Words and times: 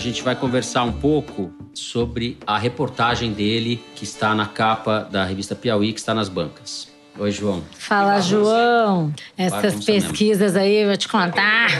gente 0.00 0.22
vai 0.22 0.34
conversar 0.34 0.82
um 0.82 0.92
pouco 0.92 1.52
sobre 1.72 2.36
a 2.44 2.58
reportagem 2.58 3.32
dele 3.32 3.80
que 3.94 4.02
está 4.02 4.34
na 4.34 4.46
capa 4.46 5.08
da 5.10 5.24
revista 5.24 5.54
Piauí, 5.54 5.92
que 5.92 6.00
está 6.00 6.12
nas 6.12 6.28
bancas. 6.28 6.88
Oi, 7.16 7.30
João. 7.30 7.62
Fala, 7.78 8.20
João. 8.20 9.12
Essas 9.36 9.84
pesquisas 9.84 10.56
aí, 10.56 10.84
vou 10.84 10.96
te 10.96 11.06
contar. 11.06 11.70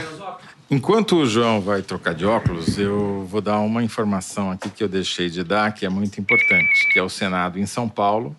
Enquanto 0.71 1.17
o 1.17 1.27
João 1.27 1.61
vai 1.61 1.83
trocar 1.83 2.14
de 2.14 2.25
óculos, 2.25 2.79
eu 2.79 3.27
vou 3.29 3.41
dar 3.41 3.59
uma 3.59 3.83
informação 3.83 4.52
aqui 4.52 4.71
que 4.71 4.84
eu 4.84 4.89
deixei 4.89 5.29
de 5.29 5.43
dar, 5.43 5.73
que 5.73 5.84
é 5.84 5.89
muito 5.89 6.21
importante, 6.21 6.93
que 6.93 6.98
é 6.98 7.02
o 7.02 7.09
Senado 7.09 7.59
em 7.59 7.66
São 7.66 7.89
Paulo. 7.89 8.37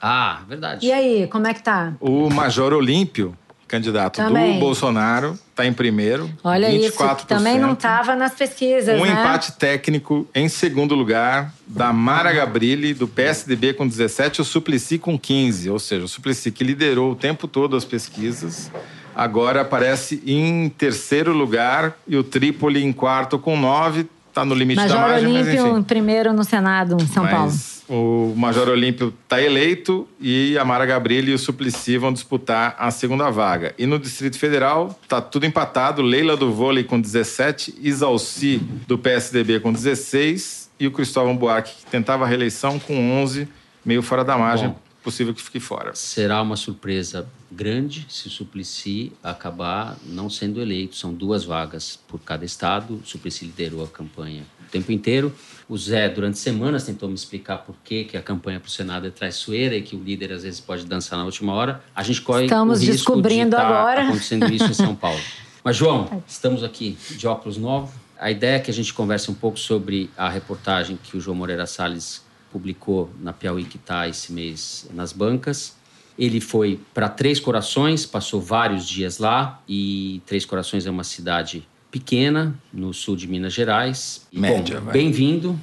Ah, 0.00 0.40
verdade. 0.48 0.84
E 0.84 0.92
aí, 0.92 1.26
como 1.28 1.46
é 1.46 1.54
que 1.54 1.62
tá? 1.62 1.94
O 2.00 2.28
Major 2.28 2.72
Olímpio, 2.72 3.34
candidato 3.68 4.16
também. 4.16 4.54
do 4.54 4.60
Bolsonaro, 4.60 5.38
está 5.62 5.66
em 5.66 5.72
primeiro. 5.72 6.30
Olha 6.42 6.68
24%, 6.68 7.18
isso, 7.18 7.26
também 7.26 7.58
não 7.58 7.72
estava 7.72 8.16
nas 8.16 8.34
pesquisas. 8.34 9.00
Um 9.00 9.04
né? 9.04 9.12
empate 9.12 9.52
técnico 9.52 10.26
em 10.34 10.48
segundo 10.48 10.94
lugar 10.94 11.52
da 11.66 11.92
Mara 11.92 12.32
Gabrilli, 12.32 12.92
do 12.92 13.06
PSDB, 13.06 13.74
com 13.74 13.86
17, 13.86 14.40
o 14.40 14.44
Suplicy 14.44 14.98
com 14.98 15.18
15. 15.18 15.70
Ou 15.70 15.78
seja, 15.78 16.04
o 16.04 16.08
Suplicy 16.08 16.50
que 16.50 16.64
liderou 16.64 17.12
o 17.12 17.16
tempo 17.16 17.46
todo 17.46 17.76
as 17.76 17.84
pesquisas, 17.84 18.70
agora 19.14 19.60
aparece 19.60 20.22
em 20.26 20.68
terceiro 20.68 21.32
lugar 21.32 21.96
e 22.06 22.16
o 22.16 22.24
Trípoli 22.24 22.82
em 22.82 22.92
quarto 22.92 23.38
com 23.38 23.56
9 23.56 24.06
tá 24.32 24.44
no 24.44 24.54
limite 24.54 24.80
Major 24.80 24.96
da 24.96 25.02
margem. 25.08 25.32
Major 25.32 25.48
Olímpio, 25.48 25.72
mas, 25.74 25.84
primeiro 25.84 26.32
no 26.32 26.44
Senado, 26.44 26.96
em 27.00 27.06
São 27.06 27.24
mas 27.24 27.32
Paulo. 27.32 27.52
O 27.88 28.34
Major 28.36 28.68
Olímpio 28.68 29.12
está 29.22 29.42
eleito 29.42 30.08
e 30.20 30.56
a 30.56 30.64
Mara 30.64 30.86
Gabrilli 30.86 31.32
e 31.32 31.34
o 31.34 31.38
Suplicy 31.38 31.98
vão 31.98 32.12
disputar 32.12 32.74
a 32.78 32.90
segunda 32.90 33.28
vaga. 33.30 33.74
E 33.76 33.86
no 33.86 33.98
Distrito 33.98 34.38
Federal, 34.38 34.98
tá 35.08 35.20
tudo 35.20 35.44
empatado: 35.44 36.00
Leila 36.00 36.36
do 36.36 36.52
Vôlei 36.52 36.84
com 36.84 37.00
17, 37.00 37.74
Isalci 37.82 38.62
do 38.86 38.96
PSDB 38.96 39.60
com 39.60 39.72
16 39.72 40.70
e 40.80 40.86
o 40.86 40.90
Cristóvão 40.90 41.36
Buarque, 41.36 41.74
que 41.84 41.90
tentava 41.90 42.24
a 42.24 42.26
reeleição, 42.26 42.78
com 42.78 43.22
11, 43.22 43.48
meio 43.84 44.02
fora 44.02 44.24
da 44.24 44.38
margem. 44.38 44.68
Bom. 44.68 44.76
Possível 45.02 45.34
que 45.34 45.42
fique 45.42 45.58
fora. 45.58 45.94
Será 45.94 46.40
uma 46.40 46.54
surpresa 46.54 47.26
grande 47.50 48.06
se 48.08 48.28
o 48.28 48.30
Suplicy 48.30 49.12
acabar 49.22 49.96
não 50.06 50.30
sendo 50.30 50.60
eleito. 50.60 50.94
São 50.94 51.12
duas 51.12 51.44
vagas 51.44 51.98
por 52.06 52.20
cada 52.20 52.44
estado. 52.44 53.00
O 53.02 53.06
Suplicy 53.06 53.46
liderou 53.46 53.82
a 53.82 53.88
campanha 53.88 54.44
o 54.60 54.70
tempo 54.70 54.92
inteiro. 54.92 55.34
O 55.68 55.76
Zé, 55.76 56.08
durante 56.08 56.38
semanas, 56.38 56.84
tentou 56.84 57.08
me 57.08 57.16
explicar 57.16 57.58
por 57.58 57.74
que, 57.82 58.04
que 58.04 58.16
a 58.16 58.22
campanha 58.22 58.60
para 58.60 58.68
o 58.68 58.70
Senado 58.70 59.06
é 59.06 59.10
traiçoeira 59.10 59.74
e 59.74 59.82
que 59.82 59.96
o 59.96 60.02
líder 60.02 60.32
às 60.32 60.44
vezes 60.44 60.60
pode 60.60 60.86
dançar 60.86 61.18
na 61.18 61.24
última 61.24 61.52
hora. 61.52 61.82
A 61.94 62.02
gente 62.04 62.22
corre 62.22 62.44
Estamos 62.44 62.78
o 62.78 62.82
risco 62.82 62.92
descobrindo 62.92 63.50
de 63.50 63.56
tá 63.56 63.66
agora. 63.66 64.04
acontecendo 64.04 64.52
isso 64.52 64.66
em 64.66 64.74
São 64.74 64.94
Paulo. 64.94 65.20
Mas, 65.64 65.76
João, 65.76 66.22
estamos 66.26 66.62
aqui 66.62 66.96
de 67.10 67.26
óculos 67.26 67.56
novos. 67.56 67.90
A 68.18 68.30
ideia 68.30 68.56
é 68.56 68.58
que 68.60 68.70
a 68.70 68.74
gente 68.74 68.94
converse 68.94 69.30
um 69.30 69.34
pouco 69.34 69.58
sobre 69.58 70.08
a 70.16 70.28
reportagem 70.28 70.96
que 71.02 71.16
o 71.16 71.20
João 71.20 71.36
Moreira 71.36 71.66
Salles 71.66 72.22
publicou 72.52 73.10
na 73.20 73.32
Piauí 73.32 73.64
que 73.64 73.76
está 73.76 74.06
esse 74.06 74.32
mês 74.32 74.88
nas 74.92 75.12
bancas. 75.12 75.74
Ele 76.18 76.40
foi 76.40 76.78
para 76.92 77.08
Três 77.08 77.40
Corações, 77.40 78.04
passou 78.04 78.40
vários 78.40 78.86
dias 78.86 79.18
lá 79.18 79.62
e 79.66 80.20
Três 80.26 80.44
Corações 80.44 80.86
é 80.86 80.90
uma 80.90 81.04
cidade 81.04 81.66
pequena 81.90 82.54
no 82.72 82.92
sul 82.92 83.16
de 83.16 83.26
Minas 83.26 83.54
Gerais. 83.54 84.26
Média, 84.32 84.80
bom. 84.80 84.92
Bem-vindo, 84.92 85.58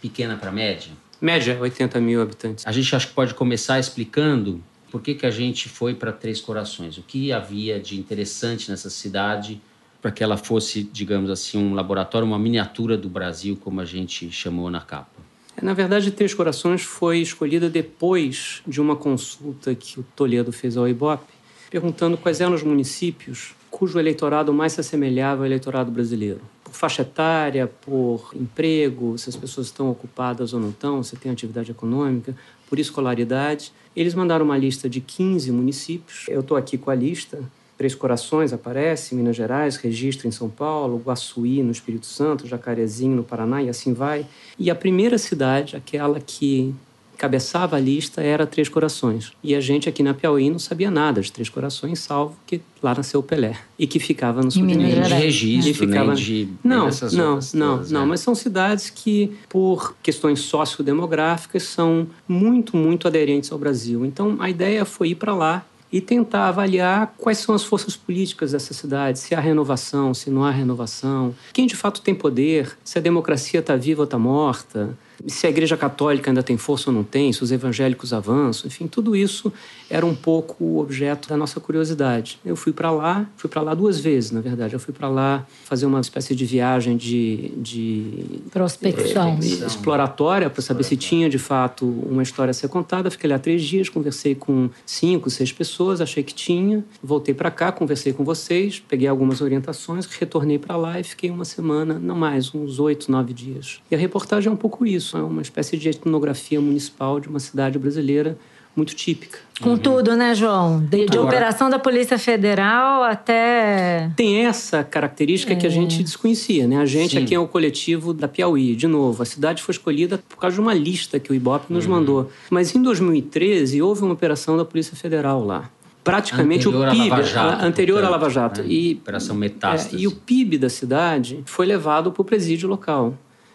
pequena 0.00 0.36
para 0.36 0.52
média. 0.52 0.92
Média, 1.20 1.58
80 1.58 2.00
mil 2.00 2.20
habitantes. 2.20 2.66
A 2.66 2.72
gente 2.72 2.94
acho 2.94 3.08
que 3.08 3.14
pode 3.14 3.32
começar 3.32 3.78
explicando 3.78 4.62
por 4.90 5.00
que, 5.00 5.14
que 5.14 5.26
a 5.26 5.30
gente 5.30 5.68
foi 5.68 5.94
para 5.94 6.12
Três 6.12 6.40
Corações, 6.40 6.98
o 6.98 7.02
que 7.02 7.32
havia 7.32 7.80
de 7.80 7.98
interessante 7.98 8.70
nessa 8.70 8.90
cidade 8.90 9.60
para 10.00 10.12
que 10.12 10.22
ela 10.22 10.36
fosse, 10.36 10.82
digamos 10.84 11.30
assim, 11.30 11.56
um 11.56 11.72
laboratório, 11.72 12.28
uma 12.28 12.38
miniatura 12.38 12.94
do 12.94 13.08
Brasil, 13.08 13.56
como 13.56 13.80
a 13.80 13.86
gente 13.86 14.30
chamou 14.30 14.70
na 14.70 14.82
capa. 14.82 15.23
Na 15.62 15.72
verdade, 15.72 16.10
Três 16.10 16.34
Corações 16.34 16.82
foi 16.82 17.20
escolhida 17.20 17.70
depois 17.70 18.62
de 18.66 18.80
uma 18.80 18.96
consulta 18.96 19.74
que 19.74 20.00
o 20.00 20.04
Toledo 20.16 20.52
fez 20.52 20.76
ao 20.76 20.88
Ibope, 20.88 21.32
perguntando 21.70 22.16
quais 22.16 22.40
eram 22.40 22.54
os 22.54 22.62
municípios 22.62 23.54
cujo 23.74 23.98
eleitorado 23.98 24.54
mais 24.54 24.72
se 24.72 24.80
assemelhava 24.80 25.42
ao 25.42 25.46
eleitorado 25.46 25.90
brasileiro. 25.90 26.40
Por 26.62 26.72
faixa 26.72 27.02
etária, 27.02 27.66
por 27.66 28.30
emprego, 28.32 29.18
se 29.18 29.28
as 29.28 29.34
pessoas 29.34 29.66
estão 29.66 29.90
ocupadas 29.90 30.52
ou 30.52 30.60
não 30.60 30.70
estão, 30.70 31.02
se 31.02 31.16
tem 31.16 31.32
atividade 31.32 31.72
econômica, 31.72 32.36
por 32.68 32.78
escolaridade. 32.78 33.72
Eles 33.96 34.14
mandaram 34.14 34.44
uma 34.44 34.56
lista 34.56 34.88
de 34.88 35.00
15 35.00 35.50
municípios. 35.50 36.26
Eu 36.28 36.40
estou 36.40 36.56
aqui 36.56 36.78
com 36.78 36.88
a 36.88 36.94
lista. 36.94 37.42
Três 37.76 37.94
Corações 37.94 38.52
aparece, 38.52 39.14
Minas 39.14 39.34
Gerais, 39.36 39.76
Registro 39.76 40.28
em 40.28 40.30
São 40.30 40.48
Paulo, 40.48 41.02
Guaçuí 41.04 41.62
no 41.62 41.72
Espírito 41.72 42.06
Santo, 42.06 42.46
Jacarezinho 42.46 43.16
no 43.16 43.24
Paraná 43.24 43.62
e 43.62 43.68
assim 43.68 43.92
vai. 43.92 44.24
E 44.58 44.70
a 44.70 44.74
primeira 44.74 45.18
cidade, 45.18 45.74
aquela 45.76 46.20
que 46.20 46.72
cabeçava 47.16 47.76
a 47.76 47.80
lista, 47.80 48.20
era 48.20 48.44
Três 48.44 48.68
Corações. 48.68 49.32
E 49.42 49.54
a 49.54 49.60
gente 49.60 49.88
aqui 49.88 50.02
na 50.02 50.12
Piauí 50.12 50.50
não 50.50 50.58
sabia 50.58 50.90
nada 50.90 51.20
de 51.20 51.30
Três 51.32 51.48
Corações, 51.48 52.00
salvo 52.00 52.36
que 52.46 52.60
lá 52.82 52.92
nasceu 52.94 53.20
o 53.20 53.22
Pelé 53.22 53.56
e 53.78 53.86
que 53.86 53.98
ficava 54.00 54.42
no 54.42 54.50
sul 54.50 54.66
de 54.66 54.74
Minas 54.76 55.08
de 55.08 55.14
registro, 55.14 55.70
E 55.70 55.74
ficava- 55.74 56.14
nem 56.14 56.22
de 56.22 56.48
Não, 56.62 56.76
não, 56.78 56.84
outras 56.86 57.12
não, 57.12 57.30
todas, 57.34 57.90
não, 57.90 58.00
né? 58.02 58.06
mas 58.06 58.20
são 58.20 58.34
cidades 58.34 58.90
que, 58.90 59.32
por 59.48 59.94
questões 60.02 60.40
sociodemográficas, 60.40 61.62
são 61.64 62.06
muito, 62.28 62.76
muito 62.76 63.06
aderentes 63.06 63.50
ao 63.52 63.58
Brasil. 63.58 64.04
Então, 64.04 64.36
a 64.40 64.50
ideia 64.50 64.84
foi 64.84 65.10
ir 65.10 65.14
para 65.14 65.34
lá 65.34 65.64
e 65.94 66.00
tentar 66.00 66.48
avaliar 66.48 67.14
quais 67.16 67.38
são 67.38 67.54
as 67.54 67.62
forças 67.62 67.94
políticas 67.94 68.50
dessa 68.50 68.74
cidade, 68.74 69.16
se 69.16 69.32
há 69.32 69.38
renovação, 69.38 70.12
se 70.12 70.28
não 70.28 70.42
há 70.42 70.50
renovação, 70.50 71.32
quem 71.52 71.68
de 71.68 71.76
fato 71.76 72.00
tem 72.00 72.12
poder, 72.12 72.76
se 72.82 72.98
a 72.98 73.00
democracia 73.00 73.60
está 73.60 73.76
viva 73.76 74.00
ou 74.00 74.04
está 74.04 74.18
morta, 74.18 74.98
se 75.26 75.46
a 75.46 75.50
Igreja 75.50 75.76
Católica 75.76 76.30
ainda 76.30 76.42
tem 76.42 76.56
força 76.56 76.90
ou 76.90 76.96
não 76.96 77.04
tem, 77.04 77.32
se 77.32 77.42
os 77.42 77.52
evangélicos 77.52 78.12
avançam, 78.12 78.66
enfim, 78.66 78.86
tudo 78.86 79.14
isso 79.14 79.52
era 79.88 80.04
um 80.04 80.14
pouco 80.14 80.64
o 80.64 80.80
objeto 80.80 81.28
da 81.28 81.36
nossa 81.36 81.60
curiosidade. 81.60 82.38
Eu 82.44 82.56
fui 82.56 82.72
para 82.72 82.90
lá, 82.90 83.26
fui 83.36 83.48
para 83.50 83.62
lá 83.62 83.74
duas 83.74 84.00
vezes, 84.00 84.30
na 84.30 84.40
verdade. 84.40 84.74
Eu 84.74 84.80
fui 84.80 84.92
para 84.92 85.08
lá 85.08 85.46
fazer 85.64 85.86
uma 85.86 86.00
espécie 86.00 86.34
de 86.34 86.44
viagem 86.44 86.96
de, 86.96 87.52
de 87.56 88.40
Prospecção. 88.50 89.38
é, 89.40 89.66
exploratória 89.66 90.48
para 90.50 90.62
saber 90.62 90.84
se 90.84 90.96
tinha 90.96 91.28
de 91.28 91.38
fato 91.38 91.86
uma 91.86 92.22
história 92.22 92.50
a 92.50 92.54
ser 92.54 92.68
contada. 92.68 93.10
Fiquei 93.10 93.28
lá 93.28 93.38
três 93.38 93.62
dias, 93.62 93.88
conversei 93.88 94.34
com 94.34 94.70
cinco, 94.86 95.30
seis 95.30 95.52
pessoas, 95.52 96.00
achei 96.00 96.22
que 96.22 96.34
tinha. 96.34 96.84
Voltei 97.02 97.34
para 97.34 97.50
cá, 97.50 97.70
conversei 97.70 98.12
com 98.12 98.24
vocês, 98.24 98.82
peguei 98.88 99.06
algumas 99.08 99.40
orientações, 99.40 100.06
retornei 100.06 100.58
para 100.58 100.76
lá 100.76 100.98
e 100.98 101.04
fiquei 101.04 101.30
uma 101.30 101.44
semana, 101.44 101.98
não 101.98 102.16
mais, 102.16 102.54
uns 102.54 102.78
oito, 102.78 103.10
nove 103.10 103.32
dias. 103.32 103.80
E 103.90 103.94
a 103.94 103.98
reportagem 103.98 104.48
é 104.48 104.52
um 104.52 104.56
pouco 104.56 104.86
isso, 104.86 105.03
é 105.12 105.20
uma 105.22 105.42
espécie 105.42 105.76
de 105.76 105.88
etnografia 105.88 106.60
municipal 106.60 107.20
de 107.20 107.28
uma 107.28 107.40
cidade 107.40 107.78
brasileira 107.78 108.38
muito 108.76 108.92
típica. 108.94 109.38
Com 109.60 109.76
tudo, 109.78 110.16
né, 110.16 110.34
João? 110.34 110.80
De, 110.80 111.06
de 111.06 111.16
Agora- 111.16 111.28
operação 111.28 111.70
da 111.70 111.78
Polícia 111.78 112.18
Federal 112.18 113.04
até. 113.04 114.10
Tem 114.16 114.46
essa 114.46 114.82
característica 114.82 115.54
que 115.54 115.64
a 115.64 115.70
gente 115.70 116.02
desconhecia, 116.02 116.66
né? 116.66 116.78
A 116.78 116.84
gente 116.86 117.12
Sim. 117.16 117.22
aqui 117.22 117.34
é 117.34 117.38
o 117.38 117.46
coletivo 117.46 118.12
da 118.12 118.26
Piauí. 118.26 118.74
De 118.74 118.88
novo, 118.88 119.22
a 119.22 119.26
cidade 119.26 119.62
foi 119.62 119.72
escolhida 119.72 120.18
por 120.28 120.38
causa 120.38 120.54
de 120.54 120.60
uma 120.60 120.74
lista 120.74 121.20
que 121.20 121.30
o 121.30 121.34
Ibope 121.36 121.72
nos 121.72 121.86
mandou. 121.86 122.30
Mas 122.50 122.74
em 122.74 122.82
2013 122.82 123.80
houve 123.80 124.02
uma 124.02 124.12
operação 124.14 124.56
da 124.56 124.64
Polícia 124.64 124.96
Federal 124.96 125.44
lá. 125.44 125.70
Praticamente 126.02 126.68
Anterior 126.68 126.88
o 126.88 126.90
PIB, 126.90 127.08
Lava 127.10 127.22
Jato, 127.22 127.62
a- 127.62 127.66
anterior 127.66 128.04
à 128.04 128.08
Lava 128.10 128.28
Jato. 128.28 128.60
né? 128.60 128.68
E, 128.68 128.94
Operação 129.00 129.34
Metástase. 129.36 129.96
é, 129.96 130.00
e 130.00 130.06
o 130.06 130.12
PIB 130.12 130.58
da 130.58 130.68
cidade 130.68 131.42
foi 131.46 131.64
levado 131.64 132.12
para 132.12 132.20
o 132.20 132.24
presídio 132.24 132.68
local. 132.68 133.14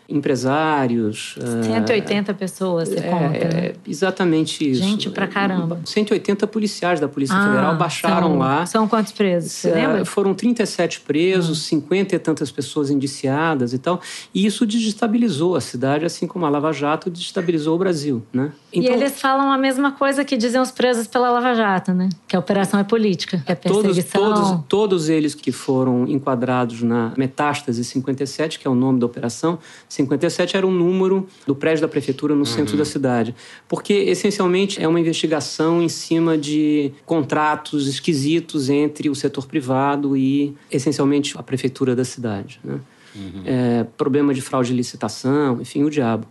Empresários. 0.09 1.35
ah, 1.41 1.63
180 1.63 2.33
pessoas, 2.33 2.89
você 2.89 2.99
é, 2.99 3.01
conta. 3.09 3.27
né? 3.29 3.39
é 3.67 3.75
exatamente 3.87 4.69
isso. 4.69 4.81
Gente 4.83 5.09
pra 5.09 5.27
caramba. 5.27 5.79
180 5.85 6.47
policiais 6.47 6.99
da 6.99 7.07
Polícia 7.07 7.35
Ah, 7.35 7.45
Federal 7.45 7.77
baixaram 7.77 8.29
são, 8.29 8.37
lá. 8.37 8.65
São 8.65 8.87
quantos 8.87 9.11
presos? 9.11 9.51
Você 9.51 9.69
É, 9.69 9.75
lembra? 9.75 10.05
Foram 10.05 10.33
37 10.33 11.01
presos, 11.01 11.63
50 11.63 12.15
e 12.15 12.19
tantas 12.19 12.51
pessoas 12.51 12.89
indiciadas 12.89 13.73
e 13.73 13.77
tal. 13.77 13.99
E 14.33 14.45
isso 14.45 14.65
desestabilizou 14.65 15.55
a 15.55 15.61
cidade, 15.61 16.05
assim 16.05 16.27
como 16.27 16.45
a 16.45 16.49
Lava 16.49 16.71
Jato 16.71 17.09
desestabilizou 17.09 17.75
o 17.75 17.77
Brasil, 17.79 18.23
né? 18.33 18.51
e 18.71 18.85
eles 18.85 19.19
falam 19.19 19.51
a 19.51 19.57
mesma 19.57 19.91
coisa 19.93 20.23
que 20.23 20.37
dizem 20.37 20.61
os 20.61 20.69
presos 20.69 21.07
pela 21.07 21.31
Lava 21.31 21.55
Jato, 21.55 21.91
né? 21.91 22.07
Que 22.27 22.35
a 22.35 22.39
operação 22.39 22.79
é 22.79 22.83
política, 22.83 23.41
que 23.43 23.51
é 23.51 23.55
Todos, 23.55 23.81
perseguição. 23.95 24.21
todos, 24.33 24.59
todos 24.67 25.09
eles 25.09 25.33
que 25.33 25.51
foram 25.51 26.07
enquadrados 26.07 26.83
na 26.83 27.11
Metástase 27.17 27.83
57, 27.83 28.59
que 28.59 28.67
é 28.67 28.69
o 28.69 28.75
nome 28.75 28.99
da 28.99 29.05
operação, 29.07 29.57
57 30.03 30.57
era 30.57 30.65
o 30.65 30.71
número 30.71 31.27
do 31.45 31.55
prédio 31.55 31.81
da 31.81 31.87
prefeitura 31.87 32.35
no 32.35 32.45
centro 32.45 32.77
da 32.77 32.85
cidade. 32.85 33.35
Porque, 33.67 33.93
essencialmente, 33.93 34.81
é 34.81 34.87
uma 34.87 34.99
investigação 34.99 35.81
em 35.81 35.89
cima 35.89 36.37
de 36.37 36.91
contratos 37.05 37.87
esquisitos 37.87 38.69
entre 38.69 39.09
o 39.09 39.15
setor 39.15 39.45
privado 39.45 40.15
e, 40.15 40.55
essencialmente, 40.71 41.37
a 41.37 41.43
prefeitura 41.43 41.95
da 41.95 42.05
cidade. 42.05 42.59
Né? 42.63 42.79
É, 43.45 43.83
problema 43.97 44.33
de 44.33 44.41
fraude 44.41 44.69
de 44.69 44.75
licitação, 44.75 45.61
enfim, 45.61 45.83
o 45.83 45.89
diabo. 45.89 46.27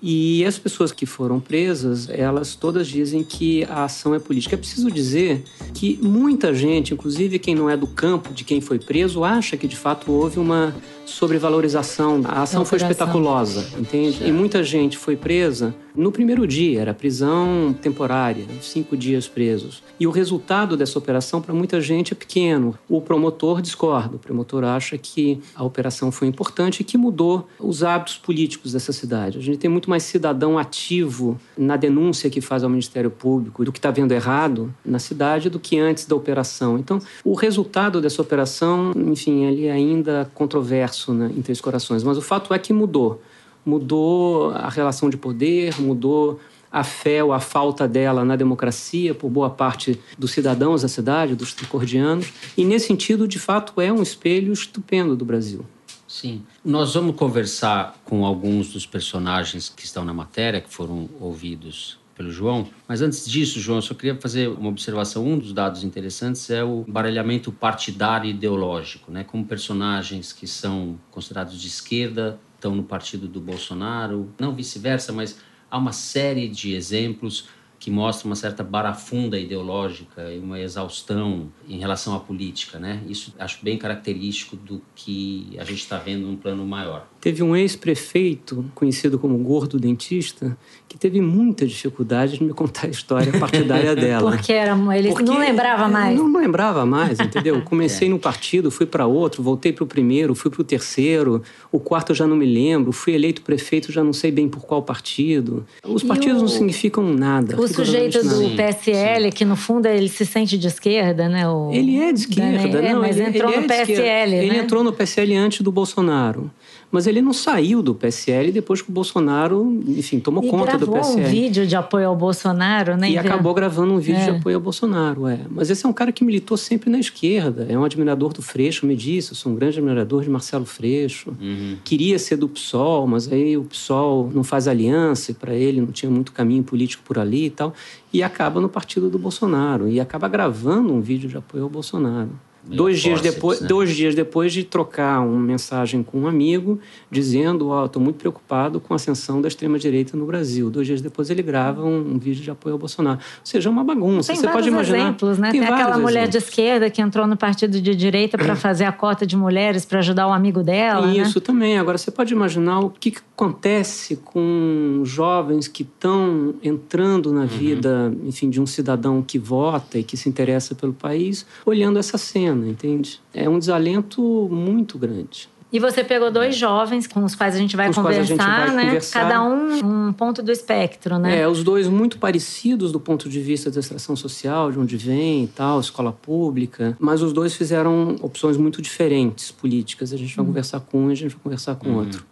E 0.00 0.44
as 0.44 0.56
pessoas 0.56 0.92
que 0.92 1.04
foram 1.04 1.40
presas, 1.40 2.08
elas 2.08 2.54
todas 2.54 2.86
dizem 2.86 3.24
que 3.24 3.64
a 3.64 3.84
ação 3.84 4.14
é 4.14 4.20
política. 4.20 4.54
É 4.54 4.58
preciso 4.58 4.90
dizer 4.90 5.42
que 5.74 5.98
muita 6.00 6.54
gente, 6.54 6.94
inclusive 6.94 7.38
quem 7.38 7.54
não 7.54 7.68
é 7.68 7.76
do 7.76 7.86
campo 7.86 8.32
de 8.32 8.44
quem 8.44 8.60
foi 8.60 8.78
preso, 8.78 9.24
acha 9.24 9.56
que 9.56 9.66
de 9.66 9.76
fato 9.76 10.12
houve 10.12 10.38
uma 10.38 10.72
sobrevalorização. 11.08 12.22
A 12.24 12.42
ação 12.42 12.64
foi 12.64 12.78
espetaculosa, 12.78 13.66
entende? 13.78 14.24
E 14.24 14.30
muita 14.30 14.62
gente 14.62 14.96
foi 14.96 15.16
presa 15.16 15.74
no 15.96 16.12
primeiro 16.12 16.46
dia, 16.46 16.80
era 16.80 16.94
prisão 16.94 17.74
temporária, 17.82 18.44
cinco 18.60 18.96
dias 18.96 19.26
presos. 19.26 19.82
E 19.98 20.06
o 20.06 20.10
resultado 20.10 20.76
dessa 20.76 20.98
operação, 20.98 21.40
para 21.40 21.52
muita 21.52 21.80
gente, 21.80 22.12
é 22.12 22.16
pequeno. 22.16 22.78
O 22.88 23.00
promotor 23.00 23.60
discorda. 23.60 24.16
O 24.16 24.18
promotor 24.18 24.62
acha 24.62 24.96
que 24.96 25.40
a 25.56 25.64
operação 25.64 26.12
foi 26.12 26.28
importante 26.28 26.80
e 26.80 26.84
que 26.84 26.96
mudou 26.96 27.48
os 27.58 27.82
hábitos 27.82 28.16
políticos 28.16 28.72
dessa 28.72 28.92
cidade. 28.92 29.38
A 29.38 29.42
gente 29.42 29.58
tem 29.58 29.68
muito 29.68 29.90
mais 29.90 30.04
cidadão 30.04 30.56
ativo 30.56 31.36
na 31.56 31.76
denúncia 31.76 32.30
que 32.30 32.40
faz 32.40 32.62
ao 32.62 32.70
Ministério 32.70 33.10
Público 33.10 33.64
do 33.64 33.72
que 33.72 33.78
está 33.78 33.90
vendo 33.90 34.12
errado 34.12 34.72
na 34.84 34.98
cidade 34.98 35.50
do 35.50 35.58
que 35.58 35.78
antes 35.78 36.06
da 36.06 36.14
operação. 36.14 36.78
Então, 36.78 37.00
o 37.24 37.34
resultado 37.34 38.00
dessa 38.00 38.22
operação, 38.22 38.92
enfim, 38.94 39.44
ele 39.44 39.66
é 39.66 39.72
ainda 39.72 40.30
controverso 40.34 40.97
né, 41.06 41.30
em 41.36 41.42
Três 41.42 41.60
Corações. 41.60 42.02
Mas 42.02 42.16
o 42.16 42.22
fato 42.22 42.52
é 42.52 42.58
que 42.58 42.72
mudou 42.72 43.20
mudou 43.68 44.50
a 44.52 44.68
relação 44.70 45.10
de 45.10 45.16
poder, 45.16 45.78
mudou 45.80 46.40
a 46.70 46.82
fé 46.84 47.22
ou 47.22 47.32
a 47.32 47.40
falta 47.40 47.86
dela 47.86 48.24
na 48.24 48.36
democracia 48.36 49.14
por 49.14 49.30
boa 49.30 49.50
parte 49.50 49.98
dos 50.18 50.32
cidadãos 50.32 50.82
da 50.82 50.88
cidade, 50.88 51.34
dos 51.34 51.54
tricordianos. 51.54 52.32
E, 52.56 52.64
nesse 52.64 52.86
sentido, 52.86 53.28
de 53.28 53.38
fato, 53.38 53.80
é 53.80 53.92
um 53.92 54.02
espelho 54.02 54.52
estupendo 54.52 55.16
do 55.16 55.24
Brasil. 55.24 55.64
Sim. 56.06 56.42
Nós 56.64 56.94
vamos 56.94 57.16
conversar 57.16 57.98
com 58.04 58.24
alguns 58.24 58.72
dos 58.72 58.86
personagens 58.86 59.68
que 59.68 59.84
estão 59.84 60.04
na 60.04 60.14
matéria, 60.14 60.60
que 60.60 60.72
foram 60.72 61.08
ouvidos 61.20 61.98
pelo 62.18 62.32
João. 62.32 62.68
Mas 62.88 63.00
antes 63.00 63.24
disso, 63.30 63.60
João, 63.60 63.78
eu 63.78 63.82
só 63.82 63.94
queria 63.94 64.20
fazer 64.20 64.48
uma 64.48 64.68
observação. 64.68 65.24
Um 65.24 65.38
dos 65.38 65.52
dados 65.52 65.84
interessantes 65.84 66.50
é 66.50 66.64
o 66.64 66.84
baralhamento 66.88 67.52
partidário 67.52 68.28
ideológico, 68.28 69.12
né? 69.12 69.22
Como 69.22 69.46
personagens 69.46 70.32
que 70.32 70.48
são 70.48 70.98
considerados 71.12 71.58
de 71.58 71.68
esquerda 71.68 72.40
estão 72.56 72.74
no 72.74 72.82
partido 72.82 73.28
do 73.28 73.40
Bolsonaro, 73.40 74.34
não 74.36 74.52
vice-versa, 74.52 75.12
mas 75.12 75.38
há 75.70 75.78
uma 75.78 75.92
série 75.92 76.48
de 76.48 76.74
exemplos 76.74 77.48
que 77.78 77.90
mostram 77.90 78.30
uma 78.30 78.36
certa 78.36 78.64
barafunda 78.64 79.38
ideológica 79.38 80.32
e 80.32 80.38
uma 80.38 80.58
exaustão 80.58 81.48
em 81.68 81.78
relação 81.78 82.14
à 82.14 82.20
política, 82.20 82.78
né? 82.78 83.00
Isso 83.08 83.32
acho 83.38 83.58
bem 83.62 83.78
característico 83.78 84.56
do 84.56 84.82
que 84.96 85.56
a 85.58 85.64
gente 85.64 85.78
está 85.78 85.96
vendo 85.96 86.26
num 86.26 86.36
plano 86.36 86.66
maior. 86.66 87.06
Teve 87.20 87.42
um 87.42 87.54
ex-prefeito, 87.54 88.64
conhecido 88.74 89.18
como 89.18 89.36
Gordo 89.38 89.78
Dentista, 89.78 90.56
que 90.88 90.96
teve 90.96 91.20
muita 91.20 91.66
dificuldade 91.66 92.38
de 92.38 92.44
me 92.44 92.52
contar 92.52 92.86
a 92.86 92.90
história 92.90 93.32
partidária 93.38 93.94
dela. 93.96 94.32
Porque 94.32 94.52
era, 94.52 94.76
ele 94.96 95.08
Porque 95.08 95.24
não 95.24 95.38
lembrava 95.38 95.88
mais. 95.88 96.16
Não, 96.16 96.28
não 96.28 96.40
lembrava 96.40 96.84
mais, 96.86 97.20
entendeu? 97.20 97.62
Comecei 97.66 98.08
é. 98.08 98.10
no 98.10 98.18
partido, 98.18 98.70
fui 98.70 98.86
para 98.86 99.06
outro, 99.06 99.42
voltei 99.42 99.72
para 99.72 99.84
o 99.84 99.86
primeiro, 99.86 100.34
fui 100.34 100.50
para 100.50 100.60
o 100.60 100.64
terceiro, 100.64 101.42
o 101.70 101.78
quarto 101.78 102.10
eu 102.10 102.16
já 102.16 102.26
não 102.26 102.36
me 102.36 102.46
lembro, 102.46 102.92
fui 102.92 103.14
eleito 103.14 103.42
prefeito, 103.42 103.92
já 103.92 104.02
não 104.02 104.12
sei 104.12 104.30
bem 104.30 104.48
por 104.48 104.60
qual 104.62 104.82
partido. 104.82 105.64
Os 105.84 106.02
partidos 106.02 106.38
o, 106.38 106.40
não 106.42 106.48
significam 106.48 107.12
nada. 107.12 107.60
O 107.60 107.67
sujeito 107.68 108.22
do 108.22 108.38
sim, 108.38 108.56
PSL, 108.56 109.24
sim. 109.24 109.30
que 109.30 109.44
no 109.44 109.56
fundo 109.56 109.86
ele 109.86 110.08
se 110.08 110.26
sente 110.26 110.58
de 110.58 110.66
esquerda, 110.66 111.28
né? 111.28 111.48
O, 111.48 111.70
ele 111.72 111.98
é 111.98 112.12
de 112.12 112.20
esquerda, 112.20 112.80
né? 112.80 112.92
não, 112.92 113.00
mas 113.00 113.16
ele, 113.16 113.28
entrou 113.28 113.52
ele 113.52 113.60
no 113.60 113.72
é 113.72 113.84
PSL, 113.84 114.30
né? 114.30 114.44
Ele 114.44 114.56
entrou 114.58 114.84
no 114.84 114.92
PSL 114.92 115.36
antes 115.36 115.60
do 115.60 115.70
Bolsonaro 115.72 116.50
mas 116.90 117.06
ele 117.06 117.20
não 117.20 117.32
saiu 117.32 117.82
do 117.82 117.94
PSL 117.94 118.50
depois 118.50 118.80
que 118.80 118.88
o 118.88 118.92
Bolsonaro, 118.92 119.80
enfim, 119.86 120.18
tomou 120.18 120.44
e 120.44 120.48
conta 120.48 120.78
do 120.78 120.90
PSL. 120.90 121.20
um 121.20 121.28
vídeo 121.28 121.66
de 121.66 121.76
apoio 121.76 122.08
ao 122.08 122.16
Bolsonaro, 122.16 122.96
né? 122.96 123.10
E 123.10 123.18
acabou 123.18 123.52
gravando 123.52 123.92
um 123.92 123.98
vídeo 123.98 124.20
é. 124.20 124.24
de 124.24 124.30
apoio 124.38 124.56
ao 124.56 124.62
Bolsonaro, 124.62 125.26
é. 125.26 125.40
Mas 125.50 125.68
esse 125.68 125.84
é 125.84 125.88
um 125.88 125.92
cara 125.92 126.10
que 126.10 126.24
militou 126.24 126.56
sempre 126.56 126.88
na 126.88 126.98
esquerda, 126.98 127.66
é 127.68 127.78
um 127.78 127.84
admirador 127.84 128.32
do 128.32 128.40
Freixo, 128.40 128.86
me 128.86 128.96
disse, 128.96 129.32
eu 129.32 129.36
sou 129.36 129.52
um 129.52 129.54
grande 129.54 129.78
admirador 129.78 130.22
de 130.22 130.30
Marcelo 130.30 130.64
Freixo. 130.64 131.36
Uhum. 131.40 131.76
Queria 131.84 132.18
ser 132.18 132.36
do 132.36 132.48
PSOL, 132.48 133.06
mas 133.06 133.30
aí 133.30 133.56
o 133.56 133.64
PSOL 133.64 134.30
não 134.34 134.42
faz 134.42 134.66
aliança, 134.66 135.30
e 135.30 135.34
para 135.34 135.54
ele 135.54 135.80
não 135.80 135.88
tinha 135.88 136.10
muito 136.10 136.32
caminho 136.32 136.62
político 136.62 137.02
por 137.04 137.18
ali 137.18 137.46
e 137.46 137.50
tal, 137.50 137.74
e 138.12 138.22
acaba 138.22 138.60
no 138.60 138.68
partido 138.68 139.10
do 139.10 139.18
Bolsonaro, 139.18 139.88
e 139.88 140.00
acaba 140.00 140.26
gravando 140.26 140.92
um 140.92 141.00
vídeo 141.00 141.28
de 141.28 141.36
apoio 141.36 141.64
ao 141.64 141.68
Bolsonaro 141.68 142.30
dois 142.64 143.00
dias 143.00 143.20
depois, 143.20 143.60
né? 143.60 143.68
dois 143.68 143.94
dias 143.94 144.14
depois 144.14 144.52
de 144.52 144.64
trocar 144.64 145.20
uma 145.20 145.40
mensagem 145.40 146.02
com 146.02 146.20
um 146.20 146.26
amigo 146.26 146.78
dizendo, 147.10 147.68
ó, 147.68 147.82
oh, 147.82 147.86
estou 147.86 148.02
muito 148.02 148.16
preocupado 148.16 148.80
com 148.80 148.92
a 148.92 148.96
ascensão 148.96 149.40
da 149.40 149.48
extrema 149.48 149.78
direita 149.78 150.16
no 150.16 150.26
Brasil. 150.26 150.70
Dois 150.70 150.86
dias 150.86 151.00
depois 151.00 151.30
ele 151.30 151.42
grava 151.42 151.84
um, 151.84 152.14
um 152.14 152.18
vídeo 152.18 152.42
de 152.42 152.50
apoio 152.50 152.74
ao 152.74 152.78
Bolsonaro. 152.78 153.18
Ou 153.18 153.46
seja, 153.46 153.68
é 153.68 153.72
uma 153.72 153.84
bagunça. 153.84 154.32
Tem 154.32 154.40
Você 154.40 154.48
pode 154.48 154.68
imaginar. 154.68 154.98
exemplos, 154.98 155.38
né? 155.38 155.50
Tem, 155.50 155.60
Tem 155.60 155.72
aquela 155.72 155.98
mulher 155.98 156.24
exemplos. 156.24 156.42
de 156.42 156.48
esquerda 156.48 156.90
que 156.90 157.00
entrou 157.00 157.26
no 157.26 157.36
partido 157.36 157.80
de 157.80 157.94
direita 157.94 158.36
para 158.36 158.54
fazer 158.56 158.84
a 158.84 158.92
cota 158.92 159.26
de 159.26 159.36
mulheres 159.36 159.84
para 159.84 160.00
ajudar 160.00 160.28
um 160.28 160.32
amigo 160.32 160.62
dela. 160.62 161.06
Né? 161.06 161.18
Isso 161.18 161.38
né? 161.38 161.44
também. 161.44 161.78
Agora 161.78 161.96
você 161.96 162.10
pode 162.10 162.32
imaginar 162.32 162.80
o 162.80 162.90
que, 162.90 163.12
que 163.12 163.20
acontece 163.34 164.16
com 164.16 165.02
jovens 165.04 165.68
que 165.68 165.82
estão 165.82 166.54
entrando 166.62 167.32
na 167.32 167.42
uhum. 167.42 167.46
vida, 167.46 168.12
enfim, 168.24 168.50
de 168.50 168.60
um 168.60 168.66
cidadão 168.66 169.22
que 169.22 169.38
vota 169.38 169.98
e 169.98 170.02
que 170.02 170.16
se 170.16 170.28
interessa 170.28 170.74
pelo 170.74 170.92
país, 170.92 171.46
olhando 171.64 171.98
essa 171.98 172.18
cena 172.18 172.47
entende? 172.54 173.20
É 173.32 173.48
um 173.48 173.58
desalento 173.58 174.48
muito 174.50 174.98
grande. 174.98 175.48
E 175.70 175.78
você 175.78 176.02
pegou 176.02 176.30
dois 176.30 176.54
é. 176.54 176.58
jovens 176.58 177.06
com 177.06 177.22
os 177.22 177.34
quais 177.34 177.54
a 177.54 177.58
gente 177.58 177.76
vai, 177.76 177.92
conversar, 177.92 178.22
gente 178.22 178.38
vai 178.38 178.70
né? 178.74 178.84
Conversar. 178.86 179.20
Cada 179.20 179.42
um 179.42 180.08
um 180.08 180.12
ponto 180.14 180.42
do 180.42 180.50
espectro, 180.50 181.18
né? 181.18 181.40
É, 181.40 181.48
os 181.48 181.62
dois 181.62 181.86
muito 181.88 182.18
parecidos 182.18 182.90
do 182.90 182.98
ponto 182.98 183.28
de 183.28 183.38
vista 183.40 183.70
da 183.70 183.78
extração 183.78 184.16
social, 184.16 184.72
de 184.72 184.78
onde 184.78 184.96
vem 184.96 185.44
e 185.44 185.48
tal, 185.48 185.78
escola 185.78 186.10
pública, 186.10 186.96
mas 186.98 187.20
os 187.20 187.34
dois 187.34 187.54
fizeram 187.54 188.16
opções 188.22 188.56
muito 188.56 188.80
diferentes 188.80 189.50
políticas. 189.50 190.12
A 190.12 190.16
gente 190.16 190.34
vai 190.34 190.42
hum. 190.42 190.48
conversar 190.48 190.80
com 190.80 191.04
um 191.04 191.10
e 191.10 191.12
a 191.12 191.16
gente 191.16 191.32
vai 191.32 191.40
conversar 191.42 191.74
com 191.74 191.88
o 191.88 191.92
hum. 191.92 191.96
outro. 191.98 192.24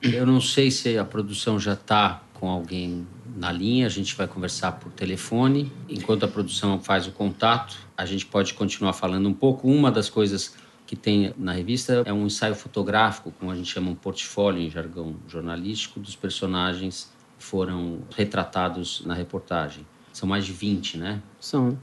Eu 0.00 0.26
não 0.26 0.40
sei 0.40 0.70
se 0.70 0.96
a 0.96 1.04
produção 1.04 1.60
já 1.60 1.74
está 1.74 2.22
com 2.32 2.48
alguém 2.48 3.06
na 3.36 3.50
linha, 3.50 3.86
a 3.86 3.90
gente 3.90 4.14
vai 4.14 4.26
conversar 4.26 4.72
por 4.72 4.92
telefone. 4.92 5.72
Enquanto 5.88 6.24
a 6.24 6.28
produção 6.28 6.80
faz 6.80 7.06
o 7.06 7.12
contato, 7.12 7.76
a 7.96 8.04
gente 8.04 8.26
pode 8.26 8.54
continuar 8.54 8.92
falando 8.92 9.28
um 9.28 9.34
pouco. 9.34 9.68
Uma 9.68 9.90
das 9.90 10.08
coisas 10.08 10.54
que 10.86 10.96
tem 10.96 11.32
na 11.38 11.52
revista 11.52 12.02
é 12.04 12.12
um 12.12 12.26
ensaio 12.26 12.54
fotográfico, 12.54 13.32
como 13.38 13.50
a 13.50 13.54
gente 13.54 13.72
chama 13.72 13.90
um 13.90 13.94
portfólio 13.94 14.60
em 14.60 14.70
jargão 14.70 15.16
jornalístico, 15.26 15.98
dos 15.98 16.14
personagens 16.14 17.10
que 17.38 17.44
foram 17.44 18.00
retratados 18.14 19.02
na 19.06 19.14
reportagem. 19.14 19.86
São 20.12 20.28
mais 20.28 20.44
de 20.44 20.52
20, 20.52 20.98
né? 20.98 21.22
São. 21.40 21.78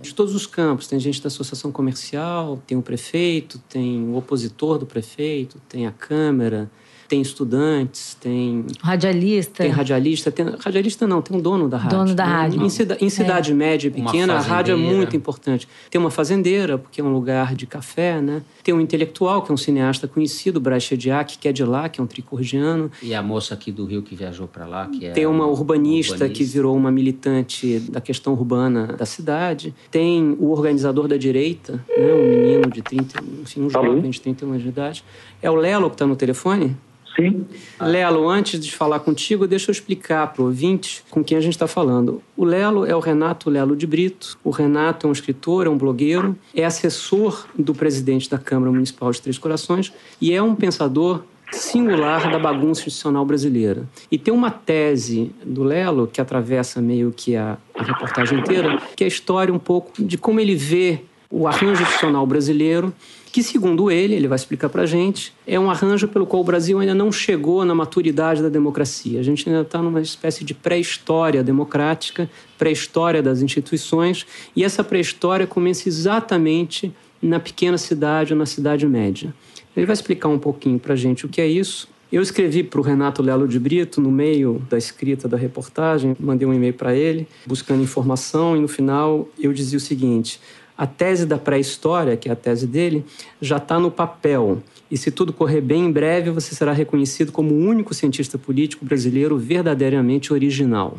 De 0.00 0.14
todos 0.14 0.34
os 0.34 0.46
campos. 0.46 0.86
Tem 0.86 0.98
gente 0.98 1.20
da 1.20 1.26
associação 1.26 1.72
comercial, 1.72 2.62
tem 2.66 2.78
o 2.78 2.82
prefeito, 2.82 3.58
tem 3.68 4.02
o 4.04 4.16
opositor 4.16 4.78
do 4.78 4.86
prefeito, 4.86 5.60
tem 5.68 5.86
a 5.86 5.90
Câmara, 5.90 6.70
tem 7.10 7.20
estudantes, 7.20 8.16
tem. 8.20 8.64
Radialista. 8.80 9.64
Tem 9.64 9.72
radialista. 9.72 10.30
Tem, 10.30 10.46
radialista 10.46 11.08
não, 11.08 11.20
tem 11.20 11.36
um 11.36 11.40
dono 11.40 11.68
da 11.68 11.76
rádio. 11.76 11.98
Dono 11.98 12.14
da 12.14 12.24
rádio. 12.24 12.62
Em, 12.62 12.68
cida, 12.68 12.96
em 13.00 13.10
cidade 13.10 13.50
é. 13.50 13.54
média 13.54 13.88
e 13.88 13.90
pequena, 13.90 14.34
a 14.34 14.40
rádio 14.40 14.74
é 14.74 14.76
muito 14.76 15.16
importante. 15.16 15.66
Tem 15.90 16.00
uma 16.00 16.12
fazendeira, 16.12 16.78
porque 16.78 17.00
é 17.00 17.04
um 17.04 17.12
lugar 17.12 17.56
de 17.56 17.66
café, 17.66 18.20
né? 18.20 18.42
Tem 18.62 18.72
um 18.72 18.80
intelectual, 18.80 19.42
que 19.42 19.50
é 19.50 19.54
um 19.54 19.56
cineasta 19.56 20.06
conhecido, 20.06 20.62
Chediak, 20.78 21.36
que 21.36 21.48
é 21.48 21.52
de 21.52 21.64
lá, 21.64 21.88
que 21.88 22.00
é 22.00 22.04
um 22.04 22.06
tricordiano. 22.06 22.92
E 23.02 23.12
a 23.12 23.20
moça 23.20 23.54
aqui 23.54 23.72
do 23.72 23.84
Rio 23.84 24.02
que 24.02 24.14
viajou 24.14 24.46
para 24.46 24.64
lá, 24.64 24.86
que 24.86 25.06
é. 25.06 25.10
Tem 25.10 25.26
uma 25.26 25.48
urbanista, 25.48 26.14
urbanista, 26.14 26.28
que 26.28 26.44
virou 26.44 26.76
uma 26.76 26.92
militante 26.92 27.80
da 27.90 28.00
questão 28.00 28.34
urbana 28.34 28.86
da 28.86 29.04
cidade. 29.04 29.74
Tem 29.90 30.36
o 30.38 30.52
organizador 30.52 31.08
da 31.08 31.16
direita, 31.16 31.84
né? 31.88 32.14
um 32.14 32.40
menino 32.40 32.70
de 32.70 32.82
30, 32.82 33.20
enfim, 33.42 33.62
um 33.62 33.68
jovem 33.68 34.00
de 34.08 34.20
31 34.20 34.50
anos 34.50 34.62
de 34.62 34.68
idade. 34.68 35.04
É 35.42 35.50
o 35.50 35.56
Lelo 35.56 35.88
que 35.90 35.96
está 35.96 36.06
no 36.06 36.14
telefone? 36.14 36.76
Sim. 37.20 37.46
Lelo, 37.80 38.28
antes 38.28 38.58
de 38.58 38.74
falar 38.74 39.00
contigo, 39.00 39.46
deixa 39.46 39.70
eu 39.70 39.72
explicar 39.72 40.32
para 40.32 40.42
o 40.42 40.46
ouvinte 40.46 41.04
com 41.10 41.22
quem 41.22 41.36
a 41.36 41.40
gente 41.40 41.52
está 41.52 41.66
falando. 41.66 42.22
O 42.36 42.44
Lelo 42.44 42.86
é 42.86 42.94
o 42.94 43.00
Renato 43.00 43.50
Lelo 43.50 43.76
de 43.76 43.86
Brito. 43.86 44.38
O 44.42 44.50
Renato 44.50 45.06
é 45.06 45.10
um 45.10 45.12
escritor, 45.12 45.66
é 45.66 45.70
um 45.70 45.76
blogueiro, 45.76 46.36
é 46.54 46.64
assessor 46.64 47.46
do 47.58 47.74
presidente 47.74 48.30
da 48.30 48.38
Câmara 48.38 48.72
Municipal 48.72 49.10
de 49.10 49.20
Três 49.20 49.38
Corações 49.38 49.92
e 50.20 50.32
é 50.32 50.42
um 50.42 50.54
pensador 50.54 51.22
singular 51.52 52.30
da 52.30 52.38
bagunça 52.38 52.82
institucional 52.82 53.24
brasileira. 53.24 53.88
E 54.10 54.18
tem 54.18 54.32
uma 54.32 54.50
tese 54.50 55.32
do 55.44 55.64
Lelo 55.64 56.06
que 56.06 56.20
atravessa 56.20 56.80
meio 56.80 57.12
que 57.14 57.36
a, 57.36 57.58
a 57.74 57.82
reportagem 57.82 58.38
inteira, 58.38 58.80
que 58.94 59.04
é 59.04 59.06
a 59.06 59.08
história 59.08 59.52
um 59.52 59.58
pouco 59.58 60.02
de 60.02 60.16
como 60.16 60.40
ele 60.40 60.54
vê 60.54 61.02
o 61.30 61.46
arranjo 61.46 61.82
institucional 61.82 62.26
brasileiro 62.26 62.92
que, 63.32 63.42
segundo 63.42 63.90
ele, 63.90 64.14
ele 64.14 64.26
vai 64.26 64.36
explicar 64.36 64.68
para 64.68 64.82
a 64.82 64.86
gente, 64.86 65.32
é 65.46 65.58
um 65.58 65.70
arranjo 65.70 66.08
pelo 66.08 66.26
qual 66.26 66.42
o 66.42 66.44
Brasil 66.44 66.80
ainda 66.80 66.94
não 66.94 67.12
chegou 67.12 67.64
na 67.64 67.74
maturidade 67.74 68.42
da 68.42 68.48
democracia. 68.48 69.20
A 69.20 69.22
gente 69.22 69.48
ainda 69.48 69.62
está 69.62 69.80
numa 69.80 70.00
espécie 70.00 70.44
de 70.44 70.52
pré-história 70.52 71.42
democrática, 71.42 72.28
pré-história 72.58 73.22
das 73.22 73.40
instituições, 73.40 74.26
e 74.54 74.64
essa 74.64 74.82
pré-história 74.82 75.46
começa 75.46 75.88
exatamente 75.88 76.92
na 77.22 77.38
pequena 77.38 77.78
cidade 77.78 78.32
ou 78.32 78.38
na 78.38 78.46
cidade 78.46 78.86
média. 78.86 79.32
Ele 79.76 79.86
vai 79.86 79.94
explicar 79.94 80.28
um 80.28 80.38
pouquinho 80.38 80.78
para 80.78 80.94
a 80.94 80.96
gente 80.96 81.24
o 81.24 81.28
que 81.28 81.40
é 81.40 81.46
isso. 81.46 81.88
Eu 82.10 82.22
escrevi 82.22 82.64
para 82.64 82.80
o 82.80 82.82
Renato 82.82 83.22
Lelo 83.22 83.46
de 83.46 83.56
Brito 83.60 84.00
no 84.00 84.10
meio 84.10 84.60
da 84.68 84.76
escrita 84.76 85.28
da 85.28 85.36
reportagem, 85.36 86.16
mandei 86.18 86.46
um 86.46 86.52
e-mail 86.52 86.74
para 86.74 86.92
ele 86.92 87.28
buscando 87.46 87.84
informação 87.84 88.56
e 88.56 88.60
no 88.60 88.66
final 88.66 89.28
eu 89.38 89.52
dizia 89.52 89.76
o 89.76 89.80
seguinte: 89.80 90.40
a 90.80 90.86
tese 90.86 91.26
da 91.26 91.36
pré-história, 91.36 92.16
que 92.16 92.30
é 92.30 92.32
a 92.32 92.34
tese 92.34 92.66
dele, 92.66 93.04
já 93.38 93.58
está 93.58 93.78
no 93.78 93.90
papel. 93.90 94.62
E 94.90 94.96
se 94.96 95.10
tudo 95.10 95.30
correr 95.30 95.60
bem, 95.60 95.84
em 95.84 95.92
breve 95.92 96.30
você 96.30 96.54
será 96.54 96.72
reconhecido 96.72 97.30
como 97.30 97.52
o 97.52 97.58
único 97.58 97.92
cientista 97.92 98.38
político 98.38 98.82
brasileiro 98.82 99.36
verdadeiramente 99.36 100.32
original. 100.32 100.96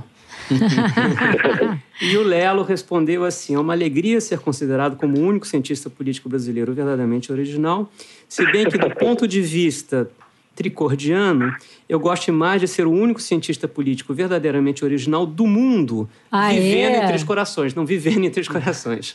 e 1.99 2.15
o 2.15 2.21
Lelo 2.21 2.61
respondeu 2.61 3.25
assim: 3.25 3.55
é 3.55 3.59
uma 3.59 3.73
alegria 3.73 4.21
ser 4.21 4.37
considerado 4.37 4.97
como 4.97 5.17
o 5.17 5.21
único 5.21 5.47
cientista 5.47 5.89
político 5.89 6.29
brasileiro 6.29 6.75
verdadeiramente 6.75 7.31
original, 7.31 7.91
se 8.29 8.45
bem 8.51 8.69
que, 8.69 8.77
do 8.77 8.91
ponto 8.91 9.27
de 9.27 9.41
vista 9.41 10.07
tricordiano, 10.61 11.55
eu 11.89 11.99
gosto 11.99 12.31
mais 12.31 12.61
de 12.61 12.67
ser 12.67 12.85
o 12.85 12.91
único 12.91 13.19
cientista 13.19 13.67
político 13.67 14.13
verdadeiramente 14.13 14.85
original 14.85 15.25
do 15.25 15.47
mundo, 15.47 16.07
Ah, 16.31 16.49
vivendo 16.49 16.93
é? 16.95 17.03
entre 17.03 17.15
os 17.15 17.23
corações, 17.23 17.73
não 17.73 17.83
vivendo 17.85 18.23
entre 18.25 18.41
os 18.41 18.47
corações. 18.47 19.13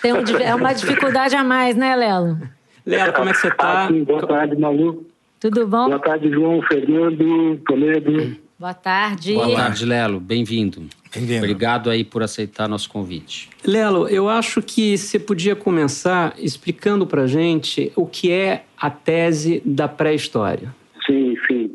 Tem 0.00 0.12
um 0.14 0.18
é 0.40 0.54
uma 0.54 0.72
dificuldade 0.74 1.36
a 1.36 1.44
mais, 1.44 1.76
né, 1.76 1.94
Lelo? 1.94 2.38
Lelo, 2.86 3.12
como 3.12 3.28
é 3.28 3.32
que 3.32 3.38
você 3.38 3.48
está? 3.48 3.86
Ah, 3.86 3.92
boa 3.92 4.26
tarde, 4.26 4.56
Malu. 4.56 5.06
Tudo 5.38 5.66
bom? 5.66 5.86
Boa 5.88 5.98
tarde, 5.98 6.30
João, 6.30 6.62
Fernando, 6.62 7.58
Toledo. 7.66 8.36
Boa 8.58 8.74
tarde. 8.74 9.34
Boa 9.34 9.54
tarde, 9.54 9.84
Lelo. 9.84 10.20
Bem-vindo. 10.20 10.86
Bem-vindo. 11.12 11.38
Obrigado 11.38 11.90
aí 11.90 12.04
por 12.04 12.22
aceitar 12.22 12.68
nosso 12.68 12.88
convite. 12.88 13.50
Lelo, 13.64 14.08
eu 14.08 14.28
acho 14.28 14.62
que 14.62 14.96
você 14.96 15.18
podia 15.18 15.54
começar 15.54 16.32
explicando 16.38 17.06
para 17.06 17.26
gente 17.26 17.92
o 17.94 18.06
que 18.06 18.30
é 18.30 18.64
a 18.82 18.90
tese 18.90 19.62
da 19.64 19.86
pré-história. 19.86 20.74
Sim, 21.06 21.36
sim. 21.46 21.70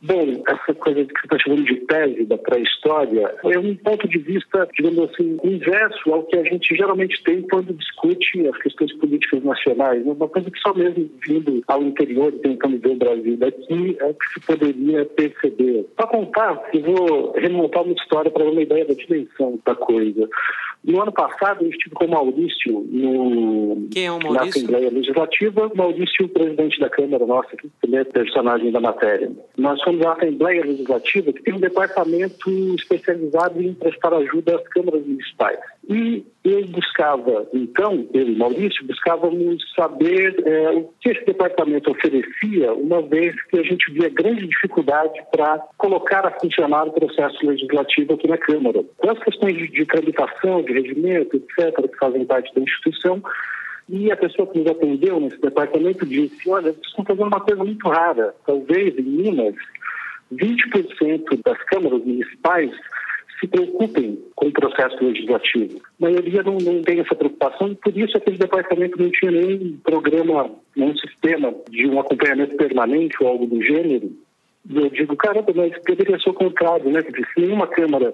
Bom, 0.00 0.42
essa 0.46 0.74
coisa 0.74 1.04
que 1.04 1.12
você 1.12 1.26
está 1.26 1.38
chamando 1.40 1.64
de 1.64 1.74
tese 1.86 2.24
da 2.24 2.38
pré-história 2.38 3.34
é 3.44 3.58
um 3.58 3.74
ponto 3.76 4.08
de 4.08 4.18
vista, 4.18 4.68
digamos 4.76 5.10
assim, 5.10 5.38
inverso 5.42 6.12
ao 6.12 6.22
que 6.24 6.36
a 6.36 6.44
gente 6.44 6.74
geralmente 6.76 7.20
tem 7.24 7.42
quando 7.42 7.74
discute 7.74 8.46
as 8.46 8.56
questões 8.58 8.92
políticas 8.94 9.42
nacionais. 9.42 10.04
né? 10.04 10.12
Uma 10.12 10.28
coisa 10.28 10.50
que 10.50 10.58
só 10.60 10.72
mesmo 10.72 11.10
vindo 11.26 11.62
ao 11.66 11.82
interior 11.82 12.32
tentando 12.42 12.78
ver 12.78 12.90
o 12.90 12.96
Brasil 12.96 13.36
daqui 13.38 13.96
é 14.00 14.12
que 14.12 14.34
se 14.34 14.40
poderia 14.46 15.04
perceber. 15.04 15.84
Para 15.96 16.06
contar, 16.06 16.62
eu 16.72 16.82
vou 16.82 17.32
remontar 17.32 17.82
uma 17.82 17.94
história 17.94 18.30
para 18.30 18.44
dar 18.44 18.50
uma 18.50 18.62
ideia 18.62 18.84
da 18.84 18.94
dimensão 18.94 19.58
da 19.66 19.74
coisa. 19.74 20.28
No 20.84 21.02
ano 21.02 21.12
passado, 21.12 21.64
eu 21.64 21.70
estive 21.70 21.94
com 21.94 22.06
o 22.06 22.10
Maurício 22.10 22.86
no, 22.88 23.88
Quem 23.90 24.06
é 24.06 24.12
o 24.12 24.18
na 24.18 24.30
Maurício? 24.30 24.62
Assembleia 24.62 24.90
Legislativa, 24.90 25.70
Maurício, 25.74 26.28
presidente 26.28 26.80
da 26.80 26.88
Câmara 26.88 27.26
nossa, 27.26 27.56
que 27.56 27.68
também 27.80 28.00
é 28.00 28.04
personagem 28.04 28.70
da 28.70 28.80
matéria. 28.80 29.30
Nós 29.56 29.82
fomos 29.82 30.04
à 30.06 30.12
Assembleia 30.12 30.64
Legislativa, 30.64 31.32
que 31.32 31.42
tem 31.42 31.54
um 31.54 31.60
departamento 31.60 32.50
especializado 32.74 33.60
em 33.60 33.74
prestar 33.74 34.14
ajuda 34.14 34.56
às 34.56 34.68
câmaras 34.68 35.04
municipais. 35.04 35.58
E 35.88 36.22
eu 36.44 36.66
buscava, 36.66 37.48
então, 37.54 38.06
eu 38.12 38.28
e 38.28 38.36
Maurício, 38.36 38.86
buscávamos 38.86 39.62
saber 39.74 40.36
eh, 40.44 40.70
o 40.72 40.92
que 41.00 41.08
esse 41.08 41.24
departamento 41.24 41.90
oferecia, 41.90 42.74
uma 42.74 43.00
vez 43.00 43.34
que 43.44 43.58
a 43.58 43.62
gente 43.62 43.90
via 43.92 44.10
grande 44.10 44.46
dificuldade 44.46 45.18
para 45.32 45.58
colocar 45.78 46.26
a 46.26 46.30
funcionar 46.38 46.88
o 46.88 46.92
processo 46.92 47.38
legislativo 47.46 48.12
aqui 48.12 48.28
na 48.28 48.36
Câmara. 48.36 48.84
Com 48.98 49.10
as 49.10 49.18
questões 49.20 49.56
de, 49.56 49.68
de 49.68 49.86
tramitação, 49.86 50.62
de 50.62 50.74
regimento, 50.74 51.36
etc., 51.36 51.90
que 51.90 51.98
fazem 51.98 52.26
parte 52.26 52.54
da 52.54 52.60
instituição, 52.60 53.22
e 53.88 54.12
a 54.12 54.16
pessoa 54.16 54.46
que 54.46 54.58
nos 54.58 54.70
atendeu 54.70 55.18
nesse 55.18 55.40
departamento 55.40 56.04
disse: 56.04 56.50
Olha, 56.50 56.72
vocês 56.72 56.86
estão 56.86 57.04
fazendo 57.06 57.28
uma 57.28 57.40
coisa 57.40 57.64
muito 57.64 57.88
rara. 57.88 58.34
Talvez 58.44 58.94
em 58.98 59.02
Minas, 59.02 59.54
20% 60.34 61.40
das 61.42 61.62
câmaras 61.64 62.04
municipais 62.04 62.70
se 63.38 63.46
preocupem 63.46 64.18
com 64.34 64.46
o 64.46 64.52
processo 64.52 65.02
legislativo. 65.04 65.80
A 66.00 66.04
maioria 66.04 66.42
não, 66.42 66.58
não 66.58 66.82
tem 66.82 67.00
essa 67.00 67.14
preocupação, 67.14 67.68
e 67.68 67.74
por 67.76 67.96
isso 67.96 68.16
aquele 68.16 68.38
departamento 68.38 69.00
não 69.00 69.10
tinha 69.10 69.30
nenhum 69.30 69.78
programa, 69.82 70.50
nenhum 70.76 70.96
sistema 70.96 71.54
de 71.70 71.86
um 71.86 72.00
acompanhamento 72.00 72.56
permanente 72.56 73.16
ou 73.20 73.28
algo 73.28 73.46
do 73.46 73.62
gênero. 73.62 74.10
E 74.68 74.76
eu 74.76 74.90
digo, 74.90 75.16
caramba, 75.16 75.52
mas 75.54 75.72
deveria 75.86 76.18
ser 76.18 76.30
o 76.30 76.34
contrário, 76.34 76.90
né? 76.90 77.02
Porque 77.02 77.24
se 77.24 77.40
nenhuma 77.40 77.66
Câmara 77.66 78.12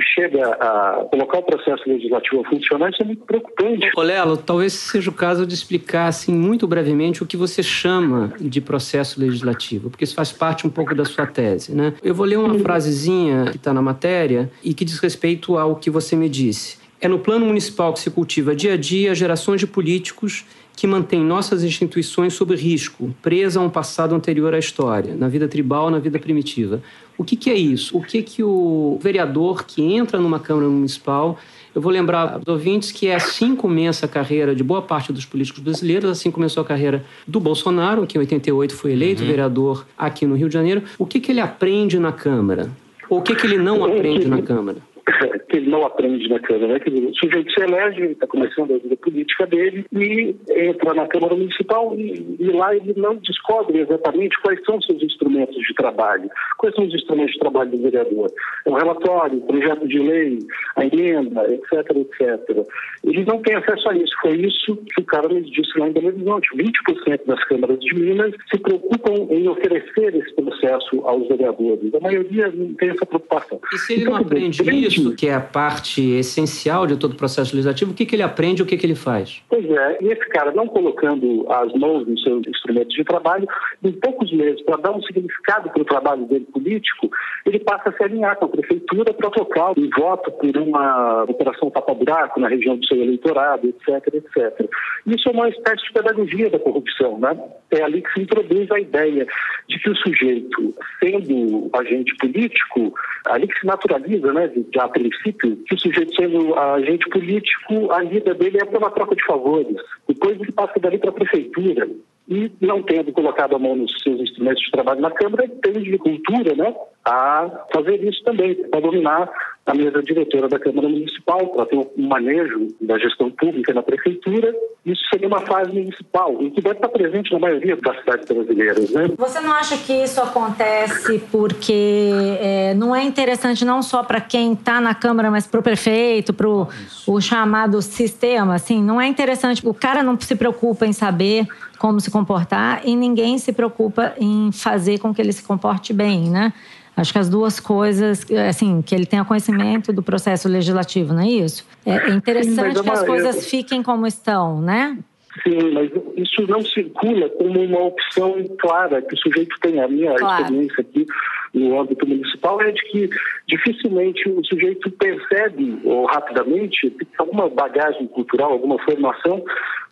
chega 0.00 0.50
a 0.54 1.06
colocar 1.10 1.38
o 1.38 1.42
processo 1.42 1.82
legislativo 1.86 2.42
a 2.42 2.48
funcionar, 2.48 2.90
isso 2.90 3.02
é 3.02 3.04
muito 3.04 3.24
preocupante. 3.24 3.90
Ô 3.96 4.02
Lelo, 4.02 4.36
talvez 4.36 4.72
seja 4.72 5.10
o 5.10 5.12
caso 5.12 5.46
de 5.46 5.54
explicar 5.54 6.06
assim, 6.06 6.34
muito 6.34 6.66
brevemente 6.66 7.22
o 7.22 7.26
que 7.26 7.36
você 7.36 7.62
chama 7.62 8.32
de 8.40 8.60
processo 8.60 9.20
legislativo, 9.20 9.90
porque 9.90 10.04
isso 10.04 10.14
faz 10.14 10.32
parte 10.32 10.66
um 10.66 10.70
pouco 10.70 10.94
da 10.94 11.04
sua 11.04 11.26
tese. 11.26 11.74
Né? 11.74 11.94
Eu 12.02 12.14
vou 12.14 12.26
ler 12.26 12.38
uma 12.38 12.58
frasezinha 12.58 13.46
que 13.50 13.56
está 13.56 13.72
na 13.72 13.82
matéria 13.82 14.50
e 14.62 14.74
que 14.74 14.84
diz 14.84 14.98
respeito 14.98 15.56
ao 15.56 15.76
que 15.76 15.90
você 15.90 16.16
me 16.16 16.28
disse. 16.28 16.78
É 17.00 17.08
no 17.08 17.18
plano 17.18 17.44
municipal 17.46 17.92
que 17.92 18.00
se 18.00 18.10
cultiva 18.10 18.54
dia 18.54 18.72
a 18.72 18.76
dia 18.76 19.14
gerações 19.14 19.60
de 19.60 19.66
políticos 19.66 20.44
que 20.76 20.86
mantêm 20.86 21.24
nossas 21.24 21.64
instituições 21.64 22.34
sob 22.34 22.54
risco, 22.54 23.12
presa 23.22 23.58
a 23.58 23.62
um 23.62 23.70
passado 23.70 24.14
anterior 24.14 24.54
à 24.54 24.58
história, 24.58 25.16
na 25.16 25.26
vida 25.26 25.48
tribal, 25.48 25.90
na 25.90 25.98
vida 25.98 26.18
primitiva. 26.18 26.82
O 27.16 27.24
que, 27.24 27.34
que 27.34 27.48
é 27.48 27.54
isso? 27.54 27.96
O 27.96 28.02
que, 28.02 28.22
que 28.22 28.42
o 28.42 28.98
vereador 29.02 29.64
que 29.64 29.82
entra 29.82 30.20
numa 30.20 30.38
Câmara 30.38 30.68
Municipal 30.68 31.38
eu 31.74 31.82
vou 31.82 31.92
lembrar 31.92 32.36
aos 32.36 32.48
ouvintes 32.48 32.90
que 32.90 33.10
assim 33.10 33.54
começa 33.54 34.06
a 34.06 34.08
carreira 34.08 34.54
de 34.54 34.64
boa 34.64 34.80
parte 34.80 35.12
dos 35.12 35.26
políticos 35.26 35.62
brasileiros, 35.62 36.08
assim 36.08 36.30
começou 36.30 36.62
a 36.62 36.64
carreira 36.64 37.04
do 37.28 37.38
Bolsonaro, 37.38 38.06
que 38.06 38.16
em 38.16 38.20
88 38.20 38.74
foi 38.74 38.92
eleito 38.92 39.22
vereador 39.22 39.86
aqui 39.96 40.24
no 40.24 40.34
Rio 40.34 40.48
de 40.48 40.54
Janeiro. 40.54 40.82
O 40.98 41.04
que, 41.04 41.20
que 41.20 41.30
ele 41.30 41.40
aprende 41.40 41.98
na 41.98 42.12
Câmara? 42.12 42.70
Ou 43.10 43.18
o 43.18 43.22
que, 43.22 43.34
que 43.34 43.46
ele 43.46 43.58
não 43.58 43.84
aprende 43.84 44.26
na 44.26 44.40
Câmara? 44.40 44.78
que 45.48 45.56
ele 45.56 45.70
não 45.70 45.84
aprende 45.86 46.28
na 46.28 46.38
Câmara. 46.40 46.74
Né? 46.74 46.80
Quer 46.80 46.90
dizer, 46.90 47.06
o 47.06 47.14
sujeito 47.14 47.50
se 47.52 47.62
elege, 47.62 48.02
ele 48.02 48.12
está 48.12 48.26
começando 48.26 48.74
a 48.74 48.78
vida 48.78 48.96
política 48.96 49.46
dele 49.46 49.84
e 49.92 50.34
entra 50.50 50.94
na 50.94 51.06
Câmara 51.06 51.34
Municipal 51.34 51.94
e, 51.96 52.36
e 52.38 52.44
lá 52.50 52.74
ele 52.74 52.92
não 52.96 53.16
descobre 53.16 53.78
exatamente 53.80 54.36
quais 54.42 54.60
são 54.64 54.76
os 54.78 54.86
seus 54.86 55.02
instrumentos 55.02 55.56
de 55.56 55.74
trabalho. 55.74 56.28
Quais 56.58 56.74
são 56.74 56.84
os 56.84 56.94
instrumentos 56.94 57.32
de 57.34 57.38
trabalho 57.38 57.70
do 57.70 57.78
vereador? 57.82 58.30
É 58.64 58.70
o 58.70 58.74
relatório, 58.74 59.38
o 59.38 59.46
projeto 59.46 59.86
de 59.86 59.98
lei, 59.98 60.38
a 60.76 60.84
emenda, 60.84 61.42
etc, 61.52 61.90
etc. 61.96 62.66
Ele 63.04 63.24
não 63.24 63.40
tem 63.42 63.54
acesso 63.54 63.88
a 63.88 63.96
isso. 63.96 64.12
Foi 64.20 64.32
isso 64.36 64.76
que 64.76 65.00
o 65.02 65.04
cara 65.04 65.28
nos 65.28 65.48
disse 65.50 65.78
lá 65.78 65.88
em 65.88 65.92
Belo 65.92 66.08
Horizonte. 66.08 66.48
20% 66.56 67.26
das 67.26 67.44
câmaras 67.44 67.78
de 67.78 67.94
Minas 67.94 68.32
se 68.50 68.58
preocupam 68.58 69.14
em 69.30 69.48
oferecer 69.48 70.14
esse 70.16 70.34
processo 70.34 71.00
aos 71.04 71.28
vereadores. 71.28 71.94
A 71.94 72.00
maioria 72.00 72.48
não 72.50 72.74
tem 72.74 72.90
essa 72.90 73.06
preocupação. 73.06 73.60
E 73.72 73.78
se 73.78 73.92
ele 73.94 74.04
não 74.04 74.12
Então, 74.12 74.26
aprende 74.26 74.62
grande- 74.62 74.95
que 75.16 75.28
é 75.28 75.34
a 75.34 75.40
parte 75.40 76.02
essencial 76.12 76.86
de 76.86 76.96
todo 76.96 77.12
o 77.12 77.16
processo 77.16 77.54
legislativo, 77.54 77.92
o 77.92 77.94
que, 77.94 78.06
que 78.06 78.14
ele 78.16 78.22
aprende 78.22 78.62
o 78.62 78.66
que, 78.66 78.76
que 78.76 78.86
ele 78.86 78.94
faz? 78.94 79.42
Pois 79.48 79.64
é, 79.70 79.98
e 80.00 80.08
esse 80.08 80.26
cara 80.28 80.52
não 80.52 80.66
colocando 80.66 81.46
as 81.50 81.72
mãos 81.74 82.06
nos 82.06 82.22
seus 82.22 82.46
instrumentos 82.46 82.94
de 82.94 83.04
trabalho, 83.04 83.46
em 83.82 83.92
poucos 83.92 84.32
meses, 84.32 84.60
para 84.62 84.76
dar 84.76 84.92
um 84.92 85.02
significado 85.02 85.70
para 85.70 85.82
o 85.82 85.84
trabalho 85.84 86.24
dele 86.26 86.46
político, 86.52 87.10
ele 87.44 87.58
passa 87.60 87.90
a 87.90 87.92
se 87.92 88.02
alinhar 88.02 88.36
com 88.36 88.46
a 88.46 88.48
prefeitura 88.48 89.12
para 89.12 89.30
trocar 89.30 89.70
um 89.78 89.90
voto 89.96 90.30
por 90.32 90.56
uma 90.56 91.24
operação 91.24 91.70
tapa-buraco 91.70 92.40
na 92.40 92.48
região 92.48 92.76
do 92.76 92.86
seu 92.86 92.96
eleitorado, 93.02 93.68
etc, 93.68 94.14
etc. 94.14 94.68
Isso 95.06 95.28
é 95.28 95.32
uma 95.32 95.48
espécie 95.48 95.84
de 95.86 95.92
pedagogia 95.92 96.50
da 96.50 96.58
corrupção, 96.58 97.18
né? 97.18 97.38
É 97.70 97.82
ali 97.82 98.02
que 98.02 98.12
se 98.12 98.20
introduz 98.22 98.70
a 98.70 98.80
ideia 98.80 99.26
de 99.68 99.78
que 99.78 99.90
o 99.90 99.96
sujeito, 99.96 100.74
sendo 101.02 101.68
agente 101.72 102.14
político, 102.16 102.94
ali 103.26 103.46
que 103.46 103.58
se 103.60 103.66
naturaliza, 103.66 104.32
né, 104.32 104.48
de- 104.48 104.64
a 104.86 104.88
princípio, 104.88 105.56
que 105.66 105.74
o 105.74 105.78
sujeito 105.78 106.14
sendo 106.14 106.54
agente 106.54 107.08
político, 107.10 107.92
a 107.92 108.02
vida 108.02 108.34
dele 108.34 108.58
é 108.60 108.64
pela 108.64 108.90
troca 108.90 109.14
de 109.14 109.24
favores. 109.24 109.76
Depois 110.08 110.40
ele 110.40 110.52
passa 110.52 110.78
dali 110.80 110.98
para 110.98 111.10
a 111.10 111.14
prefeitura. 111.14 111.88
E 112.28 112.50
não 112.60 112.82
tendo 112.82 113.12
colocado 113.12 113.54
a 113.54 113.58
mão 113.58 113.76
nos 113.76 113.92
seus 114.02 114.20
instrumentos 114.20 114.62
de 114.62 114.70
trabalho 114.70 115.00
na 115.00 115.10
Câmara, 115.10 115.48
tem 115.62 115.74
de 115.74 115.96
cultura 115.96 116.54
né, 116.56 116.74
a 117.04 117.48
fazer 117.72 118.02
isso 118.02 118.22
também, 118.24 118.54
para 118.68 118.80
dominar 118.80 119.30
a 119.66 119.74
mesa 119.74 120.00
diretora 120.00 120.48
da 120.48 120.58
Câmara 120.60 120.88
Municipal, 120.88 121.48
para 121.48 121.66
ter 121.66 121.76
um 121.76 122.08
manejo 122.08 122.68
da 122.80 122.96
gestão 122.98 123.30
pública 123.30 123.74
na 123.74 123.82
prefeitura. 123.82 124.54
Isso 124.84 125.02
seria 125.12 125.26
uma 125.26 125.40
fase 125.40 125.72
municipal, 125.72 126.40
e 126.40 126.50
que 126.52 126.60
deve 126.60 126.76
estar 126.76 126.88
presente 126.88 127.32
na 127.32 127.40
maioria 127.40 127.76
das 127.76 127.98
cidades 127.98 128.28
brasileiras. 128.28 128.90
Né? 128.90 129.08
Você 129.16 129.40
não 129.40 129.52
acha 129.52 129.76
que 129.76 129.92
isso 129.92 130.20
acontece 130.20 131.18
porque 131.32 132.10
é, 132.40 132.74
não 132.74 132.94
é 132.94 133.02
interessante 133.02 133.64
não 133.64 133.82
só 133.82 134.04
para 134.04 134.20
quem 134.20 134.52
está 134.52 134.80
na 134.80 134.94
Câmara, 134.94 135.30
mas 135.30 135.48
para 135.48 135.58
o 135.58 135.62
prefeito, 135.62 136.32
para 136.32 136.48
o 136.48 137.20
chamado 137.20 137.82
sistema? 137.82 138.54
Assim, 138.54 138.80
não 138.80 139.00
é 139.00 139.08
interessante. 139.08 139.66
O 139.66 139.74
cara 139.74 140.02
não 140.02 140.18
se 140.18 140.36
preocupa 140.36 140.86
em 140.86 140.92
saber 140.92 141.46
como 141.78 142.00
se 142.00 142.10
comportar 142.10 142.82
e 142.84 142.96
ninguém 142.96 143.38
se 143.38 143.52
preocupa 143.52 144.14
em 144.18 144.50
fazer 144.52 144.98
com 144.98 145.14
que 145.14 145.20
ele 145.20 145.32
se 145.32 145.42
comporte 145.42 145.92
bem, 145.92 146.30
né? 146.30 146.52
Acho 146.96 147.12
que 147.12 147.18
as 147.18 147.28
duas 147.28 147.60
coisas, 147.60 148.24
assim, 148.48 148.80
que 148.80 148.94
ele 148.94 149.04
tenha 149.04 149.22
conhecimento 149.24 149.92
do 149.92 150.02
processo 150.02 150.48
legislativo, 150.48 151.12
não 151.12 151.22
é 151.22 151.28
isso? 151.28 151.66
É 151.84 152.10
interessante 152.10 152.78
é 152.78 152.82
que 152.82 152.90
as 152.90 153.04
coisas 153.04 153.50
fiquem 153.50 153.82
como 153.82 154.06
estão, 154.06 154.62
né? 154.62 154.96
Sim, 155.42 155.72
mas 155.72 155.90
isso 156.16 156.46
não 156.48 156.62
circula 156.62 157.28
como 157.28 157.60
uma 157.60 157.80
opção 157.80 158.34
clara 158.58 159.02
que 159.02 159.14
o 159.14 159.18
sujeito 159.18 159.54
tem. 159.60 159.78
A 159.80 159.88
minha 159.88 160.14
Claro. 160.14 160.44
experiência 160.44 160.80
aqui 160.80 161.06
no 161.52 161.78
âmbito 161.78 162.06
municipal 162.06 162.60
é 162.62 162.70
de 162.70 162.82
que 162.84 163.10
dificilmente 163.46 164.26
o 164.30 164.42
sujeito 164.44 164.90
percebe 164.92 165.78
ou 165.84 166.06
rapidamente 166.06 166.88
tem 166.90 167.08
alguma 167.18 167.50
bagagem 167.50 168.06
cultural, 168.06 168.52
alguma 168.52 168.78
formação, 168.78 169.44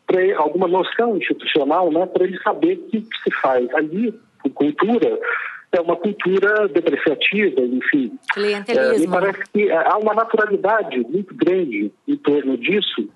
pra, 0.07 0.21
alguma 0.39 0.69
noção 0.69 1.17
institucional, 1.17 1.91
né, 1.91 2.07
para 2.07 2.25
ele 2.25 2.39
saber 2.43 2.75
o 2.75 2.89
que 2.89 3.07
se 3.23 3.31
faz. 3.41 3.73
Ali, 3.75 4.15
cultura 4.55 5.19
é 5.73 5.81
uma 5.81 5.97
cultura 5.97 6.69
depreciativa, 6.69 7.61
enfim. 7.61 8.13
Clientelismo. 8.33 8.95
É, 8.95 8.99
me 8.99 9.09
parece 9.09 9.43
que 9.53 9.71
há 9.71 9.99
uma 9.99 10.15
naturalidade 10.15 11.01
muito 11.01 11.35
grande 11.35 11.91
em 12.07 12.17
torno 12.17 12.57
disso 12.57 13.09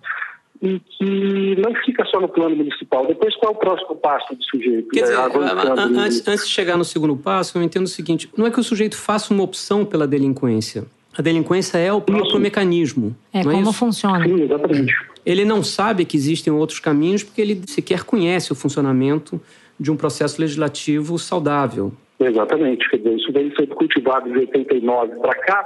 e 0.60 0.80
que 0.80 1.56
não 1.56 1.72
fica 1.84 2.04
só 2.06 2.20
no 2.20 2.28
plano 2.28 2.56
municipal. 2.56 3.06
Depois, 3.06 3.36
qual 3.36 3.52
é 3.52 3.54
o 3.54 3.58
próximo 3.58 3.94
passo 3.96 4.34
do 4.34 4.42
sujeito? 4.42 4.88
Quer 4.88 5.02
dizer, 5.02 5.16
antes, 5.16 6.26
antes 6.26 6.48
de 6.48 6.52
chegar 6.52 6.76
no 6.76 6.84
segundo 6.84 7.16
passo, 7.16 7.56
eu 7.56 7.62
entendo 7.62 7.84
o 7.84 7.88
seguinte: 7.88 8.28
não 8.36 8.46
é 8.46 8.50
que 8.50 8.58
o 8.58 8.64
sujeito 8.64 8.96
faça 8.96 9.32
uma 9.32 9.44
opção 9.44 9.84
pela 9.84 10.06
delinquência. 10.06 10.84
A 11.18 11.22
delinquência 11.22 11.78
é 11.78 11.92
o 11.92 12.00
próprio 12.00 12.28
isso. 12.28 12.38
mecanismo. 12.38 13.16
É, 13.34 13.40
é 13.40 13.42
como 13.42 13.62
isso? 13.62 13.72
funciona. 13.72 14.24
Sim, 14.24 14.42
exatamente. 14.42 14.94
Ele 15.26 15.44
não 15.44 15.64
sabe 15.64 16.04
que 16.04 16.16
existem 16.16 16.52
outros 16.52 16.78
caminhos 16.78 17.24
porque 17.24 17.40
ele 17.40 17.60
sequer 17.66 18.04
conhece 18.04 18.52
o 18.52 18.54
funcionamento 18.54 19.40
de 19.78 19.90
um 19.90 19.96
processo 19.96 20.40
legislativo 20.40 21.18
saudável. 21.18 21.92
Exatamente, 22.20 22.88
quer 22.88 22.98
dizer, 22.98 23.16
isso 23.16 23.32
vem 23.32 23.52
sendo 23.56 23.74
cultivado 23.74 24.30
de 24.30 24.38
89 24.38 25.16
para 25.16 25.34
cá, 25.36 25.64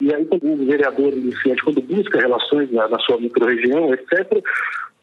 e 0.00 0.12
aí 0.12 0.26
o 0.30 0.56
vereador 0.64 1.12
iniciante, 1.12 1.62
quando 1.62 1.82
busca 1.82 2.18
relações 2.18 2.70
na, 2.72 2.88
na 2.88 2.98
sua 3.00 3.18
microrregião, 3.18 3.92
etc., 3.92 4.42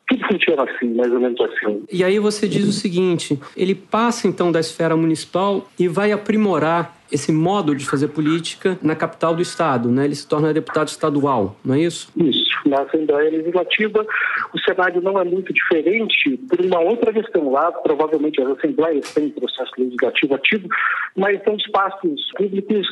tudo 0.10 0.28
funciona 0.28 0.64
assim, 0.64 0.94
mais 0.96 1.12
ou 1.12 1.20
menos 1.20 1.40
assim. 1.40 1.84
E 1.92 2.04
aí 2.04 2.20
você 2.20 2.48
diz 2.48 2.68
o 2.68 2.72
seguinte: 2.72 3.40
ele 3.56 3.76
passa 3.76 4.28
então 4.28 4.52
da 4.52 4.60
esfera 4.60 4.98
municipal 4.98 5.70
e 5.78 5.88
vai 5.88 6.12
aprimorar 6.12 6.98
esse 7.12 7.32
modo 7.32 7.76
de 7.76 7.86
fazer 7.86 8.10
política 8.10 8.78
na 8.84 8.96
capital 8.96 9.36
do 9.36 9.42
estado, 9.42 9.90
né? 9.90 10.06
Ele 10.06 10.16
se 10.16 10.28
torna 10.28 10.54
deputado 10.54 10.88
estadual, 10.90 11.56
não 11.66 11.76
é 11.76 11.80
isso? 11.80 12.12
Isso. 12.16 12.50
Na 12.68 12.82
Assembleia 12.82 13.32
Legislativa, 13.32 14.06
o 14.54 14.60
cenário 14.60 15.02
não 15.02 15.20
é 15.20 15.24
muito 15.24 15.52
diferente 15.52 16.38
por 16.50 16.62
uma 16.62 16.80
outra 16.80 17.12
questão. 17.12 17.52
Lá, 17.52 17.72
provavelmente, 17.72 18.40
as 18.42 18.50
assembleias 18.50 19.12
têm 19.14 19.30
processo 19.30 19.72
legislativo 19.78 20.36
ativo, 20.36 20.68
mas 21.16 21.42
são 21.44 21.56
espaços 21.56 22.32
públicos 22.38 22.88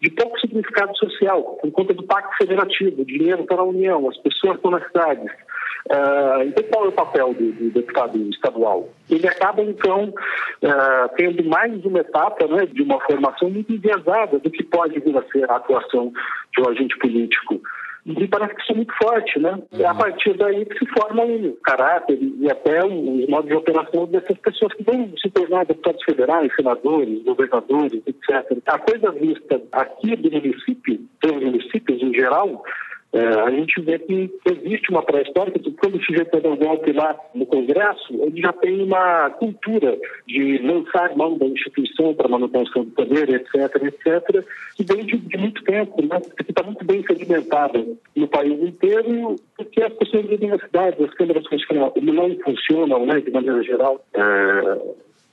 de 0.00 0.10
pouco 0.10 0.40
significado 0.40 0.96
social, 0.96 1.42
por 1.60 1.70
conta 1.70 1.94
do 1.94 2.02
pacto 2.02 2.36
federativo, 2.38 3.04
dinheiro 3.04 3.44
para 3.44 3.60
a 3.60 3.64
União, 3.64 4.08
as 4.08 4.16
pessoas 4.16 4.56
estão 4.56 4.70
nas 4.72 4.84
cidades. 4.86 5.30
Uh, 5.88 6.42
então, 6.46 6.64
qual 6.70 6.84
é 6.84 6.88
o 6.88 6.92
papel 6.92 7.34
do, 7.34 7.52
do, 7.52 7.70
deputado 7.70 8.18
estadual? 8.30 8.88
Ele 9.08 9.26
acaba, 9.26 9.62
então, 9.62 10.08
uh, 10.08 11.16
tendo 11.16 11.42
mais 11.44 11.84
uma 11.84 12.00
etapa 12.00 12.46
né, 12.46 12.66
de 12.66 12.82
uma 12.82 13.00
formação 13.00 13.50
muito 13.50 13.72
enviesada 13.72 14.38
do 14.38 14.50
que 14.50 14.62
pode 14.62 14.98
vir 15.00 15.16
a 15.16 15.22
ser 15.30 15.50
a 15.50 15.56
atuação 15.56 16.12
de 16.54 16.62
um 16.62 16.68
agente 16.68 16.96
político. 16.98 17.60
E 18.06 18.26
parece 18.28 18.54
que 18.54 18.62
isso 18.62 18.72
é 18.72 18.76
muito 18.76 18.94
forte, 18.96 19.38
né? 19.38 19.58
É 19.78 19.84
a 19.84 19.94
partir 19.94 20.34
daí 20.36 20.64
que 20.64 20.78
se 20.78 20.86
forma 20.86 21.22
o 21.22 21.52
caráter 21.62 22.18
e 22.20 22.50
até 22.50 22.84
os 22.84 23.28
modos 23.28 23.48
de 23.48 23.54
operação 23.54 24.06
dessas 24.06 24.38
pessoas 24.38 24.72
que 24.72 24.82
vão 24.82 25.12
se 25.18 25.28
tornar 25.30 25.66
deputados 25.66 26.02
federais, 26.04 26.54
senadores, 26.56 27.22
governadores, 27.24 28.02
etc. 28.06 28.58
A 28.66 28.78
coisa 28.78 29.12
vista 29.12 29.60
aqui 29.72 30.16
do 30.16 30.30
município, 30.30 31.00
dos 31.22 31.32
municípios 31.32 32.02
em 32.02 32.14
geral, 32.14 32.64
é, 33.12 33.26
a 33.26 33.50
gente 33.50 33.80
vê 33.80 33.98
que 33.98 34.30
existe 34.44 34.90
uma 34.90 35.02
pré-história, 35.02 35.52
que 35.52 35.72
quando 35.72 35.96
o 35.96 36.04
sujeito 36.04 36.36
é 36.36 36.40
golpe 36.40 36.92
lá 36.92 37.18
no 37.34 37.44
Congresso, 37.44 38.14
ele 38.22 38.40
já 38.40 38.52
tem 38.52 38.82
uma 38.82 39.30
cultura 39.30 39.98
de 40.28 40.58
lançar 40.58 41.16
mão 41.16 41.36
da 41.36 41.46
instituição 41.46 42.14
para 42.14 42.28
manutenção 42.28 42.84
do 42.84 42.90
poder, 42.92 43.28
etc., 43.30 43.82
etc., 43.82 44.44
que 44.76 44.84
vem 44.84 45.04
de, 45.04 45.16
de 45.16 45.38
muito 45.38 45.62
tempo, 45.64 46.00
né? 46.02 46.20
que 46.20 46.50
está 46.50 46.62
muito 46.62 46.84
bem 46.84 47.02
sedimentada 47.04 47.84
no 48.14 48.28
país 48.28 48.62
inteiro, 48.62 49.34
porque 49.56 49.82
as 49.82 49.92
pessoas 49.94 50.26
vivem 50.26 50.50
nas 50.50 50.60
cidades, 50.60 51.00
as 51.00 51.14
câmeras 51.14 51.44
não 52.00 52.36
funcionam, 52.44 53.06
né, 53.06 53.20
de 53.20 53.30
maneira 53.30 53.62
geral. 53.64 54.04
É, 54.14 54.78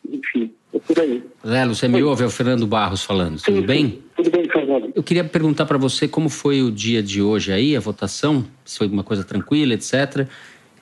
enfim, 0.09 0.51
é 0.73 0.79
por 0.79 0.99
aí. 0.99 1.23
Lelo, 1.43 1.75
você 1.75 1.87
me 1.87 2.01
ouve? 2.03 2.23
É 2.23 2.25
o 2.25 2.29
Fernando 2.29 2.65
Barros 2.67 3.03
falando. 3.03 3.41
Tudo 3.41 3.61
bem? 3.61 4.01
Tudo 4.15 4.31
bem, 4.31 4.49
Fernando. 4.49 4.91
Eu 4.95 5.03
queria 5.03 5.23
perguntar 5.23 5.65
para 5.65 5.77
você 5.77 6.07
como 6.07 6.29
foi 6.29 6.61
o 6.61 6.71
dia 6.71 7.01
de 7.01 7.21
hoje 7.21 7.51
aí, 7.51 7.75
a 7.75 7.79
votação, 7.79 8.45
se 8.65 8.77
foi 8.77 8.87
uma 8.87 9.03
coisa 9.03 9.23
tranquila, 9.23 9.73
etc. 9.73 10.27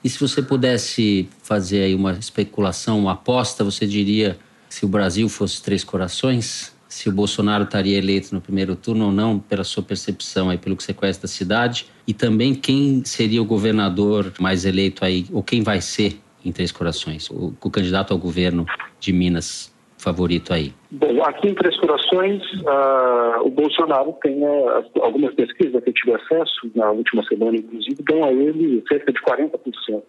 E 0.02 0.08
se 0.08 0.20
você 0.20 0.42
pudesse 0.42 1.28
fazer 1.42 1.82
aí 1.82 1.94
uma 1.94 2.12
especulação, 2.12 2.98
uma 2.98 3.12
aposta, 3.12 3.64
você 3.64 3.86
diria 3.86 4.38
se 4.68 4.84
o 4.84 4.88
Brasil 4.88 5.28
fosse 5.28 5.62
três 5.62 5.82
corações, 5.82 6.74
se 6.88 7.08
o 7.08 7.12
Bolsonaro 7.12 7.64
estaria 7.64 7.98
eleito 7.98 8.34
no 8.34 8.40
primeiro 8.40 8.76
turno 8.76 9.06
ou 9.06 9.12
não, 9.12 9.38
pela 9.38 9.64
sua 9.64 9.82
percepção 9.82 10.48
aí, 10.48 10.58
pelo 10.58 10.76
que 10.76 10.82
você 10.82 10.94
conhece 10.94 11.20
da 11.20 11.28
cidade, 11.28 11.86
e 12.06 12.14
também 12.14 12.54
quem 12.54 13.02
seria 13.04 13.42
o 13.42 13.44
governador 13.44 14.32
mais 14.38 14.64
eleito 14.64 15.04
aí, 15.04 15.26
ou 15.32 15.42
quem 15.42 15.62
vai 15.62 15.80
ser 15.80 16.20
em 16.46 16.52
Três 16.52 16.70
Corações, 16.70 17.28
o, 17.30 17.54
o 17.62 17.70
candidato 17.70 18.12
ao 18.12 18.18
governo 18.18 18.64
de 19.00 19.12
Minas 19.12 19.74
favorito 19.98 20.52
aí? 20.52 20.72
Bom, 20.90 21.22
aqui 21.24 21.48
em 21.48 21.54
Três 21.54 21.76
Corações, 21.78 22.42
uh, 22.62 23.42
o 23.42 23.50
Bolsonaro 23.50 24.14
tem 24.22 24.42
uh, 24.42 24.84
algumas 25.00 25.34
pesquisas 25.34 25.82
que 25.82 25.90
eu 25.90 25.94
tive 25.94 26.14
acesso 26.14 26.70
na 26.74 26.90
última 26.90 27.24
semana, 27.24 27.56
inclusive, 27.56 27.96
dão 28.02 28.24
a 28.24 28.32
ele 28.32 28.84
cerca 28.88 29.12
de 29.12 29.20
40% 29.20 30.02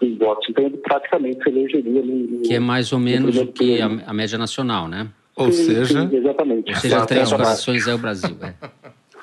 dos 0.00 0.18
votos. 0.18 0.48
Então, 0.50 0.64
ele 0.64 0.78
praticamente 0.78 1.42
se 1.42 1.50
elegeria 1.50 2.02
no, 2.02 2.42
Que 2.42 2.54
é 2.54 2.60
mais 2.60 2.92
ou 2.92 2.98
menos 2.98 3.36
o 3.36 3.46
que 3.46 3.80
a, 3.80 3.86
a, 4.06 4.12
média 4.12 4.36
nacional, 4.36 4.88
né? 4.88 5.08
Ou 5.36 5.52
sim, 5.52 5.64
seja, 5.64 6.08
sim, 6.08 6.16
exatamente. 6.16 6.70
Ou 6.70 6.76
seja, 6.76 7.06
Três 7.06 7.30
Corações 7.30 7.86
é 7.86 7.94
o 7.94 7.98
Brasil. 7.98 8.36
É. 8.42 8.54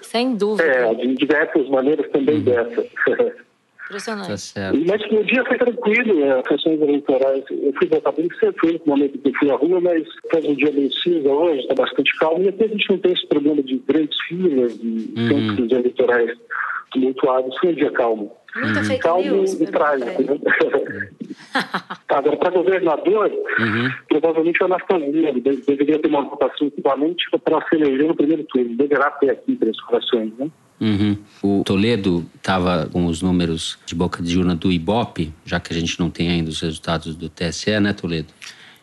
Sem 0.02 0.36
dúvida. 0.36 0.64
É, 0.64 0.94
de 0.94 1.14
diversas 1.16 1.68
maneiras 1.70 2.10
também 2.12 2.36
uhum. 2.36 2.44
dessa. 2.44 2.86
Impressionante. 3.90 4.28
Tá 4.28 4.38
certo. 4.38 4.80
Mas 4.86 5.02
o 5.12 5.24
dia 5.24 5.44
foi 5.46 5.58
tranquilo, 5.58 6.40
as 6.40 6.48
sessões 6.48 6.80
eleitorais. 6.80 7.44
Eu 7.50 7.74
fui 7.74 7.88
votar 7.88 8.14
bem 8.14 8.30
foi 8.60 8.74
no 8.74 8.82
momento 8.86 9.18
que 9.18 9.30
eu 9.30 9.34
fui 9.34 9.50
à 9.50 9.56
rua, 9.56 9.82
mas 9.82 10.04
faz 10.32 10.46
um 10.46 10.54
dia 10.54 10.72
meio 10.72 10.94
cinza 10.94 11.28
hoje, 11.28 11.62
está 11.62 11.74
bastante 11.74 12.16
calmo. 12.20 12.44
E 12.44 12.50
até 12.50 12.66
a 12.66 12.68
gente 12.68 12.88
não 12.88 13.00
tem 13.00 13.14
esse 13.14 13.28
problema 13.28 13.64
de 13.64 13.78
grandes 13.88 14.22
filas, 14.28 14.80
de 14.80 14.88
uhum. 14.88 15.28
centros 15.28 15.72
eleitorais 15.72 16.38
tumultuados. 16.92 17.58
Foi 17.58 17.70
um 17.70 17.74
dia 17.74 17.92
calmo. 17.92 18.32
Muita 18.56 18.84
fake 18.84 19.02
calmo 19.02 19.24
news, 19.24 19.60
e 19.60 19.66
trágico. 19.66 20.22
Né? 20.22 20.40
Agora, 22.10 22.38
para 22.38 22.50
governador, 22.52 23.32
uhum. 23.60 23.90
provavelmente 24.08 24.62
o 24.62 24.66
Anastasia 24.66 25.34
deveria 25.34 26.00
ter 26.00 26.08
uma 26.08 26.30
votação 26.30 26.68
equivalente 26.68 27.26
para 27.44 27.68
se 27.68 27.76
eleger 27.76 28.08
no 28.08 28.16
primeiro 28.16 28.44
turno. 28.44 28.76
Deverá 28.76 29.10
ter 29.12 29.32
aqui 29.32 29.56
Três 29.56 29.80
Corações, 29.82 30.32
né? 30.38 30.48
Uhum. 30.80 31.18
O 31.42 31.64
Toledo 31.64 32.26
estava 32.36 32.88
com 32.92 33.06
os 33.06 33.22
números 33.22 33.78
de 33.86 33.94
boca 33.94 34.24
de 34.24 34.38
urna 34.38 34.56
do 34.56 34.72
Ibope, 34.72 35.34
já 35.46 35.60
que 35.60 35.74
a 35.74 35.80
gente 35.80 36.00
não 36.00 36.10
tem 36.10 36.30
ainda 36.30 36.50
os 36.50 36.62
resultados 36.62 37.16
do 37.16 37.28
TSE, 37.30 37.80
né, 37.80 37.94
Toledo? 37.94 38.30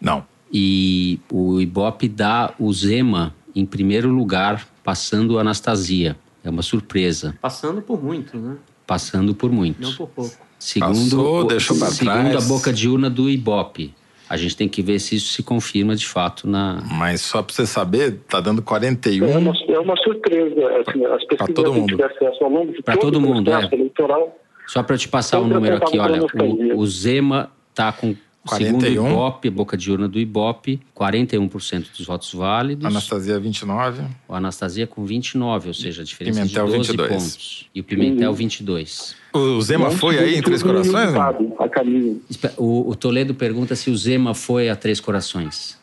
Não. 0.00 0.24
E 0.52 1.18
o 1.30 1.60
Ibope 1.60 2.08
dá 2.08 2.54
o 2.58 2.72
Zema 2.72 3.34
em 3.54 3.64
primeiro 3.64 4.10
lugar, 4.10 4.66
passando 4.84 5.32
o 5.32 5.38
Anastasia. 5.38 6.16
É 6.44 6.50
uma 6.50 6.62
surpresa. 6.62 7.36
Passando 7.40 7.82
por 7.82 8.02
muito, 8.02 8.36
né? 8.36 8.56
Passando 8.86 9.34
por 9.34 9.50
muito. 9.50 9.80
Não 9.80 9.92
por 9.94 10.08
pouco. 10.08 10.36
Segundo, 10.58 10.94
Passou, 10.94 11.46
deixou 11.46 11.78
para 11.78 11.90
segundo 11.90 12.30
trás. 12.30 12.44
a 12.44 12.48
boca 12.48 12.72
de 12.72 12.88
urna 12.88 13.10
do 13.10 13.28
Ibope. 13.28 13.94
A 14.28 14.36
gente 14.36 14.56
tem 14.56 14.68
que 14.68 14.82
ver 14.82 14.98
se 14.98 15.14
isso 15.14 15.32
se 15.32 15.42
confirma 15.42 15.94
de 15.94 16.06
fato 16.06 16.48
na. 16.48 16.82
Mas 16.90 17.20
só 17.20 17.42
para 17.42 17.54
você 17.54 17.66
saber, 17.66 18.18
tá 18.28 18.40
dando 18.40 18.60
41. 18.60 19.24
É 19.28 19.38
uma, 19.38 19.52
é 19.68 19.78
uma 19.78 19.96
surpresa. 19.98 20.66
Assim, 20.80 21.04
as 21.04 21.24
pesquisas 21.24 21.54
todo 21.54 21.72
mundo. 21.72 21.88
tive 21.88 22.02
acesso 22.02 22.44
ao 22.44 22.50
longo 22.50 22.72
de 22.72 22.82
Pra 22.82 22.96
todo 22.96 23.20
mundo, 23.20 23.50
é. 23.52 23.68
eleitoral. 23.72 24.36
Só 24.66 24.82
para 24.82 24.96
eu 24.96 24.98
te 24.98 25.08
passar 25.08 25.38
o 25.38 25.42
Sempre 25.42 25.54
número 25.54 25.76
aqui, 25.76 25.98
olha. 25.98 26.22
O, 26.74 26.80
o 26.80 26.86
Zema 26.86 27.50
tá 27.72 27.92
com. 27.92 28.16
Segundo 28.48 28.76
o 28.76 28.80
41. 28.80 29.08
Ibope, 29.08 29.50
boca 29.50 29.76
de 29.76 29.90
urna 29.90 30.08
do 30.08 30.18
Ibope, 30.18 30.80
41% 30.96 31.86
dos 31.96 32.06
votos 32.06 32.32
válidos. 32.32 32.84
Anastasia 32.84 33.38
29. 33.38 34.02
O 34.28 34.34
Anastasia 34.34 34.86
com 34.86 35.04
29, 35.04 35.68
ou 35.68 35.74
seja, 35.74 36.02
a 36.02 36.04
diferença 36.04 36.40
Pimentel, 36.40 36.66
de 36.66 36.72
12 36.76 36.90
22. 36.90 37.08
pontos. 37.08 37.66
E 37.74 37.80
o 37.80 37.84
Pimentel 37.84 38.32
22. 38.32 39.14
O 39.32 39.60
Zema 39.60 39.90
foi 39.90 40.18
aí 40.18 40.36
em 40.36 40.42
Três 40.42 40.62
Corações? 40.62 41.12
não? 41.12 42.20
O, 42.56 42.90
o 42.90 42.94
Toledo 42.94 43.34
pergunta 43.34 43.74
se 43.74 43.90
o 43.90 43.96
Zema 43.96 44.34
foi 44.34 44.68
a 44.68 44.76
Três 44.76 45.00
Corações. 45.00 45.78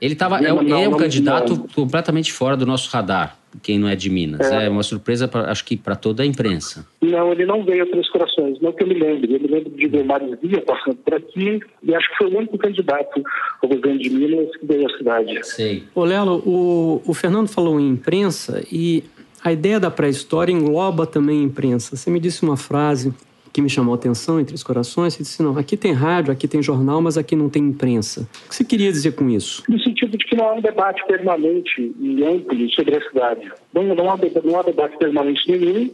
Ele 0.00 0.14
tava, 0.14 0.38
é, 0.38 0.42
não, 0.42 0.58
é 0.60 0.88
um 0.88 0.90
não, 0.92 0.98
candidato 0.98 1.56
não. 1.56 1.66
completamente 1.68 2.32
fora 2.32 2.56
do 2.56 2.64
nosso 2.64 2.88
radar, 2.90 3.36
quem 3.62 3.78
não 3.78 3.88
é 3.88 3.96
de 3.96 4.08
Minas. 4.08 4.40
É, 4.50 4.68
uma 4.68 4.82
surpresa, 4.82 5.26
pra- 5.26 5.50
acho 5.50 5.64
que 5.64 5.76
para 5.76 5.96
toda 5.96 6.22
a 6.22 6.26
imprensa. 6.26 6.86
Não, 7.02 7.32
ele 7.32 7.44
não 7.46 7.64
veio 7.64 7.82
a 7.82 7.86
Três 7.86 8.08
Corações, 8.10 8.60
não 8.60 8.72
que 8.72 8.82
eu 8.82 8.86
me 8.86 8.94
lembre. 8.94 9.34
Eu 9.34 9.40
me 9.40 9.48
lembro 9.48 9.70
de 9.70 9.86
ver 9.88 10.04
Mário 10.04 10.38
Via 10.42 10.60
passando 10.62 10.96
por 10.96 11.14
aqui 11.14 11.60
e 11.82 11.94
acho 11.94 12.08
que 12.10 12.16
foi 12.18 12.26
o 12.28 12.36
único 12.38 12.56
candidato 12.58 13.22
ao 13.62 13.68
governo 13.68 13.98
de 13.98 14.10
Minas 14.10 14.54
que 14.56 14.66
veio 14.66 14.86
à 14.86 14.96
cidade. 14.96 15.46
Sei. 15.46 15.84
Ô, 15.94 16.04
Lelo, 16.04 16.42
o, 16.46 17.02
o 17.06 17.14
Fernando 17.14 17.48
falou 17.48 17.80
em 17.80 17.88
imprensa 17.88 18.64
e 18.70 19.02
a 19.42 19.52
ideia 19.52 19.78
da 19.80 19.90
pré-história 19.90 20.52
engloba 20.52 21.06
também 21.06 21.40
a 21.40 21.44
imprensa. 21.44 21.96
Você 21.96 22.10
me 22.10 22.20
disse 22.20 22.42
uma 22.42 22.56
frase 22.56 23.12
que 23.58 23.62
me 23.62 23.68
chamou 23.68 23.92
a 23.92 23.96
atenção 23.96 24.38
entre 24.38 24.54
os 24.54 24.62
corações. 24.62 25.14
Você 25.14 25.24
disse: 25.24 25.42
não, 25.42 25.58
aqui 25.58 25.76
tem 25.76 25.92
rádio, 25.92 26.32
aqui 26.32 26.46
tem 26.46 26.62
jornal, 26.62 27.02
mas 27.02 27.18
aqui 27.18 27.34
não 27.34 27.50
tem 27.50 27.64
imprensa. 27.64 28.20
O 28.20 28.48
que 28.50 28.54
você 28.54 28.64
queria 28.64 28.92
dizer 28.92 29.12
com 29.16 29.28
isso? 29.28 29.64
No 29.68 29.80
sentido 29.80 30.16
de 30.16 30.24
que 30.24 30.36
não 30.36 30.48
há 30.48 30.52
um 30.54 30.60
debate 30.60 31.04
permanente 31.08 31.92
e 31.98 32.24
amplo 32.24 32.70
sobre 32.70 32.96
a 32.96 33.08
cidade. 33.08 33.52
Não, 33.74 33.82
não, 33.82 34.10
há, 34.12 34.18
não 34.44 34.60
há 34.60 34.62
debate 34.62 34.96
permanente 34.98 35.50
nenhum. 35.50 35.90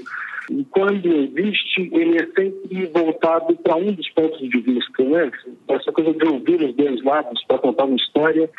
E 0.50 0.62
quando 0.70 1.06
existe, 1.06 1.88
ele 1.90 2.18
é 2.18 2.26
sempre 2.26 2.86
voltado 2.92 3.56
para 3.56 3.76
um 3.76 3.92
dos 3.92 4.10
pontos 4.10 4.38
de 4.40 4.60
vista. 4.60 5.02
Né? 5.02 5.30
Essa 5.68 5.90
coisa 5.90 6.12
de 6.12 6.26
ouvir 6.26 6.62
os 6.62 6.76
dois 6.76 7.02
lados 7.02 7.42
para 7.48 7.58
contar 7.58 7.84
uma 7.84 7.96
história 7.96 8.50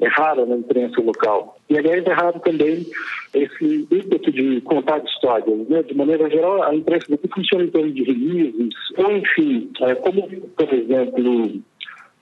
é 0.00 0.08
rara 0.08 0.44
na 0.44 0.56
imprensa 0.56 1.00
local. 1.00 1.56
E, 1.70 1.78
aliás, 1.78 2.04
é 2.04 2.12
raro 2.12 2.38
também 2.40 2.86
esse 3.34 3.88
ímpeto 3.90 4.30
de 4.30 4.60
contar 4.62 5.02
histórias. 5.04 5.68
Né? 5.68 5.82
De 5.82 5.94
maneira 5.94 6.28
geral, 6.28 6.62
a 6.62 6.74
imprensa 6.74 7.06
daqui 7.08 7.28
funciona 7.28 7.64
em 7.64 7.70
torno 7.70 7.92
de 7.92 8.02
releases, 8.02 8.74
ou, 8.96 9.12
enfim, 9.12 9.70
é, 9.80 9.94
como, 9.94 10.28
por 10.56 10.72
exemplo, 10.72 11.62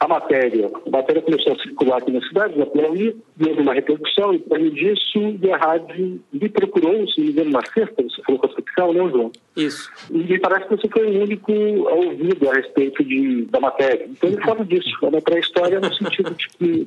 a 0.04 0.08
matéria. 0.08 0.70
A 0.86 0.90
matéria 0.90 1.22
começou 1.22 1.54
a 1.54 1.56
circular 1.56 1.96
aqui 1.96 2.12
na 2.12 2.20
cidade, 2.28 2.58
na 2.58 2.66
Piauí, 2.66 3.16
deu 3.36 3.54
uma 3.54 3.72
repercussão, 3.72 4.34
e 4.34 4.38
por 4.38 4.58
disso, 4.70 5.18
a 5.52 5.56
rádio 5.56 6.20
me 6.30 6.48
procurou, 6.50 7.08
se 7.08 7.20
me 7.22 7.30
engano, 7.30 7.50
na 7.50 7.62
sexta, 7.62 8.02
você 8.02 8.22
falou 8.22 8.40
com 8.40 8.46
a 8.46 8.54
fiscal, 8.54 8.92
não, 8.92 9.10
João? 9.10 9.32
Isso. 9.56 9.90
E 10.10 10.18
me 10.18 10.38
parece 10.38 10.68
que 10.68 10.76
você 10.76 10.88
foi 10.88 11.06
o 11.06 11.22
único 11.22 11.52
ouvido 11.52 12.50
a 12.50 12.54
respeito 12.54 13.02
de, 13.02 13.46
da 13.46 13.60
matéria. 13.60 14.06
Então, 14.06 14.28
ele 14.28 14.42
fala 14.42 14.62
disso, 14.64 14.90
é 15.02 15.06
uma 15.06 15.22
pré-história 15.22 15.80
no 15.80 15.94
sentido 15.94 16.34
de 16.34 16.48
que, 16.50 16.86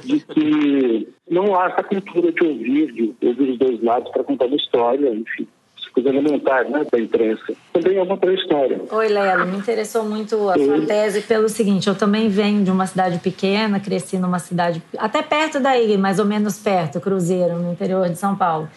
de 0.06 0.20
que 0.20 1.08
não 1.30 1.54
há 1.54 1.66
essa 1.66 1.82
cultura 1.82 2.32
de 2.32 2.44
ouvir, 2.44 2.92
de 2.92 3.14
ouvir 3.22 3.50
os 3.50 3.58
dois 3.58 3.82
lados 3.82 4.10
para 4.10 4.24
contar 4.24 4.46
uma 4.46 4.56
história, 4.56 5.10
enfim 5.10 5.46
elementar 5.96 6.68
né, 6.68 6.84
da 6.90 6.98
imprensa. 6.98 7.54
Também 7.72 7.96
é 7.96 8.02
uma 8.02 8.16
pré-história. 8.16 8.80
Oi, 8.90 9.08
Lelo. 9.08 9.46
Me 9.46 9.56
interessou 9.56 10.04
muito 10.04 10.48
a 10.48 10.54
sua 10.54 10.86
tese 10.86 11.22
pelo 11.22 11.48
seguinte: 11.48 11.88
eu 11.88 11.94
também 11.94 12.28
venho 12.28 12.64
de 12.64 12.70
uma 12.70 12.86
cidade 12.86 13.18
pequena, 13.18 13.78
cresci 13.78 14.18
numa 14.18 14.38
cidade 14.38 14.82
até 14.98 15.22
perto 15.22 15.60
daí, 15.60 15.96
mais 15.96 16.18
ou 16.18 16.24
menos 16.24 16.58
perto, 16.58 17.00
Cruzeiro, 17.00 17.58
no 17.58 17.72
interior 17.72 18.08
de 18.08 18.16
São 18.16 18.34
Paulo. 18.36 18.68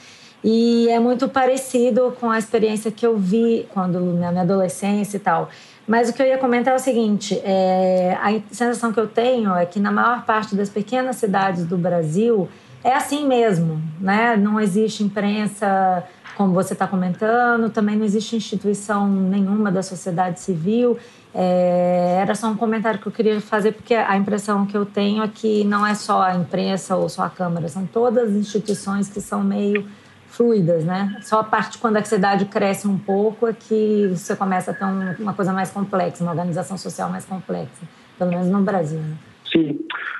E 0.44 0.88
é 0.90 1.00
muito 1.00 1.28
parecido 1.28 2.16
com 2.20 2.30
a 2.30 2.38
experiência 2.38 2.92
que 2.92 3.06
eu 3.06 3.18
vi 3.18 3.68
quando 3.74 4.00
na 4.00 4.32
minha 4.32 4.44
adolescência 4.44 5.18
e 5.18 5.20
tal. 5.20 5.50
Mas 5.88 6.10
o 6.10 6.14
que 6.14 6.22
eu 6.22 6.28
ia 6.28 6.38
comentar 6.38 6.74
é 6.74 6.78
o 6.78 6.80
seguinte: 6.80 7.40
é, 7.44 8.18
a 8.22 8.40
sensação 8.52 8.92
que 8.92 9.00
eu 9.00 9.08
tenho 9.08 9.56
é 9.56 9.66
que 9.66 9.80
na 9.80 9.92
maior 9.92 10.26
parte 10.26 10.56
das 10.56 10.70
pequenas 10.70 11.16
cidades 11.16 11.66
do 11.66 11.78
Brasil 11.78 12.48
é 12.84 12.94
assim 12.94 13.26
mesmo, 13.28 13.82
né? 14.00 14.38
Não 14.38 14.60
existe 14.60 15.04
imprensa 15.04 16.04
como 16.38 16.54
você 16.54 16.74
está 16.74 16.88
comentando, 16.88 17.72
também 17.72 17.96
não 17.96 18.06
existe 18.06 18.36
instituição 18.36 19.10
nenhuma 19.10 19.72
da 19.72 19.82
sociedade 19.82 20.40
civil. 20.40 20.98
É, 21.34 22.20
era 22.22 22.36
só 22.36 22.48
um 22.48 22.56
comentário 22.56 23.00
que 23.00 23.08
eu 23.08 23.12
queria 23.12 23.42
fazer, 23.42 23.72
porque 23.72 23.96
a 23.96 24.16
impressão 24.16 24.66
que 24.66 24.78
eu 24.78 24.86
tenho 24.86 25.24
é 25.24 25.28
que 25.28 25.64
não 25.64 25.86
é 25.86 25.96
só 25.96 26.22
a 26.22 26.36
imprensa 26.36 26.96
ou 26.96 27.10
só 27.10 27.24
a 27.24 27.30
Câmara, 27.30 27.68
são 27.68 27.88
todas 27.88 28.30
as 28.30 28.36
instituições 28.36 29.10
que 29.10 29.20
são 29.20 29.44
meio 29.44 29.88
fluidas, 30.30 30.86
né? 30.86 31.18
Só 31.24 31.40
a 31.40 31.44
parte 31.44 31.80
quando 31.80 31.98
a 31.98 32.04
cidade 32.04 32.46
cresce 32.46 32.88
um 32.88 33.00
pouco 33.00 33.48
é 33.48 33.54
que 33.54 34.08
você 34.16 34.36
começa 34.36 34.70
a 34.70 34.74
ter 34.76 34.86
uma 35.20 35.34
coisa 35.34 35.52
mais 35.52 35.72
complexa, 35.72 36.24
uma 36.24 36.32
organização 36.32 36.78
social 36.78 37.10
mais 37.10 37.26
complexa, 37.26 37.82
pelo 38.18 38.30
menos 38.30 38.48
no 38.48 38.62
Brasil. 38.62 39.00
Né? 39.00 39.18
Sim. 39.52 39.80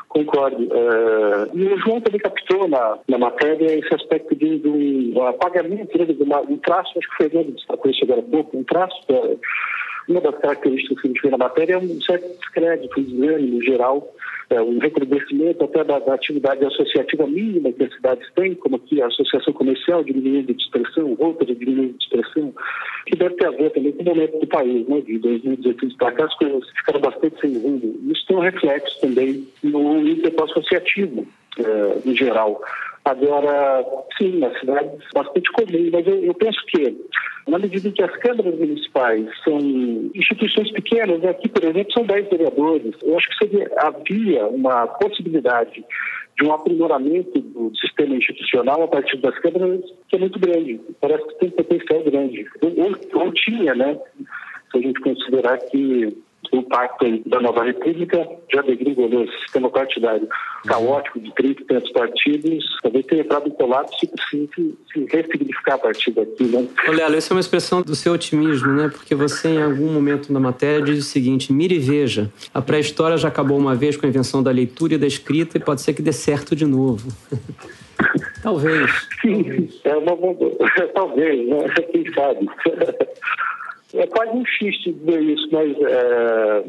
Concordo. 0.10 0.64
Uh, 0.64 1.50
e 1.54 1.66
o 1.66 1.78
João 1.80 2.02
também 2.02 2.20
captou 2.20 2.68
na, 2.68 2.98
na 3.08 3.18
matéria 3.18 3.76
esse 3.78 3.94
aspecto 3.94 4.36
de, 4.36 4.60
de 4.60 4.68
um 4.68 5.26
apagamento, 5.26 5.98
né, 5.98 6.06
de 6.06 6.24
uma, 6.24 6.40
um 6.42 6.58
traço, 6.58 6.98
acho 6.98 7.08
que 7.10 7.14
o 7.14 7.30
Fernando 7.30 7.54
destacou 7.54 7.92
isso 7.92 8.04
agora 8.04 8.22
há 8.22 8.24
pouco, 8.24 8.58
um 8.58 8.64
traço, 8.64 8.96
da, 9.08 9.36
uma 10.08 10.22
das 10.22 10.38
características 10.38 11.02
que 11.02 11.08
a 11.08 11.12
gente 11.12 11.22
vê 11.22 11.30
na 11.30 11.38
matéria 11.38 11.74
é 11.74 11.78
um 11.78 12.02
certo 12.02 12.40
descrédito, 12.40 13.00
um 13.00 13.04
desânimo 13.04 13.62
geral 13.62 14.14
é, 14.50 14.62
um 14.62 14.78
recrudescimento 14.80 15.64
até 15.64 15.84
da, 15.84 16.00
da, 16.00 16.14
atividade 16.14 16.64
associativa 16.64 17.28
mínima 17.28 17.72
que 17.72 17.84
as 17.84 17.94
cidades 17.94 18.28
têm, 18.34 18.56
como 18.56 18.78
aqui 18.78 19.02
a 19.02 19.08
associação 19.08 19.54
comercial 19.54 20.04
diminuindo 20.04 20.54
de 20.54 20.62
expressão, 20.62 21.16
outra 21.20 21.54
diminuindo 21.54 21.98
de 21.98 22.04
expressão, 22.04 22.54
que 23.06 23.16
deve 23.18 23.36
ter 23.36 23.48
a 23.48 23.52
ver 23.52 23.72
também 23.72 23.92
com 23.92 24.04
o 24.04 24.06
momento 24.06 24.40
do 24.40 24.48
país, 24.48 24.88
né, 24.88 25.02
de 25.02 25.20
2018 25.20 25.98
para 25.98 26.12
cá, 26.14 26.26
as 26.26 26.36
coisas 26.36 26.70
ficaram 26.70 27.02
bastante 27.02 27.42
sem 27.42 27.58
rumo. 27.58 27.96
Isso 28.10 28.26
tem 28.28 28.38
um 28.38 28.42
reflexo 28.42 29.02
também 29.02 29.48
no 29.64 30.08
ímpeto 30.08 30.44
associativo, 30.44 31.28
é, 31.60 32.10
em 32.10 32.16
geral. 32.16 32.62
Agora, 33.08 33.86
sim, 34.18 34.38
na 34.38 34.54
cidade 34.60 34.90
bastante 35.14 35.50
comum, 35.54 35.90
mas 35.94 36.06
eu, 36.06 36.26
eu, 36.26 36.34
penso 36.34 36.60
que, 36.66 36.94
na 37.48 37.58
medida 37.58 37.88
em 37.88 37.92
que 37.94 38.04
as 38.04 38.14
câmaras 38.18 38.60
municipais 38.60 39.26
são 39.46 39.58
instituições 40.14 40.70
pequenas, 40.72 41.22
né, 41.22 41.30
aqui, 41.30 41.48
por 41.48 41.64
exemplo, 41.64 41.94
são 41.94 42.06
10 42.06 42.30
vereadores, 42.30 42.94
eu 43.02 43.18
acho 43.18 43.30
que 43.30 43.38
seria, 43.38 43.72
havia 43.78 44.46
uma 44.48 44.88
possibilidade 44.88 45.86
de 46.38 46.46
um 46.46 46.54
aprimoramento 46.54 47.40
do 47.40 47.72
sistema 47.78 48.14
institucional 48.14 48.84
a 48.84 48.88
partir 48.90 49.16
das 49.22 49.40
câmaras 49.40 49.80
que 50.10 50.18
é 50.18 50.20
muito 50.20 50.38
grande. 50.38 50.82
Parece 51.00 51.26
que 51.30 51.36
tem 51.36 51.50
potencial 51.50 52.04
grande. 52.04 52.46
Ou, 52.62 52.74
ou, 52.78 53.22
ou 53.24 53.32
tinha, 53.32 53.74
né? 53.74 53.98
Se 54.70 54.80
a 54.80 54.82
gente 54.82 55.00
considerar 55.00 55.58
que 55.60 56.14
o 56.52 56.64
pacto 56.64 57.06
da 57.26 57.40
nova 57.42 57.64
república 57.64 58.28
já 58.54 58.62
degringolou 58.62 59.24
esse 59.24 59.38
sistema 59.40 59.70
partidário 59.70 60.28
caótico 60.66 61.20
de 61.20 61.34
30 61.36 61.62
e 61.62 61.66
tantos 61.66 61.92
partidos, 61.92 62.66
talvez 62.82 63.06
tenha 63.06 63.22
entrado 63.22 63.48
em 63.48 63.52
colapso 63.52 63.98
e 64.04 64.08
precise 64.08 64.78
se 64.92 65.06
ressignificar 65.06 65.76
a 65.76 65.78
partir 65.78 66.12
daqui. 66.12 66.44
Né? 66.44 66.68
Olha, 66.88 67.04
essa 67.16 67.34
é 67.34 67.36
uma 67.36 67.40
expressão 67.40 67.82
do 67.82 67.96
seu 67.96 68.14
otimismo, 68.14 68.74
né? 68.74 68.90
Porque 68.90 69.16
você, 69.16 69.50
em 69.50 69.62
algum 69.62 69.92
momento 69.92 70.32
da 70.32 70.40
matéria, 70.40 70.82
diz 70.82 71.00
o 71.00 71.08
seguinte: 71.08 71.54
mire 71.54 71.76
e 71.76 71.80
veja, 71.80 72.32
a 72.54 72.62
pré-história 72.62 73.18
já 73.18 73.28
acabou 73.28 73.58
uma 73.58 73.76
vez 73.76 73.98
com 73.98 74.06
a 74.06 74.10
invenção 74.10 74.42
da 74.42 74.52
leitura 74.52 74.96
e 74.96 74.98
da 74.98 75.08
escrita 75.08 75.58
e 75.58 75.60
pode 75.60 75.82
ser 75.82 75.94
que 75.94 76.02
dê 76.02 76.12
certo 76.12 76.56
de 76.56 76.66
novo. 76.66 77.08
talvez. 78.42 79.08
Sim, 79.22 79.44
talvez. 79.44 79.82
é 79.84 79.96
uma 79.96 80.18
talvez, 80.94 81.48
né? 81.48 81.58
quem 81.92 82.14
sabe. 82.14 82.48
É 83.94 84.06
quase 84.08 84.32
um 84.32 84.46
xiste 84.46 84.92
dizer 84.92 85.22
isso, 85.22 85.48
mas 85.52 85.78
é, 85.82 86.64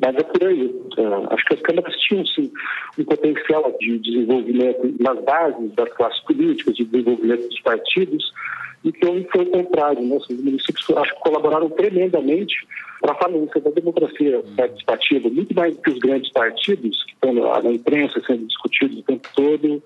mas 0.00 0.16
é 0.16 0.22
por 0.22 0.44
aí. 0.44 0.74
É, 0.96 1.34
acho 1.34 1.44
que 1.44 1.54
as 1.54 1.60
câmaras 1.60 1.96
tinham 1.96 2.24
sim 2.26 2.50
um 2.98 3.04
potencial 3.04 3.76
de 3.80 3.98
desenvolvimento 3.98 4.94
nas 5.00 5.18
bases 5.24 5.72
das 5.74 5.92
classes 5.94 6.20
políticas, 6.20 6.76
de 6.76 6.84
desenvolvimento 6.84 7.48
dos 7.48 7.60
partidos, 7.60 8.32
e 8.84 8.92
que 8.92 9.26
foi 9.30 9.42
o 9.42 9.50
contrário. 9.50 10.02
Né? 10.02 10.16
Os 10.16 10.28
municípios 10.28 10.90
acho 10.96 11.14
que 11.14 11.20
colaboraram 11.20 11.68
tremendamente 11.70 12.66
para 13.00 13.12
a 13.12 13.16
falência 13.16 13.60
da 13.60 13.70
democracia 13.70 14.42
participativa, 14.56 15.28
muito 15.28 15.54
mais 15.54 15.74
do 15.74 15.82
que 15.82 15.90
os 15.90 15.98
grandes 15.98 16.30
partidos 16.32 17.02
que 17.04 17.12
estão 17.12 17.34
na 17.34 17.70
imprensa 17.70 18.20
sendo 18.24 18.46
discutidos 18.46 18.98
o 18.98 19.02
tempo 19.02 19.28
todo 19.34 19.82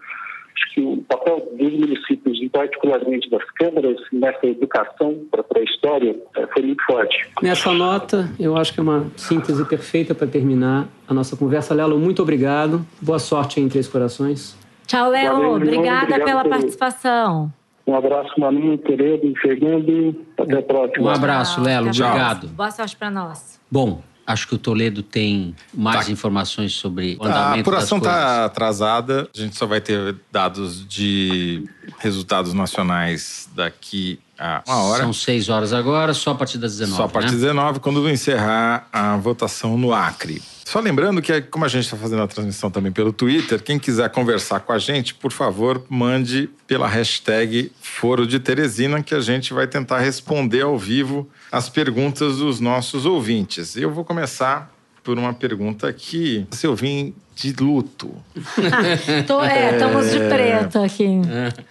que 0.72 0.80
o 0.80 0.98
papel 1.08 1.48
dos 1.58 1.72
municípios, 1.72 2.40
e 2.40 2.48
particularmente 2.48 3.28
das 3.30 3.44
câmaras, 3.52 3.96
nessa 4.12 4.46
educação 4.46 5.20
para 5.30 5.44
a 5.56 5.62
história, 5.62 6.16
é, 6.36 6.46
foi 6.46 6.62
muito 6.62 6.84
forte. 6.84 7.28
Nessa 7.42 7.72
nota, 7.72 8.28
eu 8.38 8.56
acho 8.56 8.72
que 8.72 8.80
é 8.80 8.82
uma 8.82 9.06
síntese 9.16 9.64
perfeita 9.64 10.14
para 10.14 10.26
terminar 10.26 10.88
a 11.08 11.14
nossa 11.14 11.36
conversa. 11.36 11.74
Lelo, 11.74 11.98
muito 11.98 12.22
obrigado. 12.22 12.84
Boa 13.00 13.18
sorte 13.18 13.60
em 13.60 13.68
Três 13.68 13.88
Corações. 13.88 14.56
Tchau, 14.86 15.10
Léo. 15.10 15.56
Obrigada 15.56 16.24
pela 16.24 16.44
participação. 16.44 17.52
Um 17.86 17.94
abraço, 17.94 18.32
Manu, 18.38 18.74
e 18.74 19.38
Fernando. 19.40 20.26
Até 20.36 20.58
a 20.58 20.62
próxima. 20.62 21.06
Um 21.06 21.08
abraço, 21.08 21.62
Lelo. 21.62 21.86
Obrigado. 21.88 22.48
Boa 22.48 22.70
sorte 22.70 22.96
para 22.96 23.10
nós. 23.10 23.60
Bom, 23.70 24.02
Acho 24.26 24.48
que 24.48 24.54
o 24.56 24.58
Toledo 24.58 25.02
tem 25.02 25.54
mais 25.72 26.06
tá. 26.06 26.12
informações 26.12 26.72
sobre 26.72 27.16
o 27.20 27.24
andamento 27.24 27.58
A 27.58 27.60
apuração 27.60 27.98
está 27.98 28.44
atrasada. 28.46 29.30
A 29.32 29.40
gente 29.40 29.56
só 29.56 29.66
vai 29.66 29.80
ter 29.80 30.16
dados 30.32 30.86
de 30.86 31.64
resultados 31.98 32.52
nacionais 32.52 33.48
daqui 33.54 34.18
a 34.38 34.62
uma 34.66 34.82
hora. 34.82 35.02
São 35.04 35.12
seis 35.12 35.48
horas 35.48 35.72
agora, 35.72 36.12
só 36.12 36.32
a 36.32 36.34
partir 36.34 36.58
das 36.58 36.72
19. 36.72 36.96
Só 36.96 37.04
a 37.04 37.08
partir 37.08 37.26
né? 37.26 37.32
das 37.32 37.40
19, 37.40 37.80
quando 37.80 38.08
encerrar 38.10 38.88
a 38.92 39.16
votação 39.16 39.78
no 39.78 39.92
Acre. 39.92 40.42
Só 40.66 40.80
lembrando 40.80 41.22
que, 41.22 41.42
como 41.42 41.64
a 41.64 41.68
gente 41.68 41.84
está 41.84 41.96
fazendo 41.96 42.22
a 42.22 42.26
transmissão 42.26 42.68
também 42.68 42.90
pelo 42.90 43.12
Twitter, 43.12 43.62
quem 43.62 43.78
quiser 43.78 44.10
conversar 44.10 44.58
com 44.58 44.72
a 44.72 44.80
gente, 44.80 45.14
por 45.14 45.30
favor, 45.30 45.86
mande 45.88 46.50
pela 46.66 46.88
hashtag 46.88 47.70
Foro 47.80 48.26
de 48.26 48.40
Teresina, 48.40 49.00
que 49.00 49.14
a 49.14 49.20
gente 49.20 49.54
vai 49.54 49.68
tentar 49.68 50.00
responder 50.00 50.62
ao 50.62 50.76
vivo 50.76 51.30
as 51.52 51.68
perguntas 51.68 52.38
dos 52.38 52.58
nossos 52.58 53.06
ouvintes. 53.06 53.76
Eu 53.76 53.92
vou 53.92 54.04
começar 54.04 54.75
por 55.06 55.16
uma 55.16 55.32
pergunta 55.32 55.86
aqui. 55.86 56.44
Se 56.50 56.66
eu 56.66 56.74
vim 56.74 57.14
de 57.36 57.52
luto. 57.52 58.10
Tô, 59.24 59.44
é, 59.44 59.74
estamos 59.74 60.10
de 60.10 60.18
preto 60.18 60.78
aqui. 60.80 61.06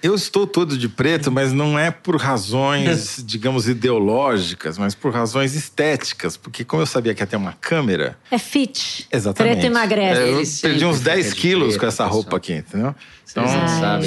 Eu 0.01 0.15
estou 0.15 0.47
todo 0.47 0.77
de 0.77 0.87
preto, 0.87 1.29
mas 1.29 1.51
não 1.51 1.77
é 1.77 1.91
por 1.91 2.15
razões, 2.15 3.21
digamos, 3.27 3.67
ideológicas, 3.67 4.77
mas 4.77 4.95
por 4.95 5.11
razões 5.11 5.53
estéticas. 5.53 6.37
Porque 6.37 6.63
como 6.63 6.83
eu 6.83 6.85
sabia 6.85 7.13
que 7.13 7.21
ia 7.21 7.27
ter 7.27 7.35
uma 7.35 7.51
câmera... 7.59 8.17
É 8.31 8.37
fit. 8.37 9.05
Exatamente. 9.11 9.53
Preto 9.59 9.65
emagrece. 9.65 10.21
É, 10.21 10.29
eu 10.29 10.71
perdi 10.71 10.85
uns 10.85 11.01
10 11.01 11.33
quilos 11.33 11.67
preto, 11.69 11.79
com 11.81 11.87
essa 11.87 12.05
roupa 12.05 12.37
aqui, 12.37 12.53
entendeu? 12.53 12.95
Então, 13.29 13.43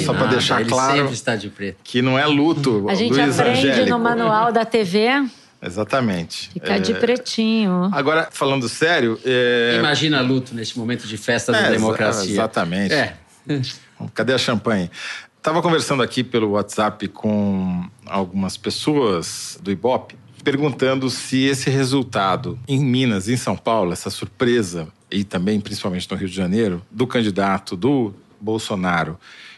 só 0.03 0.13
para 0.13 0.27
deixar 0.27 0.61
Ele 0.61 0.69
claro 0.69 1.11
está 1.11 1.35
de 1.35 1.49
preto. 1.49 1.77
que 1.83 2.01
não 2.01 2.17
é 2.17 2.25
luto, 2.25 2.89
A 2.89 2.95
gente 2.95 3.13
Luiz 3.13 3.39
aprende 3.39 3.67
Angélico. 3.67 3.89
no 3.91 3.99
manual 3.99 4.51
da 4.51 4.65
TV 4.65 5.23
Exatamente. 5.61 6.49
Fica 6.51 6.79
de 6.79 6.93
pretinho. 6.93 7.89
Agora, 7.91 8.29
falando 8.31 8.67
sério. 8.69 9.19
é- 9.25 9.75
Imagina 9.79 10.21
luto 10.21 10.55
neste 10.55 10.77
momento 10.77 11.05
de 11.07 11.17
festa 11.17 11.55
É, 11.55 11.63
da 11.63 11.69
democracia. 11.71 12.31
Exatamente. 12.31 12.93
É. 12.93 13.17
Cadê 14.13 14.33
a 14.33 14.37
champanhe? 14.37 14.89
Estava 15.37 15.61
conversando 15.61 16.03
aqui 16.03 16.23
pelo 16.23 16.51
WhatsApp 16.51 17.07
com 17.09 17.85
algumas 18.05 18.57
pessoas 18.57 19.57
do 19.61 19.71
Ibope, 19.71 20.15
perguntando 20.43 21.09
se 21.09 21.43
esse 21.45 21.69
resultado 21.69 22.57
em 22.67 22.79
Minas, 22.83 23.27
em 23.27 23.37
São 23.37 23.55
Paulo, 23.55 23.91
essa 23.91 24.09
surpresa, 24.09 24.87
e 25.11 25.23
também 25.23 25.59
principalmente 25.59 26.09
no 26.09 26.17
Rio 26.17 26.29
de 26.29 26.35
Janeiro, 26.35 26.81
do 26.91 27.07
candidato 27.07 27.75
do 27.75 28.13
Bolsonaro 28.39 29.17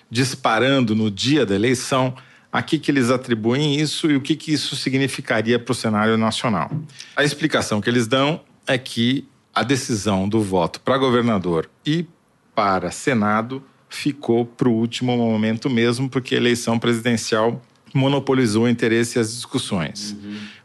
disparando 0.10 0.94
no 0.94 1.10
dia 1.10 1.46
da 1.46 1.56
eleição, 1.56 2.14
a 2.52 2.62
que, 2.62 2.78
que 2.78 2.92
eles 2.92 3.10
atribuem 3.10 3.80
isso 3.80 4.12
e 4.12 4.16
o 4.16 4.22
que, 4.22 4.36
que 4.36 4.52
isso 4.52 4.76
significaria 4.76 5.58
para 5.58 5.72
o 5.72 5.76
cenário 5.76 6.18
nacional. 6.18 6.70
A 7.16 7.24
explicação 7.24 7.80
que 7.80 7.90
eles 7.90 8.08
dão 8.08 8.42
é 8.68 8.78
que 8.78 9.28
a 9.54 9.64
decisão 9.64 10.28
do 10.28 10.42
voto 10.42 10.80
para 10.82 10.98
governador 10.98 11.70
e 11.86 12.06
para 12.54 12.92
Senado 12.92 13.64
ficou 13.90 14.46
para 14.46 14.70
o 14.70 14.74
último 14.74 15.16
momento 15.18 15.70
mesmo, 15.70 16.10
porque 16.10 16.36
a 16.36 16.38
eleição 16.38 16.80
presidencial 16.80 17.62
monopolizou 17.94 18.64
o 18.64 18.70
interesse 18.70 19.18
e 19.18 19.20
as 19.20 19.34
discussões, 19.34 20.16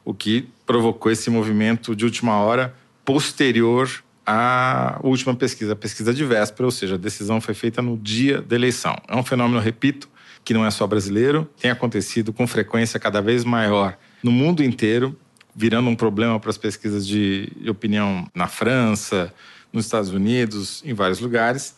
o 0.04 0.14
que 0.14 0.48
provocou 0.64 1.10
esse 1.10 1.28
movimento 1.28 1.94
de 1.94 2.04
última 2.04 2.38
hora 2.38 2.74
posterior 3.04 3.90
à 4.24 4.98
última 5.02 5.34
pesquisa, 5.34 5.72
a 5.72 5.76
pesquisa 5.76 6.14
de 6.14 6.24
véspera, 6.24 6.66
ou 6.66 6.70
seja, 6.70 6.94
a 6.94 6.98
decisão 6.98 7.40
foi 7.40 7.54
feita 7.54 7.82
no 7.82 7.96
dia 7.96 8.40
da 8.40 8.56
eleição. 8.56 8.96
É 9.08 9.16
um 9.16 9.22
fenômeno, 9.22 9.60
repito, 9.60 10.08
que 10.46 10.54
não 10.54 10.64
é 10.64 10.70
só 10.70 10.86
brasileiro, 10.86 11.50
tem 11.60 11.72
acontecido 11.72 12.32
com 12.32 12.46
frequência 12.46 13.00
cada 13.00 13.20
vez 13.20 13.44
maior 13.44 13.98
no 14.22 14.30
mundo 14.30 14.62
inteiro, 14.62 15.18
virando 15.52 15.90
um 15.90 15.96
problema 15.96 16.38
para 16.38 16.50
as 16.50 16.56
pesquisas 16.56 17.04
de 17.04 17.52
opinião 17.68 18.28
na 18.32 18.46
França, 18.46 19.34
nos 19.72 19.86
Estados 19.86 20.10
Unidos, 20.10 20.84
em 20.86 20.94
vários 20.94 21.18
lugares. 21.18 21.74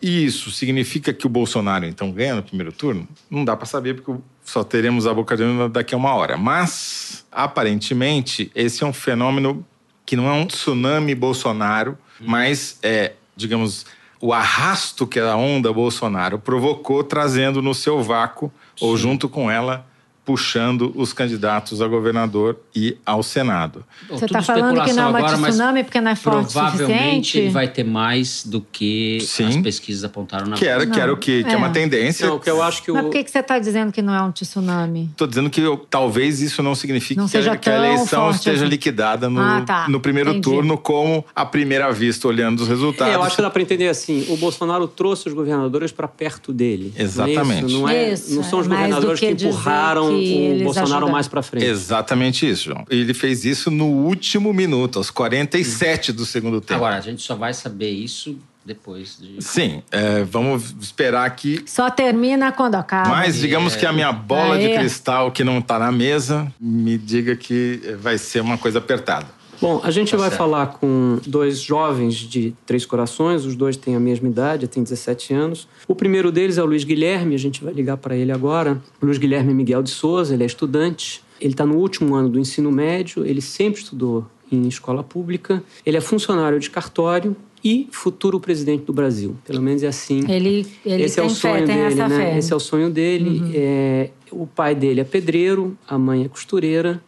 E 0.00 0.24
isso 0.24 0.52
significa 0.52 1.12
que 1.12 1.26
o 1.26 1.28
Bolsonaro 1.28 1.86
então 1.86 2.12
ganha 2.12 2.36
no 2.36 2.42
primeiro 2.44 2.70
turno? 2.70 3.08
Não 3.28 3.44
dá 3.44 3.56
para 3.56 3.66
saber 3.66 3.94
porque 4.00 4.22
só 4.44 4.62
teremos 4.62 5.04
a 5.04 5.12
boca 5.12 5.36
de 5.36 5.42
urna 5.42 5.68
daqui 5.68 5.92
a 5.92 5.98
uma 5.98 6.14
hora. 6.14 6.36
Mas 6.36 7.26
aparentemente 7.32 8.48
esse 8.54 8.84
é 8.84 8.86
um 8.86 8.92
fenômeno 8.92 9.66
que 10.06 10.14
não 10.14 10.28
é 10.28 10.32
um 10.34 10.46
tsunami 10.46 11.16
Bolsonaro, 11.16 11.98
mas 12.20 12.78
é, 12.80 13.14
digamos, 13.36 13.86
o 14.20 14.32
arrasto 14.32 15.06
que 15.06 15.20
a 15.20 15.36
onda 15.36 15.72
Bolsonaro 15.72 16.38
provocou, 16.38 17.04
trazendo 17.04 17.62
no 17.62 17.74
seu 17.74 18.02
vácuo 18.02 18.52
ou 18.80 18.96
junto 18.96 19.28
com 19.28 19.50
ela 19.50 19.86
puxando 20.28 20.92
os 20.94 21.14
candidatos 21.14 21.80
a 21.80 21.88
governador 21.88 22.58
e 22.76 22.98
ao 23.06 23.22
Senado. 23.22 23.82
Você 24.10 24.26
está 24.26 24.42
falando 24.42 24.84
que 24.84 24.92
não 24.92 25.04
é 25.04 25.06
uma 25.06 25.18
agora, 25.20 25.38
tsunami 25.38 25.82
porque 25.84 26.02
não 26.02 26.10
é 26.10 26.14
forte 26.14 26.50
o 26.50 26.52
Provavelmente 26.52 26.84
suficiente? 26.84 27.38
ele 27.38 27.48
vai 27.48 27.66
ter 27.66 27.82
mais 27.82 28.44
do 28.44 28.60
que 28.60 29.20
Sim. 29.22 29.46
as 29.48 29.56
pesquisas 29.56 30.04
apontaram 30.04 30.46
na 30.48 30.56
Que 30.56 30.66
era, 30.66 30.86
que 30.86 31.00
era 31.00 31.10
o 31.10 31.16
que, 31.16 31.42
que 31.44 31.50
é. 31.50 31.56
uma 31.56 31.68
É. 31.68 31.70
tendência. 31.70 32.26
Não, 32.26 32.36
o 32.36 32.40
que 32.40 32.50
eu 32.50 32.62
acho 32.62 32.82
que 32.82 32.90
o... 32.90 32.94
Mas 32.94 33.04
por 33.04 33.12
que, 33.12 33.24
que 33.24 33.30
você 33.30 33.38
está 33.38 33.58
dizendo 33.58 33.90
que 33.90 34.02
não 34.02 34.14
é 34.14 34.20
um 34.22 34.30
tsunami? 34.30 35.08
Estou 35.12 35.26
dizendo 35.26 35.48
que 35.48 35.62
eu- 35.62 35.78
talvez 35.88 36.42
isso 36.42 36.62
não 36.62 36.74
signifique 36.74 37.16
Não 37.18 37.26
que, 37.26 37.38
a- 37.38 37.40
seja 37.40 37.56
que 37.56 37.70
a 37.70 37.76
eleição 37.78 38.24
forte 38.24 38.36
esteja 38.36 38.64
assim. 38.64 38.70
liquidada 38.70 39.30
no, 39.30 39.40
Ah, 39.40 39.62
tá. 39.66 39.88
no 39.88 39.98
primeiro 39.98 40.28
Entendi. 40.28 40.42
turno, 40.42 40.76
como 40.76 41.24
à 41.34 41.46
primeira 41.46 41.90
vista, 41.90 42.28
olhando 42.28 42.60
os 42.60 42.68
resultados. 42.68 43.14
É, 43.14 43.16
eu 43.16 43.22
acho 43.22 43.34
que 43.36 43.40
dá 43.40 43.48
para 43.48 43.62
entender 43.62 43.88
assim: 43.88 44.26
o 44.28 44.36
Bolsonaro 44.36 44.86
trouxe 44.86 45.26
os 45.28 45.32
governadores 45.34 45.90
para 45.90 46.06
perto 46.06 46.52
dele. 46.52 46.92
Exatamente. 46.98 47.38
Não, 47.38 47.48
é 47.58 47.62
isso? 47.62 47.78
Não, 47.78 47.88
é, 47.88 48.12
Isso, 48.12 48.34
não 48.34 48.42
são 48.42 48.58
os 48.60 48.66
é 48.66 48.68
governadores 48.68 49.20
que 49.20 49.30
empurraram 49.30 50.08
que 50.10 50.17
o 50.18 50.64
Bolsonaro 50.64 50.90
ajudaram. 50.92 51.08
mais 51.10 51.28
para 51.28 51.42
frente. 51.42 51.66
Exatamente 51.66 52.48
isso, 52.48 52.64
João. 52.64 52.84
Ele 52.90 53.14
fez 53.14 53.44
isso 53.44 53.70
no 53.70 53.86
último 53.86 54.52
minuto, 54.52 54.98
aos 54.98 55.10
47 55.10 56.12
do 56.12 56.24
segundo 56.26 56.60
tempo. 56.60 56.74
Agora, 56.74 56.96
a 56.96 57.00
gente 57.00 57.22
só 57.22 57.34
vai 57.34 57.54
saber 57.54 57.90
isso 57.90 58.38
depois 58.64 59.18
de. 59.18 59.42
Sim, 59.42 59.82
é, 59.90 60.22
vamos 60.24 60.74
esperar 60.80 61.24
aqui. 61.24 61.62
Só 61.66 61.90
termina 61.90 62.52
quando 62.52 62.74
acaba. 62.74 63.08
Mas 63.08 63.36
digamos 63.36 63.74
que 63.74 63.86
a 63.86 63.92
minha 63.92 64.12
bola 64.12 64.58
de 64.58 64.66
Aê. 64.66 64.78
cristal 64.78 65.32
que 65.32 65.42
não 65.42 65.58
está 65.58 65.78
na 65.78 65.90
mesa 65.90 66.52
me 66.60 66.98
diga 66.98 67.34
que 67.34 67.96
vai 68.00 68.18
ser 68.18 68.40
uma 68.40 68.58
coisa 68.58 68.78
apertada. 68.78 69.26
Bom, 69.60 69.80
a 69.82 69.90
gente 69.90 70.10
Tá 70.12 70.16
vai 70.16 70.28
certo. 70.28 70.38
falar 70.38 70.66
com 70.78 71.18
dois 71.26 71.60
jovens 71.60 72.14
de 72.14 72.54
Três 72.64 72.86
Corações, 72.86 73.44
os 73.44 73.56
dois 73.56 73.76
têm 73.76 73.96
a 73.96 74.00
mesma 74.00 74.28
idade, 74.28 74.68
têm 74.68 74.82
17 74.82 75.34
anos. 75.34 75.68
O 75.86 75.94
primeiro 75.94 76.30
deles 76.30 76.58
é 76.58 76.62
o 76.62 76.66
Luiz 76.66 76.84
Guilherme, 76.84 77.34
a 77.34 77.38
gente 77.38 77.62
vai 77.64 77.72
ligar 77.72 77.96
para 77.96 78.16
ele 78.16 78.30
agora. 78.30 78.80
O 79.02 79.06
Luiz 79.06 79.18
Guilherme 79.18 79.52
Miguel 79.52 79.82
de 79.82 79.90
Souza, 79.90 80.34
ele 80.34 80.42
é 80.44 80.46
estudante, 80.46 81.22
ele 81.40 81.52
está 81.54 81.66
no 81.66 81.76
último 81.76 82.14
ano 82.14 82.28
do 82.28 82.38
ensino 82.38 82.70
médio, 82.70 83.24
ele 83.26 83.40
sempre 83.40 83.80
estudou 83.80 84.24
em 84.50 84.66
escola 84.68 85.02
pública, 85.02 85.62
ele 85.84 85.96
é 85.96 86.00
funcionário 86.00 86.58
de 86.58 86.70
cartório 86.70 87.36
e 87.62 87.88
futuro 87.90 88.38
presidente 88.38 88.84
do 88.84 88.92
Brasil. 88.92 89.36
Pelo 89.44 89.60
menos 89.60 89.82
é 89.82 89.88
assim. 89.88 90.20
Ele, 90.30 90.64
ele 90.86 91.02
Esse 91.02 91.16
tem 91.16 91.24
é 91.24 91.26
o 91.26 91.30
fé, 91.30 91.34
sonho 91.34 91.66
tem 91.66 91.76
dele, 91.76 91.94
né? 91.96 92.08
fé. 92.08 92.30
Uhum. 92.32 92.38
Esse 92.38 92.52
é 92.52 92.56
o 92.56 92.60
sonho 92.60 92.88
dele. 92.90 93.42
É, 93.52 94.10
o 94.30 94.46
pai 94.46 94.74
dele 94.76 95.00
é 95.00 95.04
pedreiro, 95.04 95.76
a 95.86 95.98
mãe 95.98 96.24
é 96.24 96.28
costureira. 96.28 97.02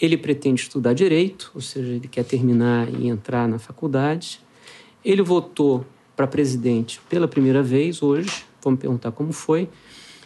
Ele 0.00 0.16
pretende 0.16 0.62
estudar 0.62 0.92
direito, 0.92 1.50
ou 1.54 1.60
seja, 1.60 1.88
ele 1.88 2.08
quer 2.08 2.24
terminar 2.24 2.88
e 2.92 3.08
entrar 3.08 3.48
na 3.48 3.58
faculdade. 3.58 4.40
Ele 5.04 5.22
votou 5.22 5.84
para 6.14 6.26
presidente 6.26 7.00
pela 7.08 7.28
primeira 7.28 7.62
vez 7.62 8.02
hoje. 8.02 8.44
Vamos 8.62 8.80
perguntar 8.80 9.12
como 9.12 9.32
foi. 9.32 9.68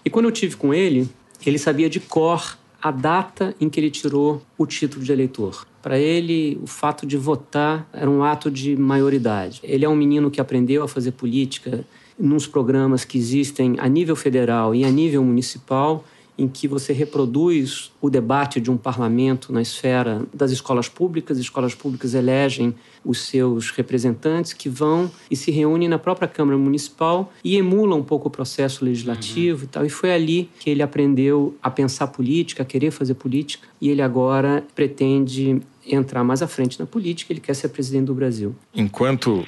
E 0.05 0.11
quando 0.11 0.27
eu 0.27 0.33
tive 0.33 0.57
com 0.57 0.73
ele, 0.73 1.09
ele 1.45 1.59
sabia 1.59 1.91
de 1.91 2.01
cor 2.01 2.59
a 2.83 2.91
data 2.91 3.55
em 3.61 3.69
que 3.69 3.79
ele 3.79 3.91
tirou 3.91 4.43
o 4.57 4.67
título 4.67 5.05
de 5.05 5.13
eleitor. 5.13 5.67
Para 5.83 5.99
ele, 5.99 6.59
o 6.63 6.67
fato 6.67 7.07
de 7.07 7.17
votar 7.17 7.89
era 7.93 8.09
um 8.09 8.23
ato 8.23 8.51
de 8.51 8.77
maioridade. 8.77 9.61
Ele 9.63 9.85
é 9.85 9.89
um 9.89 9.97
menino 9.97 10.31
que 10.31 10.41
aprendeu 10.41 10.83
a 10.83 10.89
fazer 10.89 11.13
política 11.13 11.85
nos 12.19 12.47
programas 12.47 13.05
que 13.05 13.17
existem 13.17 13.77
a 13.79 13.89
nível 13.89 14.15
federal 14.15 14.75
e 14.75 14.85
a 14.85 14.91
nível 14.91 15.25
municipal, 15.25 16.05
em 16.41 16.49
que 16.49 16.67
você 16.67 16.95
reproduz 16.95 17.93
o 18.01 18.09
debate 18.09 18.61
de 18.63 18.71
um 18.71 18.77
parlamento 18.77 19.53
na 19.53 19.61
esfera 19.61 20.23
das 20.33 20.51
escolas 20.51 20.89
públicas. 20.89 21.37
As 21.37 21.45
escolas 21.45 21.75
públicas 21.75 22.15
elegem 22.15 22.75
os 23.05 23.21
seus 23.27 23.71
representantes 23.71 24.55
que 24.55 24.67
vão 24.67 25.11
e 25.31 25.37
se 25.37 25.51
reúnem 25.51 25.87
na 25.87 25.99
própria 25.99 26.27
Câmara 26.27 26.57
Municipal 26.57 27.31
e 27.45 27.57
emulam 27.57 27.99
um 27.99 28.03
pouco 28.03 28.29
o 28.29 28.31
processo 28.31 28.83
legislativo 28.85 29.65
e 29.65 29.67
tal. 29.67 29.85
E 29.85 29.91
foi 29.91 30.13
ali 30.13 30.49
que 30.59 30.71
ele 30.71 30.83
aprendeu 30.83 31.55
a 31.63 31.71
pensar 31.71 32.07
política, 32.07 32.63
a 32.63 32.67
querer 32.67 32.91
fazer 32.91 33.15
política, 33.15 33.69
e 33.79 33.91
ele 33.91 34.01
agora 34.01 34.65
pretende 34.75 35.61
entrar 35.87 36.25
mais 36.25 36.41
à 36.41 36.47
frente 36.47 36.81
na 36.81 36.87
política, 36.87 37.33
ele 37.33 37.41
quer 37.41 37.55
ser 37.55 37.69
presidente 37.69 38.07
do 38.07 38.15
Brasil. 38.15 38.55
Enquanto 38.75 39.45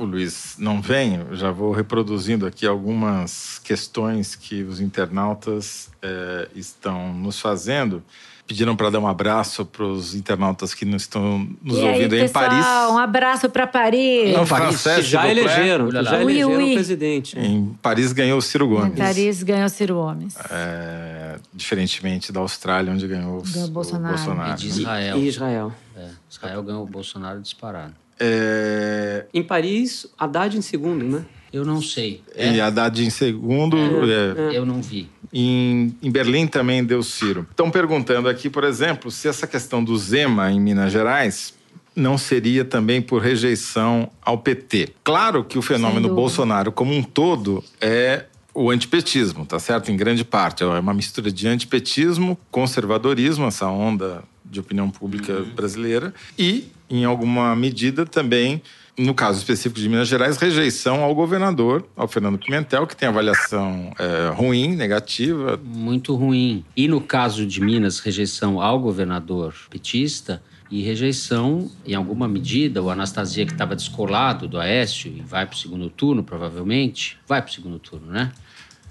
o 0.00 0.04
Luiz 0.04 0.56
não 0.58 0.80
vem, 0.80 1.20
já 1.32 1.50
vou 1.50 1.72
reproduzindo 1.72 2.46
aqui 2.46 2.66
algumas 2.66 3.58
questões 3.62 4.34
que 4.34 4.62
os 4.62 4.80
internautas 4.80 5.90
eh, 6.02 6.48
estão 6.54 7.12
nos 7.12 7.38
fazendo. 7.38 8.02
Pediram 8.46 8.74
para 8.74 8.90
dar 8.90 8.98
um 8.98 9.06
abraço 9.06 9.64
para 9.64 9.84
os 9.84 10.12
internautas 10.12 10.74
que 10.74 10.84
não 10.84 10.96
estão 10.96 11.46
nos 11.62 11.78
e 11.78 11.82
aí, 11.82 11.88
ouvindo 11.92 12.16
em 12.16 12.22
pessoal, 12.22 12.48
Paris. 12.48 12.66
um 12.94 12.98
abraço 12.98 13.48
para 13.48 13.64
Paris. 13.64 14.32
Não, 14.32 14.40
Que 14.42 14.46
francês, 14.48 15.06
já 15.06 15.28
elegeram, 15.30 15.86
que 15.88 15.92
já 16.02 16.16
Oui, 16.18 16.40
elegeram 16.40 16.56
oui. 16.56 16.70
o 16.72 16.74
presidente. 16.74 17.38
Em 17.38 17.78
Paris 17.80 18.12
ganhou 18.12 18.38
o 18.38 18.42
Ciro 18.42 18.66
Gomes. 18.66 18.98
Paris 18.98 19.44
ganhou 19.44 19.68
Ciro 19.68 19.94
Gomes. 19.94 20.34
É, 20.50 21.36
diferentemente 21.54 22.32
da 22.32 22.40
Austrália, 22.40 22.92
onde 22.92 23.06
ganhou, 23.06 23.40
Ganhou 23.42 23.68
o 23.68 23.70
Bolsonaro. 23.70 24.16
Bolsonaro. 24.16 24.52
E 24.52 24.56
de 24.56 24.66
né? 24.66 24.72
Israel. 24.80 25.16
Em 25.18 25.24
Israel. 25.26 25.72
É, 25.96 26.08
Israel 26.28 26.62
ganhou 26.64 26.82
o 26.82 26.86
Bolsonaro 26.86 27.40
disparado. 27.40 27.94
É, 28.20 29.24
Em 29.32 29.42
Paris, 29.42 30.06
Haddad 30.18 30.56
em 30.56 30.62
segundo, 30.62 31.04
né? 31.04 31.24
Eu 31.52 31.64
não 31.64 31.82
sei. 31.82 32.22
É, 32.36 32.52
E 32.52 32.60
Haddad 32.60 33.04
em 33.04 33.10
segundo. 33.10 33.76
é, 33.76 34.56
Eu 34.56 34.64
não 34.64 34.80
vi. 34.80 35.08
Em, 35.32 35.96
em 36.00 36.10
Berlim 36.10 36.46
também 36.46 36.84
deu 36.84 37.02
Ciro. 37.02 37.46
Estão 37.50 37.70
perguntando 37.70 38.28
aqui, 38.28 38.48
por 38.48 38.62
exemplo, 38.62 39.10
se 39.10 39.26
essa 39.26 39.46
questão 39.46 39.82
do 39.82 39.96
Zema 39.96 40.50
em 40.52 40.60
Minas 40.60 40.92
Gerais 40.92 41.54
não 41.96 42.16
seria 42.16 42.64
também 42.64 43.02
por 43.02 43.20
rejeição 43.20 44.10
ao 44.22 44.38
PT. 44.38 44.90
Claro 45.02 45.42
que 45.42 45.58
o 45.58 45.62
fenômeno. 45.62 46.14
Bolsonaro 46.14 46.70
como 46.70 46.94
um 46.94 47.02
todo 47.02 47.64
é 47.80 48.26
o 48.54 48.70
antipetismo, 48.70 49.44
tá 49.44 49.58
certo? 49.58 49.90
Em 49.90 49.96
grande 49.96 50.24
parte. 50.24 50.62
É 50.62 50.66
uma 50.66 50.94
mistura 50.94 51.32
de 51.32 51.48
antipetismo, 51.48 52.38
conservadorismo, 52.50 53.46
essa 53.46 53.66
onda 53.66 54.22
de 54.44 54.58
opinião 54.60 54.90
pública 54.90 55.44
brasileira, 55.54 56.12
e, 56.38 56.64
em 56.90 57.04
alguma 57.04 57.54
medida, 57.54 58.04
também, 58.04 58.60
no 58.98 59.14
caso 59.14 59.38
específico 59.38 59.80
de 59.80 59.88
Minas 59.88 60.08
Gerais, 60.08 60.36
rejeição 60.36 61.02
ao 61.02 61.14
governador, 61.14 61.86
ao 61.96 62.08
Fernando 62.08 62.38
Pimentel, 62.38 62.86
que 62.86 62.96
tem 62.96 63.08
avaliação 63.08 63.92
é, 63.98 64.30
ruim, 64.34 64.74
negativa. 64.74 65.58
Muito 65.62 66.14
ruim. 66.14 66.64
E 66.76 66.88
no 66.88 67.00
caso 67.00 67.46
de 67.46 67.60
Minas, 67.60 68.00
rejeição 68.00 68.60
ao 68.60 68.80
governador 68.80 69.54
petista 69.70 70.42
e 70.70 70.82
rejeição, 70.82 71.70
em 71.86 71.94
alguma 71.94 72.28
medida, 72.28 72.82
o 72.82 72.90
Anastasia, 72.90 73.46
que 73.46 73.52
estava 73.52 73.74
descolado 73.74 74.46
do 74.46 74.58
Aécio 74.58 75.10
e 75.10 75.20
vai 75.20 75.46
para 75.46 75.54
o 75.54 75.58
segundo 75.58 75.88
turno, 75.88 76.22
provavelmente, 76.22 77.18
vai 77.26 77.40
para 77.40 77.50
o 77.50 77.52
segundo 77.54 77.78
turno, 77.78 78.12
né? 78.12 78.32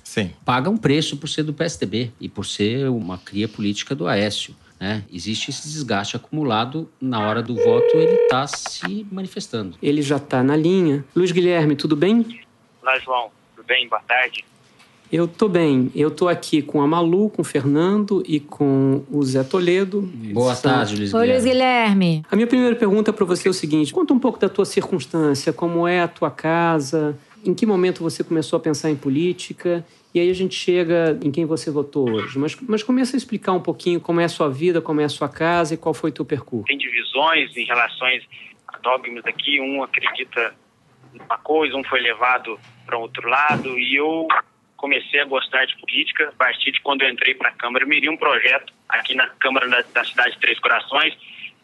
Sim. 0.04 0.32
paga 0.44 0.72
um 0.72 0.78
preço 0.78 1.18
por 1.18 1.30
ser 1.30 1.44
do 1.44 1.54
PSDB 1.54 2.12
e 2.20 2.28
por 2.28 2.44
ser 2.44 2.90
uma 2.90 3.20
cria 3.20 3.48
política 3.48 3.94
do 3.94 4.08
Aécio. 4.08 4.56
Né? 4.80 5.04
Existe 5.12 5.50
esse 5.52 5.68
desgaste 5.68 6.15
acumulado 6.15 6.88
na 7.02 7.20
hora 7.28 7.42
do 7.42 7.56
voto, 7.56 7.96
ele 7.98 8.13
está 8.24 8.48
se 8.48 9.06
manifestando. 9.12 9.78
Ele 9.82 10.02
já 10.02 10.18
está 10.18 10.42
na 10.42 10.56
linha. 10.56 11.04
Luiz 11.15 11.32
Guilherme, 11.32 11.76
tudo 11.76 11.96
bem? 11.96 12.39
Olá, 12.82 12.98
João. 13.00 13.30
Tudo 13.56 13.65
bem? 13.65 13.88
Boa 13.89 14.02
tarde. 14.08 14.46
Eu 15.12 15.28
tô 15.28 15.50
bem. 15.50 15.92
Eu 15.96 16.12
tô 16.12 16.28
aqui 16.28 16.62
com 16.62 16.82
a 16.82 16.88
Malu, 16.88 17.30
com 17.32 17.42
o 17.42 17.46
Fernando 17.46 18.24
e 18.28 18.39
com 18.39 19.04
o 19.12 19.24
Zé 19.24 19.44
Toledo. 19.44 20.02
Boa 20.02 20.54
São- 20.54 20.72
tarde, 20.72 20.96
Luiz 20.98 21.13
Oi, 21.13 21.28
Luiz 21.28 21.44
Guilherme. 21.44 22.06
Guilherme. 22.06 22.26
A 22.30 22.36
minha 22.36 22.48
primeira 22.48 22.76
pergunta 22.76 23.12
para 23.12 23.26
você 23.26 23.48
é 23.48 23.52
o 23.52 23.54
seguinte: 23.54 23.92
conta 23.92 24.13
um 24.13 24.20
pouco 24.20 24.38
da 24.39 24.48
tua 24.48 24.65
circunstância, 24.65 25.52
como 25.52 25.88
é 25.88 26.00
a 26.02 26.08
tua 26.08 26.30
casa, 26.30 27.18
em 27.44 27.56
que 27.56 27.65
momento 27.65 28.04
você 28.04 28.24
começou 28.24 28.58
a 28.58 28.60
pensar 28.60 28.92
em 28.92 28.96
política, 28.96 29.84
e 30.13 30.19
aí 30.19 30.30
a 30.30 30.34
gente 30.34 30.56
chega 30.56 31.19
em 31.24 31.32
quem 31.32 31.45
você 31.45 31.69
votou 31.69 32.10
hoje. 32.10 32.38
Mas, 32.39 32.56
mas 32.62 32.82
começa 32.82 33.15
a 33.15 33.17
explicar 33.17 33.54
um 33.54 33.62
pouquinho 33.62 34.02
como 34.02 34.19
é 34.19 34.26
a 34.26 34.30
sua 34.30 34.50
vida, 34.50 34.82
como 34.82 35.02
é 35.02 35.04
a 35.04 35.10
sua 35.10 35.30
casa 35.30 35.76
e 35.76 35.78
qual 35.78 35.93
foi 35.93 36.10
o 36.10 36.13
teu 36.13 36.26
percurso. 36.26 36.65
Tem 36.65 36.78
divisões 36.78 37.56
em 37.56 37.65
relação 37.65 38.08
a 38.67 38.78
dogmas 38.80 39.24
aqui. 39.26 39.62
Um 39.62 39.84
acredita 39.84 40.56
numa 41.13 41.38
coisa, 41.38 41.76
um 41.76 41.84
foi 41.84 42.02
levado 42.02 42.60
para 42.88 42.98
outro 42.98 43.28
lado. 43.30 43.78
E 43.78 43.95
eu 43.95 44.28
comecei 44.76 45.19
a 45.19 45.26
gostar 45.26 45.65
de 45.65 45.78
política 45.78 46.30
a 46.30 46.32
partir 46.32 46.72
de 46.72 46.82
quando 46.82 47.04
eu 47.04 47.10
entrei 47.10 47.36
para 47.36 47.50
a 47.50 47.54
Câmara. 47.54 47.84
Eu 47.84 47.89
miri 47.89 48.10
um 48.10 48.17
projeto 48.17 48.74
aqui 48.88 49.13
na 49.13 49.28
Câmara 49.28 49.69
da, 49.69 49.82
da 49.93 50.04
cidade 50.04 50.32
de 50.32 50.39
Três 50.39 50.58
Corações 50.60 51.15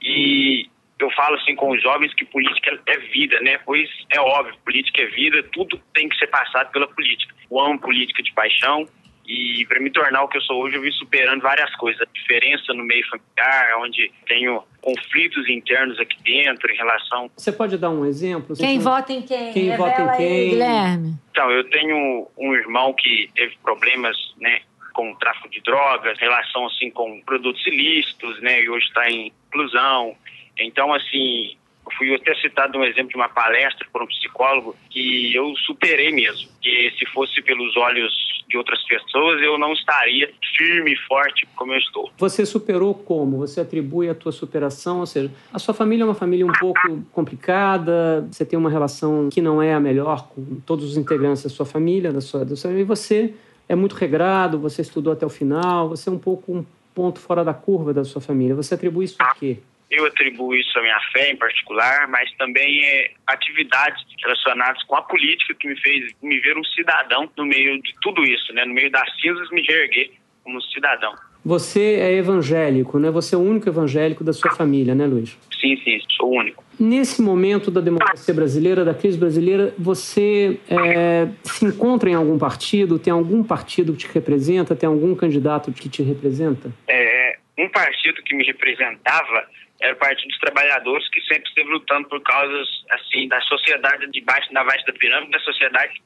e 0.02 0.70
eu 1.00 1.10
falo 1.12 1.36
assim 1.36 1.56
com 1.56 1.72
os 1.72 1.82
jovens 1.82 2.14
que 2.14 2.26
política 2.26 2.80
é 2.86 2.98
vida, 2.98 3.40
né? 3.42 3.58
Pois 3.66 3.90
é 4.10 4.20
óbvio, 4.20 4.56
política 4.64 5.02
é 5.02 5.08
vida, 5.08 5.44
tudo 5.52 5.80
tem 5.94 6.08
que 6.08 6.18
ser 6.18 6.28
passado 6.28 6.72
pela 6.72 6.88
política. 6.88 7.34
Eu 7.50 7.60
amo 7.60 7.80
política 7.80 8.24
de 8.24 8.34
paixão 8.34 8.88
e 9.28 9.66
para 9.68 9.80
me 9.80 9.90
tornar 9.90 10.24
o 10.24 10.28
que 10.28 10.38
eu 10.38 10.42
sou 10.42 10.64
hoje, 10.64 10.76
eu 10.76 10.82
vim 10.82 10.92
superando 10.92 11.42
várias 11.42 11.74
coisas. 11.76 12.02
A 12.02 12.06
diferença 12.14 12.74
no 12.74 12.84
meio 12.84 13.04
familiar, 13.08 13.80
onde 13.80 14.12
tenho 14.28 14.64
conflitos 14.82 15.50
internos 15.50 16.00
aqui 16.00 16.22
dentro 16.24 16.72
em 16.72 16.78
relação. 16.78 17.30
Você 17.36 17.52
pode 17.52 17.78
dar 17.78 17.90
um 17.90 18.06
exemplo? 18.06 18.56
Quem 18.56 18.80
vota 18.80 19.12
em 19.12 19.24
quem? 19.24 19.52
Quem 19.52 19.70
Revela 19.70 19.90
vota 19.90 20.02
em 20.02 20.10
aí, 20.10 20.18
quem? 20.18 20.50
Guilherme. 20.50 21.14
Então, 21.32 21.52
eu 21.52 21.64
tenho 21.70 22.28
um 22.38 22.54
irmão 22.54 22.94
que 22.94 23.30
teve 23.34 23.58
problemas, 23.64 24.16
né? 24.38 24.62
Com 24.94 25.12
o 25.12 25.16
tráfico 25.16 25.50
de 25.50 25.60
drogas, 25.62 26.18
relação 26.20 26.68
assim 26.68 26.90
com 26.92 27.20
produtos 27.22 27.66
ilícitos, 27.66 28.40
né? 28.42 28.62
E 28.62 28.70
hoje 28.70 28.86
está 28.86 29.10
em 29.10 29.34
inclusão. 29.48 30.16
Então, 30.58 30.94
assim, 30.94 31.56
eu 31.86 31.92
fui 31.98 32.16
até 32.16 32.34
citado 32.36 32.78
um 32.78 32.84
exemplo 32.84 33.10
de 33.10 33.16
uma 33.16 33.30
palestra 33.30 33.86
por 33.92 34.02
um 34.02 34.08
psicólogo 34.08 34.76
que 34.90 35.34
eu 35.36 35.56
superei 35.58 36.12
mesmo. 36.12 36.50
Que 36.62 36.92
se 36.98 37.06
fosse 37.12 37.42
pelos 37.42 37.76
olhos 37.78 38.14
de 38.48 38.58
outras 38.58 38.84
pessoas, 38.84 39.42
eu 39.42 39.58
não 39.58 39.74
estaria 39.74 40.32
firme 40.56 40.94
e 40.94 40.98
forte 41.08 41.48
como 41.56 41.74
eu 41.74 41.78
estou. 41.80 42.12
Você 42.18 42.46
superou 42.46 42.94
como? 42.94 43.38
Você 43.38 43.60
atribui 43.62 44.10
a 44.10 44.16
tua 44.16 44.32
superação, 44.32 45.00
ou 45.00 45.06
seja, 45.06 45.32
a 45.52 45.60
sua 45.60 45.74
família 45.74 46.04
é 46.04 46.06
uma 46.06 46.16
família 46.16 46.46
um 46.46 46.54
pouco 46.54 47.04
complicada, 47.12 48.28
você 48.32 48.46
tem 48.46 48.58
uma 48.58 48.70
relação 48.70 49.30
que 49.30 49.42
não 49.42 49.62
é 49.62 49.74
a 49.74 49.80
melhor 49.80 50.28
com 50.30 50.60
todos 50.66 50.86
os 50.86 50.98
integrantes 50.98 51.44
da 51.44 51.50
sua 51.50 51.66
família, 51.66 52.12
da 52.12 52.22
sua, 52.22 52.46
da 52.46 52.56
sua 52.56 52.72
e 52.72 52.84
você 52.84 53.34
é 53.68 53.76
muito 53.76 53.94
regrado, 53.94 54.60
você 54.60 54.82
estudou 54.82 55.12
até 55.12 55.26
o 55.26 55.30
final, 55.30 55.90
você 55.90 56.10
é 56.10 56.12
um 56.12 56.20
pouco 56.20 56.54
um 56.54 56.66
ponto 56.94 57.20
fora 57.20 57.44
da 57.44 57.54
curva 57.54 57.94
da 57.94 58.04
sua 58.04 58.22
família. 58.22 58.56
Você 58.56 58.76
atribui 58.76 59.06
isso 59.06 59.18
a 59.20 59.34
quê? 59.34 59.58
Eu 59.90 60.06
atribuo 60.06 60.56
isso 60.56 60.78
à 60.78 60.82
minha 60.82 61.00
fé 61.14 61.32
em 61.32 61.36
particular, 61.36 62.08
mas 62.08 62.32
também 62.38 62.84
é, 62.84 63.12
atividades 63.28 64.04
relacionadas 64.24 64.82
com 64.84 64.96
a 64.96 65.02
política 65.02 65.54
que 65.54 65.68
me 65.68 65.80
fez 65.80 66.12
me 66.22 66.40
ver 66.40 66.58
um 66.58 66.64
cidadão 66.64 67.30
no 67.38 67.46
meio 67.46 67.82
de 67.82 67.94
tudo 68.02 68.24
isso, 68.24 68.52
né? 68.54 68.66
No 68.66 68.74
meio 68.74 68.92
das 68.92 69.10
cinzas, 69.22 69.50
me 69.52 69.62
reerguer 69.62 70.12
como 70.44 70.62
cidadão. 70.62 71.14
Você 71.44 71.98
é 72.00 72.14
evangélico, 72.14 72.98
né? 72.98 73.12
Você 73.12 73.36
é 73.36 73.38
o 73.38 73.42
único 73.42 73.70
evangélico 73.70 74.24
da 74.24 74.34
sua 74.34 74.52
família, 74.56 74.96
né, 74.96 75.06
Luiz? 75.06 75.38
Sim, 75.62 75.78
sim, 75.84 76.00
sou 76.18 76.32
o 76.32 76.40
único. 76.40 76.64
Nesse 76.80 77.22
momento 77.22 77.70
da 77.70 77.80
democracia 77.80 78.34
brasileira, 78.34 78.84
da 78.84 78.96
crise 78.96 79.18
brasileira, 79.18 79.74
você 79.78 80.60
é, 80.68 81.28
se 81.44 81.66
encontra 81.66 82.10
em 82.10 82.16
algum 82.16 82.38
partido? 82.40 82.98
Tem 82.98 83.14
algum 83.14 83.44
partido 83.44 83.94
que 83.94 84.00
te 84.00 84.14
representa? 84.14 84.76
Tem 84.76 84.88
algum 84.88 85.16
candidato 85.16 85.72
que 85.72 85.88
te 85.88 86.02
representa? 86.02 86.72
É, 86.88 87.38
um 87.58 87.70
partido 87.70 88.22
que 88.24 88.36
me 88.36 88.44
representava 88.44 89.48
era 89.82 89.94
o 89.94 89.98
Partido 89.98 90.30
dos 90.30 90.38
Trabalhadores, 90.40 91.08
que 91.10 91.20
sempre 91.22 91.48
esteve 91.50 91.70
lutando 91.70 92.08
por 92.08 92.22
causas 92.22 92.68
assim 92.92 93.28
da 93.28 93.40
sociedade 93.42 94.10
de 94.10 94.22
baixo, 94.22 94.52
na 94.54 94.64
baixa 94.64 94.86
da 94.86 94.94
pirâmide, 94.94 95.32
da 95.32 95.40
sociedade 95.40 96.02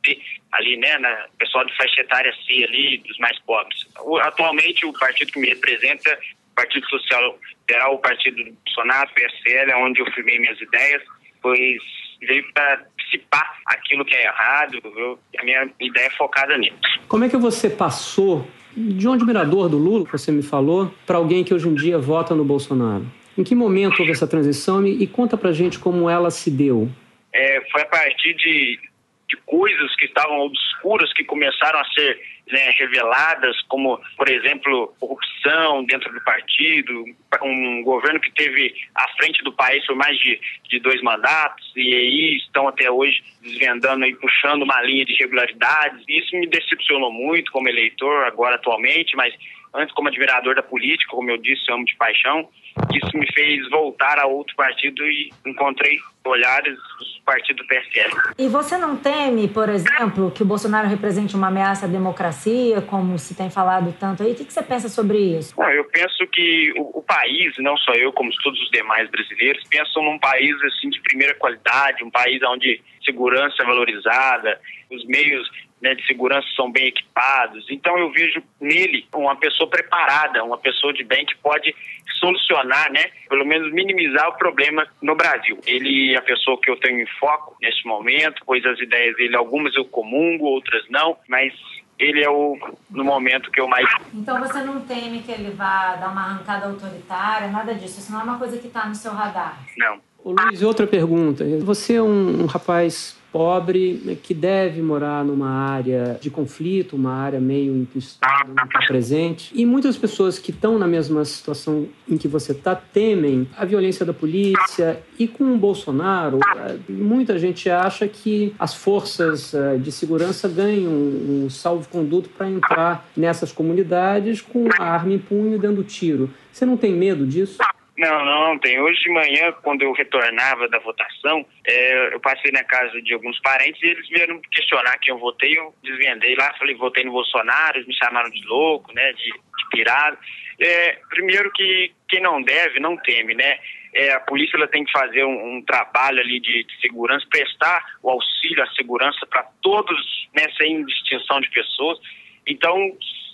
ali, 0.52 0.76
né, 0.78 0.98
na 0.98 1.28
pessoal 1.38 1.66
de 1.66 1.76
faixa 1.78 2.02
etária 2.02 2.34
C 2.48 2.64
ali, 2.64 2.98
dos 3.00 3.18
mais 3.20 3.38
pobres. 3.40 3.86
O- 4.02 4.18
atualmente 4.18 4.86
o 4.86 4.94
partido 4.94 5.32
que 5.32 5.40
me 5.40 5.50
representa, 5.50 6.18
o 6.52 6.56
Partido 6.56 6.88
Social 6.90 7.38
Liberal, 7.68 7.94
o 7.94 8.00
Partido 8.00 8.44
do 8.44 8.52
Bolsonaro, 8.66 9.10
PSL, 9.14 9.72
é 9.72 9.76
onde 9.78 10.02
eu 10.02 10.12
firmei 10.14 10.40
minhas 10.40 10.60
ideias, 10.60 11.04
pois 11.42 11.78
veio 12.22 12.52
para 12.54 12.86
dissipar 12.98 13.60
aquilo 13.68 14.04
que 14.04 14.14
é 14.16 14.26
errado, 14.26 14.80
eu, 14.84 15.20
a 15.40 15.44
minha 15.44 15.70
ideia 15.80 16.08
é 16.08 16.12
focada 16.12 16.58
nisso. 16.58 16.76
Como 17.08 17.24
é 17.24 17.30
que 17.30 17.38
você 17.38 17.70
passou 17.70 18.46
de 18.76 19.08
um 19.08 19.14
admirador 19.14 19.70
do 19.70 19.78
Lula, 19.78 20.06
que 20.06 20.12
você 20.12 20.32
me 20.32 20.44
falou, 20.44 20.94
para 21.06 21.18
alguém 21.18 21.44
que 21.44 21.54
hoje 21.54 21.68
em 21.68 21.76
dia 21.76 21.98
vota 21.98 22.36
no 22.36 22.44
Bolsonaro? 22.44 23.06
Em 23.40 23.44
que 23.44 23.56
momento 23.56 24.00
houve 24.00 24.12
essa 24.12 24.28
transição 24.28 24.86
e, 24.86 25.08
conta 25.08 25.38
pra 25.38 25.54
gente 25.54 25.80
como 25.80 26.10
ela 26.10 26.30
se 26.30 26.52
deu? 26.52 26.90
é, 27.34 27.62
foi 27.72 27.82
a 27.82 27.86
partir 27.86 28.34
de, 28.36 28.80
de 29.28 29.38
coisas 29.46 29.96
que 29.96 30.06
estavam 30.06 30.40
obscuras 30.40 31.12
que 31.14 31.24
começaram 31.24 31.80
a 31.80 31.86
ser 31.94 32.20
né, 32.52 32.72
reveladas, 32.72 33.62
como, 33.68 34.02
por 34.18 34.28
exemplo, 34.28 34.94
corrupção 35.00 35.84
dentro 35.86 36.12
do 36.12 36.20
partido, 36.22 37.06
um 37.44 37.84
governo 37.84 38.20
que 38.20 38.32
teve 38.32 38.74
à 38.96 39.08
frente 39.10 39.44
do 39.44 39.54
país 39.54 39.86
por 39.86 39.96
mais 39.96 40.18
de, 40.18 40.40
de 40.68 40.80
dois 40.80 41.00
mandatos, 41.04 41.72
e 41.76 41.94
aí 41.94 42.38
estão 42.38 42.68
até 42.68 42.90
hoje 42.90 43.24
desvendando 43.44 44.04
e 44.06 44.16
puxando 44.16 44.64
uma 44.64 44.82
linha 44.82 45.06
de 45.06 45.14
irregularidades. 45.14 46.04
Isso 46.08 46.36
me 46.36 46.48
decepcionou 46.48 47.12
muito 47.12 47.52
como 47.52 47.70
eleitor, 47.70 48.26
agora 48.26 48.56
atualmente, 48.56 49.16
mas 49.16 49.32
antes 49.74 49.94
como 49.94 50.08
admirador 50.08 50.56
da 50.56 50.64
política, 50.64 51.12
como 51.12 51.30
eu 51.30 51.38
disse, 51.38 51.64
eu 51.70 51.76
amo 51.76 51.86
de 51.86 51.96
paixão. 51.96 52.48
Isso 52.94 53.18
me 53.18 53.26
fez 53.34 53.70
voltar 53.70 54.20
a 54.20 54.26
outro 54.26 54.56
partido 54.56 55.04
e 55.06 55.32
encontrei 55.46 56.00
olhares 56.26 56.76
do 56.76 57.24
partido 57.26 57.66
PSL. 57.68 58.12
E 58.38 58.48
você 58.48 58.78
não 58.78 58.96
teme, 58.96 59.48
por 59.48 59.70
exemplo, 59.70 60.32
que 60.32 60.44
o 60.44 60.46
Bolsonaro 60.46 60.88
represente 60.88 61.36
uma 61.36 61.48
ameaça 61.48 61.86
à 61.86 61.90
democracia, 61.90 62.82
como 62.82 63.18
se 63.18 63.36
tem 63.36 63.50
falado 63.50 63.94
tanto 64.00 64.24
aí? 64.24 64.32
O 64.32 64.36
que 64.36 64.46
que 64.46 64.54
você 64.54 64.62
pensa 64.62 64.90
sobre 64.90 65.18
isso? 65.18 65.56
Bom, 65.56 65.70
eu 65.70 65.86
penso 65.86 66.26
que 66.28 66.74
o, 66.78 67.00
o 67.00 67.04
país, 67.04 67.54
não 67.58 67.76
só 67.78 67.94
eu, 67.94 68.14
como 68.14 68.30
todos 68.44 68.62
os 68.62 68.70
demais 68.70 69.10
brasileiros, 69.10 69.64
pensam 69.70 70.04
num 70.04 70.20
país 70.20 70.56
assim 70.64 70.90
de 70.90 71.02
primeira 71.02 71.34
qualidade, 71.36 72.04
um 72.04 72.12
país 72.12 72.42
onde 72.44 72.82
segurança 73.04 73.62
é 73.62 73.66
valorizada, 73.66 74.60
os 74.92 75.06
meios 75.06 75.50
né, 75.82 75.96
de 75.96 76.06
segurança 76.06 76.48
são 76.56 76.72
bem 76.72 76.88
equipados. 76.88 77.66
Então 77.70 77.98
eu 77.98 78.12
vejo 78.12 78.42
nele 78.60 79.08
uma 79.14 79.36
pessoa 79.36 79.70
preparada, 79.70 80.44
uma 80.44 80.58
pessoa 80.58 80.94
de 80.94 81.04
bem 81.04 81.26
que 81.26 81.36
pode 81.38 81.74
solucionar, 82.20 82.92
né, 82.92 83.06
pelo 83.30 83.46
menos 83.46 83.72
minimizar 83.72 84.30
o 84.30 84.38
problema 84.38 84.86
no 85.02 85.16
Brasil. 85.16 85.58
Ele 85.66 86.14
é 86.14 86.18
a 86.18 86.22
pessoa 86.22 86.60
que 86.60 86.70
eu 86.70 86.76
tenho 86.78 87.02
em 87.02 87.08
foco 87.20 87.56
neste 87.62 87.88
momento, 87.88 88.42
pois 88.46 88.66
as 88.66 88.80
ideias 88.80 89.16
dele, 89.16 89.36
algumas 89.36 89.76
eu 89.76 89.86
comungo, 89.86 90.46
outras 90.46 90.84
não, 90.90 91.18
mas 91.28 91.54
ele 91.98 92.24
é 92.24 92.30
o 92.30 92.58
no 92.90 93.04
momento 93.04 93.52
que 93.52 93.60
eu 93.60 93.68
mais 93.68 93.88
Então 94.14 94.40
você 94.40 94.62
não 94.64 94.82
teme 94.86 95.22
que 95.22 95.32
ele 95.32 95.52
vá 95.52 95.96
dar 95.96 96.10
uma 96.10 96.22
arrancada 96.22 96.68
autoritária, 96.68 97.50
nada 97.50 97.76
disso. 97.76 98.00
Isso 98.00 98.12
não 98.12 98.22
é 98.22 98.24
uma 98.24 98.40
coisa 98.40 98.58
que 98.58 98.68
está 98.68 98.86
no 98.86 98.96
seu 98.96 99.12
radar. 99.12 99.60
não. 99.78 100.09
Ô, 100.24 100.32
Luiz, 100.32 100.62
outra 100.62 100.86
pergunta. 100.86 101.46
Você 101.62 101.94
é 101.94 102.02
um, 102.02 102.44
um 102.44 102.46
rapaz 102.46 103.18
pobre 103.32 104.02
né, 104.04 104.18
que 104.22 104.34
deve 104.34 104.82
morar 104.82 105.24
numa 105.24 105.50
área 105.50 106.18
de 106.20 106.30
conflito, 106.30 106.96
uma 106.96 107.14
área 107.14 107.40
meio 107.40 107.76
em 107.76 107.86
que 107.86 107.98
o 107.98 108.00
Estado 108.00 108.54
não 108.54 108.66
está 108.66 108.80
presente. 108.88 109.52
E 109.54 109.66
muitas 109.66 109.98
pessoas 109.98 110.40
que 110.40 110.52
estão 110.52 110.78
na 110.78 110.88
mesma 110.88 111.24
situação 111.24 111.88
em 112.08 112.18
que 112.18 112.28
você 112.28 112.52
está 112.52 112.76
temem 112.76 113.48
a 113.56 113.66
violência 113.66 114.06
da 114.06 114.14
polícia. 114.14 115.02
E 115.18 115.28
com 115.28 115.54
o 115.54 115.58
Bolsonaro, 115.58 116.40
eh, 116.58 116.78
muita 116.90 117.38
gente 117.38 117.70
acha 117.70 118.08
que 118.08 118.54
as 118.58 118.74
forças 118.74 119.54
eh, 119.54 119.78
de 119.78 119.92
segurança 119.92 120.48
ganham 120.48 120.92
um 120.92 121.50
salvo-conduto 121.50 122.30
para 122.30 122.50
entrar 122.50 123.08
nessas 123.16 123.52
comunidades 123.52 124.42
com 124.42 124.68
a 124.80 124.84
arma 124.84 125.14
em 125.14 125.20
punho 125.20 125.60
dando 125.60 125.84
tiro. 125.84 126.30
Você 126.52 126.66
não 126.66 126.76
tem 126.76 126.94
medo 126.94 127.26
disso? 127.26 127.58
Não, 128.00 128.24
não, 128.24 128.48
não 128.48 128.60
tem. 128.60 128.80
Hoje 128.80 129.02
de 129.02 129.10
manhã, 129.10 129.52
quando 129.62 129.82
eu 129.82 129.92
retornava 129.92 130.70
da 130.70 130.80
votação, 130.80 131.46
é, 131.68 132.14
eu 132.14 132.20
passei 132.22 132.50
na 132.50 132.64
casa 132.64 133.02
de 133.02 133.14
alguns 133.14 133.38
parentes 133.42 133.84
e 133.84 133.88
eles 133.88 134.08
vieram 134.08 134.40
questionar 134.54 134.98
quem 135.00 135.14
eu 135.14 135.20
votei. 135.20 135.58
Eu 135.58 135.76
desvendei 135.84 136.34
lá, 136.34 136.54
falei, 136.58 136.76
votei 136.76 137.04
no 137.04 137.12
Bolsonaro, 137.12 137.76
eles 137.76 137.88
me 137.88 137.94
chamaram 137.94 138.30
de 138.30 138.42
louco, 138.46 138.94
né, 138.94 139.12
de, 139.12 139.26
de 139.26 139.70
pirado. 139.70 140.18
É, 140.62 140.98
primeiro 141.10 141.52
que 141.52 141.92
quem 142.08 142.22
não 142.22 142.42
deve, 142.42 142.80
não 142.80 142.96
teme, 142.96 143.36
né? 143.36 143.60
É, 143.94 144.14
a 144.14 144.22
polícia 144.22 144.56
ela 144.56 144.68
tem 144.68 144.86
que 144.86 144.92
fazer 144.94 145.26
um, 145.26 145.58
um 145.58 145.62
trabalho 145.62 146.22
ali 146.22 146.40
de, 146.40 146.64
de, 146.64 146.80
segurança, 146.80 147.26
prestar 147.30 147.84
o 148.02 148.12
auxílio, 148.12 148.64
a 148.64 148.74
segurança 148.76 149.26
para 149.26 149.44
todos, 149.62 150.30
né, 150.34 150.46
sem 150.58 150.86
distinção 150.86 151.42
de 151.42 151.50
pessoas. 151.50 152.00
Então, 152.48 152.78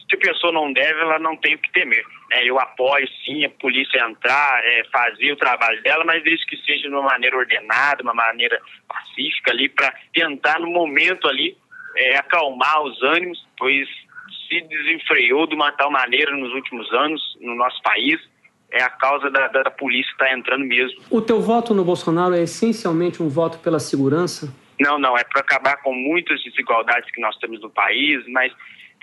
se 0.09 0.15
a 0.15 0.19
pessoa 0.19 0.53
não 0.53 0.71
deve, 0.71 0.99
ela 0.99 1.17
não 1.19 1.35
tem 1.35 1.55
o 1.55 1.57
que 1.57 1.71
temer. 1.71 2.03
É, 2.31 2.47
eu 2.47 2.59
apoio, 2.59 3.07
sim, 3.25 3.43
a 3.43 3.49
polícia 3.49 4.05
entrar, 4.07 4.63
é, 4.63 4.83
fazer 4.91 5.31
o 5.31 5.37
trabalho 5.37 5.81
dela, 5.81 6.03
mas 6.05 6.23
desde 6.23 6.45
que 6.45 6.57
seja 6.57 6.83
de 6.83 6.89
uma 6.89 7.01
maneira 7.01 7.35
ordenada, 7.35 8.03
uma 8.03 8.13
maneira 8.13 8.59
pacífica 8.87 9.51
ali, 9.51 9.69
para 9.69 9.93
tentar, 10.13 10.59
no 10.59 10.69
momento 10.69 11.27
ali, 11.27 11.57
é, 11.95 12.17
acalmar 12.17 12.83
os 12.83 13.01
ânimos, 13.01 13.45
pois 13.57 13.87
se 14.47 14.61
desenfreou 14.61 15.47
de 15.47 15.55
uma 15.55 15.71
tal 15.71 15.89
maneira 15.91 16.35
nos 16.35 16.53
últimos 16.53 16.91
anos 16.93 17.21
no 17.41 17.55
nosso 17.55 17.81
país, 17.81 18.19
é 18.71 18.83
a 18.83 18.89
causa 18.89 19.29
da, 19.29 19.47
da 19.47 19.71
polícia 19.71 20.11
estar 20.11 20.25
tá 20.25 20.33
entrando 20.33 20.65
mesmo. 20.65 21.01
O 21.09 21.21
teu 21.21 21.41
voto 21.41 21.73
no 21.73 21.83
Bolsonaro 21.83 22.35
é 22.35 22.43
essencialmente 22.43 23.23
um 23.23 23.29
voto 23.29 23.57
pela 23.59 23.79
segurança? 23.79 24.53
Não, 24.79 24.99
não, 24.99 25.17
é 25.17 25.23
para 25.23 25.41
acabar 25.41 25.77
com 25.77 25.93
muitas 25.93 26.43
desigualdades 26.43 27.09
que 27.11 27.21
nós 27.21 27.35
temos 27.37 27.61
no 27.61 27.69
país, 27.69 28.23
mas 28.27 28.51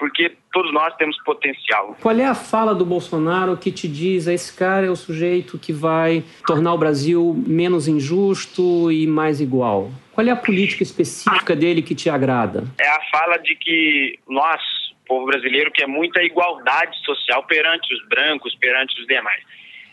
porque 0.02 0.32
todos 0.52 0.74
nós 0.74 0.92
temos 0.96 1.16
potencial. 1.22 1.96
Qual 2.02 2.18
é 2.18 2.24
a 2.24 2.34
fala 2.34 2.74
do 2.74 2.84
Bolsonaro 2.84 3.56
que 3.56 3.70
te 3.70 3.86
diz 3.86 4.26
esse 4.26 4.52
cara 4.52 4.84
é 4.84 4.90
o 4.90 4.96
sujeito 4.96 5.56
que 5.56 5.72
vai 5.72 6.24
tornar 6.44 6.74
o 6.74 6.76
Brasil 6.76 7.40
menos 7.46 7.86
injusto 7.86 8.90
e 8.90 9.06
mais 9.06 9.40
igual? 9.40 9.92
Qual 10.10 10.26
é 10.26 10.32
a 10.32 10.36
política 10.36 10.82
específica 10.82 11.54
dele 11.54 11.82
que 11.82 11.94
te 11.94 12.10
agrada? 12.10 12.64
É 12.80 12.88
a 12.88 13.00
fala 13.12 13.36
de 13.36 13.54
que 13.54 14.18
nós, 14.28 14.60
povo 15.06 15.24
brasileiro, 15.26 15.70
quer 15.70 15.86
muita 15.86 16.20
igualdade 16.20 16.98
social 17.04 17.44
perante 17.44 17.94
os 17.94 18.04
brancos, 18.08 18.56
perante 18.56 19.00
os 19.00 19.06
demais. 19.06 19.40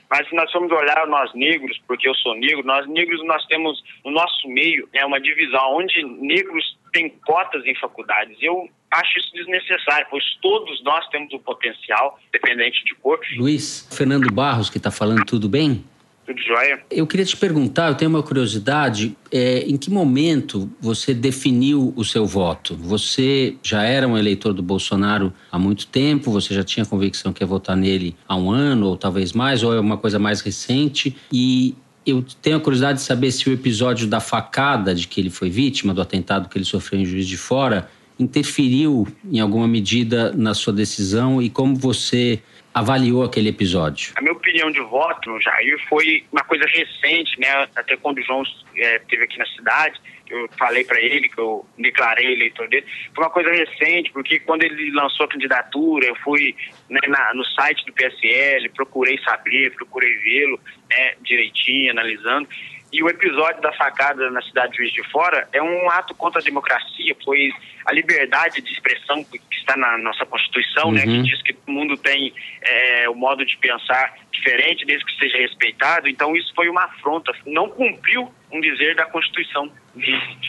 Mas 0.10 0.28
se 0.28 0.34
nós 0.34 0.52
formos 0.52 0.72
olhar 0.72 1.06
nós 1.06 1.32
negros, 1.36 1.80
porque 1.88 2.10
eu 2.10 2.16
sou 2.16 2.34
negro, 2.34 2.66
nós 2.66 2.88
negros 2.88 3.24
nós 3.26 3.46
temos 3.46 3.80
no 4.04 4.10
nosso 4.10 4.48
meio 4.48 4.90
é 4.92 5.06
uma 5.06 5.22
divisão 5.22 5.76
onde 5.76 6.02
negros 6.02 6.66
têm 6.92 7.10
cotas 7.24 7.64
em 7.64 7.76
faculdades. 7.76 8.36
Eu 8.42 8.68
acho 8.92 9.20
isso 9.20 9.32
desnecessário, 9.34 10.08
pois 10.10 10.24
todos 10.42 10.84
nós 10.84 11.08
temos 11.10 11.32
o 11.34 11.40
potencial, 11.40 12.20
dependente 12.32 12.84
de 12.86 12.96
cor. 12.96 13.20
Luiz, 13.38 13.88
Fernando 13.92 14.32
Barros 14.32 14.70
que 14.70 14.78
está 14.78 14.92
falando, 14.92 15.26
tudo 15.26 15.48
bem? 15.48 15.84
Tudo 16.26 16.40
jóia. 16.44 16.84
Eu 16.92 17.08
queria 17.08 17.26
te 17.26 17.36
perguntar, 17.36 17.90
eu 17.90 17.96
tenho 17.96 18.10
uma 18.10 18.22
curiosidade, 18.22 19.18
é, 19.32 19.60
em 19.62 19.78
que 19.78 19.90
momento 19.90 20.72
você 20.80 21.12
definiu 21.12 21.92
o 21.96 22.06
seu 22.06 22.26
voto? 22.26 22.76
Você 22.76 23.58
já 23.64 23.84
era 23.84 24.08
um 24.08 24.16
eleitor 24.16 24.54
do 24.54 24.62
Bolsonaro 24.62 25.34
há 25.52 25.58
muito 25.58 25.88
tempo, 25.88 26.32
você 26.32 26.54
já 26.54 26.64
tinha 26.64 26.86
convicção 26.86 27.34
que 27.34 27.42
ia 27.42 27.48
votar 27.48 27.76
nele 27.76 28.16
há 28.28 28.36
um 28.36 28.52
ano 28.52 28.88
ou 28.88 28.98
talvez 28.98 29.34
mais, 29.34 29.64
ou 29.64 29.74
é 29.74 29.80
uma 29.80 29.98
coisa 29.98 30.20
mais 30.20 30.42
recente? 30.42 31.16
E 31.34 31.76
eu 32.06 32.24
tenho 32.42 32.58
a 32.58 32.60
curiosidade 32.60 33.00
de 33.00 33.06
saber 33.06 33.32
se 33.32 33.50
o 33.50 33.54
episódio 33.54 34.08
da 34.08 34.20
facada 34.20 34.94
de 34.94 35.08
que 35.08 35.20
ele 35.20 35.32
foi 35.32 35.50
vítima, 35.50 35.96
do 35.96 36.02
atentado 36.02 36.48
que 36.48 36.58
ele 36.58 36.66
sofreu 36.66 37.00
em 37.00 37.06
Juiz 37.06 37.28
de 37.28 37.38
Fora, 37.38 37.90
interferiu 38.20 39.08
em 39.32 39.40
alguma 39.40 39.68
medida 39.68 40.32
na 40.34 40.54
sua 40.54 40.74
decisão 40.74 41.42
e 41.42 41.50
como 41.50 41.76
você 41.76 42.42
avaliou 42.74 43.24
aquele 43.24 43.50
episódio? 43.50 44.14
A 44.16 44.22
minha 44.22 44.34
opinião 44.34 44.70
de 44.70 44.80
voto 44.82 45.40
Jair 45.40 45.80
foi 45.88 46.24
uma 46.32 46.44
coisa 46.44 46.66
recente, 46.66 47.40
né? 47.40 47.68
Até 47.76 47.96
quando 47.96 48.20
o 48.20 48.22
João 48.22 48.44
é, 48.76 48.98
esteve 48.98 49.24
aqui 49.24 49.38
na 49.38 49.46
cidade, 49.48 50.00
eu 50.30 50.48
falei 50.58 50.84
para 50.84 51.02
ele 51.02 51.28
que 51.28 51.40
eu 51.40 51.66
declarei 51.78 52.34
eleitor 52.34 52.68
dele. 52.68 52.86
Foi 53.16 53.24
uma 53.24 53.32
coisa 53.32 53.50
recente, 53.52 54.12
porque 54.12 54.40
quando 54.40 54.64
ele 54.64 54.92
lançou 54.92 55.26
a 55.26 55.30
candidatura, 55.30 56.06
eu 56.06 56.16
fui 56.18 56.56
né, 56.90 57.00
na, 57.08 57.34
no 57.34 57.44
site 57.46 57.84
do 57.86 57.94
PSL, 57.94 58.70
procurei 58.70 59.18
saber, 59.24 59.74
procurei 59.74 60.16
vê-lo 60.18 60.60
né, 60.90 61.16
direitinho, 61.24 61.92
analisando. 61.92 62.48
E 62.92 63.04
o 63.04 63.10
episódio 63.10 63.62
da 63.62 63.72
facada 63.74 64.32
na 64.32 64.42
cidade 64.42 64.72
de 64.72 64.78
Juiz 64.78 64.92
de 64.92 65.04
Fora 65.12 65.48
é 65.54 65.62
um 65.62 65.90
ato 65.92 66.16
contra 66.16 66.42
a 66.42 66.44
democracia, 66.44 67.16
pois 67.24 67.54
a 67.86 67.94
liberdade 67.94 68.62
de 68.62 68.72
expressão 68.72 69.24
que 69.24 69.40
está 69.52 69.78
na 69.78 69.98
nossa 69.98 70.26
Constituição, 70.26 70.88
uhum. 70.88 70.92
né, 70.94 71.04
que 71.04 71.10
uhum. 71.10 71.24
diz 71.24 71.42
que 71.44 71.56
o 71.68 71.72
mundo 71.72 71.96
tem 71.98 72.34
é, 72.62 73.10
o 73.10 73.16
modo 73.16 73.46
de 73.46 73.56
pensar 73.58 74.16
diferente, 74.32 74.86
desde 74.86 75.06
que 75.06 75.16
seja 75.18 75.38
respeitado. 75.38 76.08
Então, 76.08 76.36
isso 76.36 76.52
foi 76.56 76.68
uma 76.70 76.86
afronta, 76.86 77.32
não 77.46 77.70
cumpriu 77.70 78.32
um 78.52 78.60
dizer 78.60 78.96
da 78.96 79.06
Constituição 79.06 79.72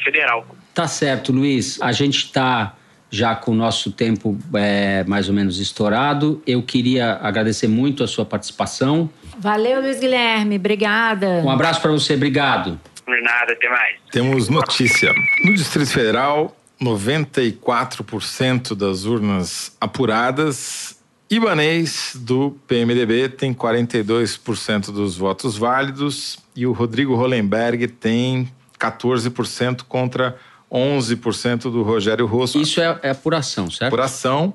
Federal. 0.02 0.46
Tá 0.74 0.86
certo, 0.88 1.32
Luiz. 1.32 1.80
A 1.82 1.92
gente 1.92 2.24
está 2.24 2.74
já 3.10 3.34
com 3.34 3.50
o 3.50 3.54
nosso 3.54 3.90
tempo 3.90 4.38
é, 4.54 5.04
mais 5.04 5.28
ou 5.28 5.34
menos 5.34 5.58
estourado. 5.58 6.42
Eu 6.46 6.62
queria 6.62 7.14
agradecer 7.16 7.66
muito 7.66 8.04
a 8.04 8.06
sua 8.06 8.24
participação. 8.24 9.10
Valeu, 9.40 9.80
Luiz 9.80 9.98
Guilherme. 9.98 10.56
Obrigada. 10.56 11.26
Um 11.42 11.50
abraço 11.50 11.80
para 11.80 11.90
você. 11.90 12.14
Obrigado. 12.14 12.78
Por 13.06 13.20
nada, 13.22 13.52
até 13.52 13.68
mais. 13.70 13.96
Temos 14.12 14.50
notícia. 14.50 15.14
No 15.42 15.54
Distrito 15.54 15.90
Federal, 15.90 16.54
94% 16.80 18.74
das 18.74 19.04
urnas 19.04 19.74
apuradas. 19.80 21.00
Ibanês, 21.30 22.12
do 22.16 22.58
PMDB, 22.68 23.30
tem 23.30 23.54
42% 23.54 24.92
dos 24.92 25.16
votos 25.16 25.56
válidos. 25.56 26.38
E 26.54 26.66
o 26.66 26.72
Rodrigo 26.72 27.14
Hollenberg 27.14 27.88
tem 27.88 28.46
14% 28.78 29.84
contra 29.88 30.36
11% 30.70 31.62
do 31.62 31.82
Rogério 31.82 32.26
Rosso. 32.26 32.60
Isso 32.60 32.80
é, 32.80 32.98
é 33.02 33.10
apuração, 33.10 33.70
certo? 33.70 33.88
Apuração. 33.92 34.52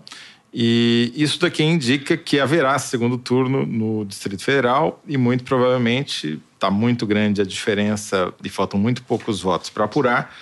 E 0.57 1.11
isso 1.17 1.37
daqui 1.37 1.61
indica 1.61 2.15
que 2.15 2.39
haverá 2.39 2.79
segundo 2.79 3.17
turno 3.17 3.65
no 3.65 4.05
Distrito 4.05 4.41
Federal 4.41 5.03
e 5.05 5.17
muito 5.17 5.43
provavelmente 5.43 6.39
está 6.53 6.71
muito 6.71 7.05
grande 7.05 7.41
a 7.41 7.43
diferença 7.43 8.33
e 8.41 8.47
faltam 8.47 8.79
muito 8.79 9.03
poucos 9.03 9.41
votos 9.41 9.69
para 9.69 9.83
apurar 9.83 10.33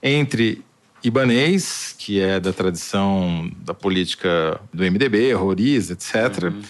entre 0.00 0.62
Ibanês, 1.02 1.92
que 1.98 2.20
é 2.20 2.38
da 2.38 2.52
tradição 2.52 3.50
da 3.64 3.74
política 3.74 4.60
do 4.72 4.84
MDB, 4.84 5.32
Roriz, 5.32 5.90
etc., 5.90 6.44
uhum. 6.44 6.62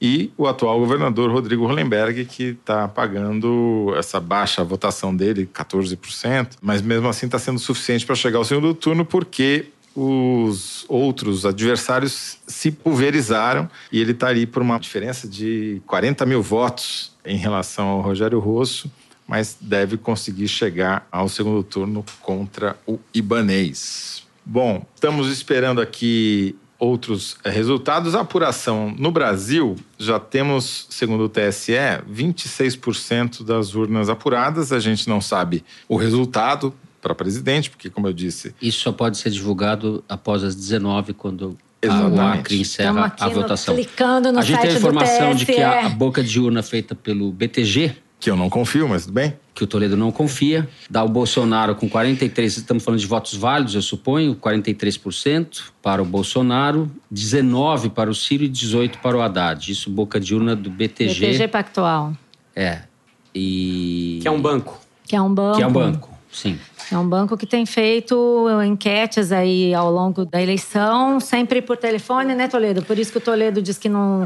e 0.00 0.30
o 0.36 0.46
atual 0.46 0.78
governador 0.78 1.32
Rodrigo 1.32 1.66
Hollenberg, 1.66 2.26
que 2.26 2.44
está 2.44 2.86
pagando 2.86 3.92
essa 3.96 4.20
baixa 4.20 4.62
votação 4.62 5.14
dele, 5.14 5.48
14%, 5.52 6.50
mas 6.62 6.80
mesmo 6.80 7.08
assim 7.08 7.26
está 7.26 7.40
sendo 7.40 7.58
suficiente 7.58 8.06
para 8.06 8.14
chegar 8.14 8.38
ao 8.38 8.44
segundo 8.44 8.72
turno, 8.72 9.04
porque 9.04 9.66
os 9.96 10.84
outros 10.88 11.46
adversários 11.46 12.36
se 12.46 12.70
pulverizaram 12.70 13.68
e 13.90 13.98
ele 13.98 14.12
está 14.12 14.28
ali 14.28 14.46
por 14.46 14.60
uma 14.60 14.78
diferença 14.78 15.26
de 15.26 15.80
40 15.86 16.26
mil 16.26 16.42
votos 16.42 17.12
em 17.24 17.38
relação 17.38 17.88
ao 17.88 18.00
Rogério 18.02 18.38
Rosso, 18.38 18.90
mas 19.26 19.56
deve 19.58 19.96
conseguir 19.96 20.48
chegar 20.48 21.08
ao 21.10 21.30
segundo 21.30 21.62
turno 21.62 22.04
contra 22.20 22.76
o 22.86 22.98
Ibanês. 23.14 24.22
Bom, 24.44 24.84
estamos 24.94 25.32
esperando 25.32 25.80
aqui 25.80 26.54
outros 26.78 27.36
resultados. 27.44 28.14
A 28.14 28.20
apuração 28.20 28.94
no 28.96 29.10
Brasil, 29.10 29.76
já 29.98 30.20
temos, 30.20 30.86
segundo 30.90 31.24
o 31.24 31.28
TSE, 31.28 31.72
26% 32.08 33.42
das 33.42 33.74
urnas 33.74 34.08
apuradas. 34.08 34.72
A 34.72 34.78
gente 34.78 35.08
não 35.08 35.20
sabe 35.20 35.64
o 35.88 35.96
resultado, 35.96 36.72
para 37.06 37.14
presidente, 37.14 37.70
porque, 37.70 37.88
como 37.88 38.08
eu 38.08 38.12
disse. 38.12 38.52
Isso 38.60 38.80
só 38.80 38.90
pode 38.90 39.16
ser 39.16 39.30
divulgado 39.30 40.02
após 40.08 40.42
as 40.42 40.56
19, 40.56 41.12
quando 41.12 41.56
Exatamente. 41.80 42.18
o 42.18 42.20
Acre 42.20 42.60
encerra 42.60 43.14
a 43.18 43.28
votação. 43.28 43.76
No, 43.76 43.80
clicando 43.80 44.32
no 44.32 44.38
a 44.40 44.42
gente 44.42 44.60
tem 44.60 44.70
a 44.70 44.74
informação 44.74 45.34
de 45.34 45.46
que 45.46 45.62
a, 45.62 45.86
a 45.86 45.88
boca 45.88 46.22
de 46.22 46.40
urna 46.40 46.62
feita 46.62 46.94
pelo 46.94 47.30
BTG. 47.30 47.94
Que 48.18 48.30
eu 48.30 48.36
não 48.36 48.48
confio, 48.48 48.88
mas 48.88 49.04
tudo 49.04 49.14
bem. 49.14 49.34
Que 49.54 49.62
o 49.62 49.66
Toledo 49.66 49.96
não 49.96 50.10
confia. 50.10 50.66
Dá 50.90 51.04
o 51.04 51.08
Bolsonaro 51.08 51.76
com 51.76 51.88
43%, 51.88 52.46
estamos 52.46 52.82
falando 52.82 52.98
de 52.98 53.06
votos 53.06 53.34
válidos, 53.34 53.74
eu 53.74 53.82
suponho, 53.82 54.34
43% 54.34 55.64
para 55.82 56.02
o 56.02 56.04
Bolsonaro, 56.04 56.90
19% 57.12 57.90
para 57.90 58.10
o 58.10 58.14
Ciro 58.14 58.42
e 58.44 58.48
18% 58.48 58.96
para 59.02 59.16
o 59.16 59.20
Haddad. 59.20 59.70
Isso 59.70 59.90
boca 59.90 60.18
de 60.18 60.34
urna 60.34 60.56
do 60.56 60.70
BTG. 60.70 61.26
BTG 61.26 61.48
Pactual. 61.48 62.14
É. 62.54 62.80
E... 63.34 64.18
Que 64.22 64.28
é 64.28 64.30
um 64.30 64.40
banco. 64.40 64.80
Que 65.06 65.14
é 65.14 65.20
um 65.20 65.32
banco. 65.32 65.56
Que 65.58 65.62
é 65.62 65.66
um 65.66 65.72
banco, 65.72 66.15
sim. 66.30 66.58
É 66.90 66.96
um 66.96 67.08
banco 67.08 67.36
que 67.36 67.46
tem 67.46 67.66
feito 67.66 68.46
enquetes 68.64 69.32
aí 69.32 69.74
ao 69.74 69.90
longo 69.90 70.24
da 70.24 70.40
eleição, 70.40 71.18
sempre 71.18 71.60
por 71.60 71.76
telefone, 71.76 72.34
né, 72.34 72.46
Toledo? 72.46 72.80
Por 72.82 72.96
isso 72.96 73.10
que 73.10 73.18
o 73.18 73.20
Toledo 73.20 73.60
diz 73.60 73.76
que 73.76 73.88
não, 73.88 74.20